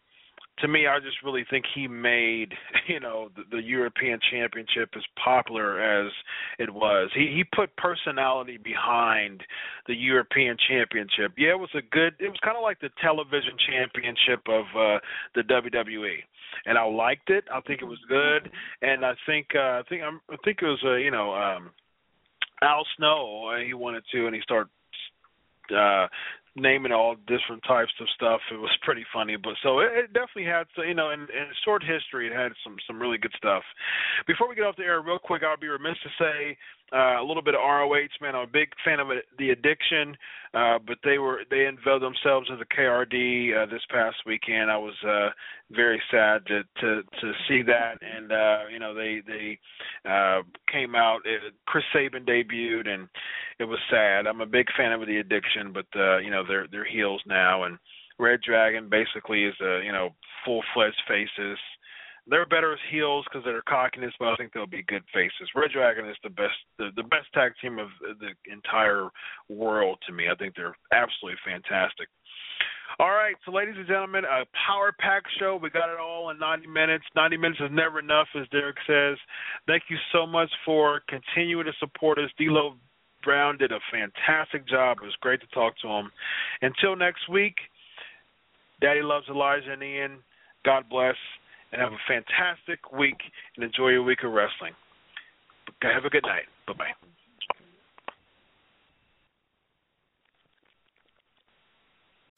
[0.59, 2.53] To me, I just really think he made
[2.87, 6.11] you know the, the European Championship as popular as
[6.57, 7.09] it was.
[7.13, 9.43] He he put personality behind
[9.87, 11.33] the European Championship.
[11.37, 12.13] Yeah, it was a good.
[12.19, 14.99] It was kind of like the television championship of uh,
[15.35, 16.23] the WWE
[16.65, 17.45] and I liked it.
[17.53, 18.51] I think it was good,
[18.81, 21.71] and I think uh, I think I'm, I think it was uh, you know um,
[22.61, 23.51] Al Snow.
[23.53, 24.69] Uh, he wanted to, and he started
[25.75, 26.07] uh,
[26.55, 28.41] naming all different types of stuff.
[28.51, 31.83] It was pretty funny, but so it, it definitely had you know in, in short
[31.83, 33.63] history it had some some really good stuff.
[34.27, 36.57] Before we get off the air, real quick, I'll be remiss to say
[36.93, 38.07] uh, a little bit of ROH.
[38.21, 40.15] Man, I'm a big fan of it, the Addiction,
[40.53, 44.69] uh, but they were they unveiled themselves as a KRD uh, this past weekend.
[44.69, 45.29] I was uh,
[45.71, 49.59] very sad to to to see that, and uh, you know they they
[50.09, 50.41] uh,
[50.71, 51.19] came out.
[51.25, 53.07] It, Chris Sabin debuted, and
[53.59, 54.27] it was sad.
[54.27, 57.63] I'm a big fan of the Addiction, but uh, you know they're they're heels now,
[57.63, 57.77] and
[58.19, 60.09] Red Dragon basically is a you know
[60.45, 61.57] full fledged faces
[62.27, 65.49] they're better as heels because their cockiness, but I think they'll be good faces.
[65.55, 69.09] Red Dragon is the best, the, the best tag team of the entire
[69.49, 70.25] world to me.
[70.31, 72.07] I think they're absolutely fantastic.
[72.99, 75.57] All right, so ladies and gentlemen, a power pack show.
[75.61, 77.05] We got it all in 90 minutes.
[77.15, 79.17] 90 minutes is never enough, as Derrick says.
[79.65, 82.29] Thank you so much for continuing to support us.
[82.37, 82.75] D'Lo
[83.23, 84.97] Brown did a fantastic job.
[85.01, 86.11] It was great to talk to him.
[86.61, 87.55] Until next week,
[88.81, 90.17] Daddy loves Elijah and Ian.
[90.65, 91.15] God bless
[91.71, 93.19] and have a fantastic week
[93.55, 94.73] and enjoy your week of wrestling.
[95.81, 96.45] Have a good night.
[96.67, 97.07] Bye bye.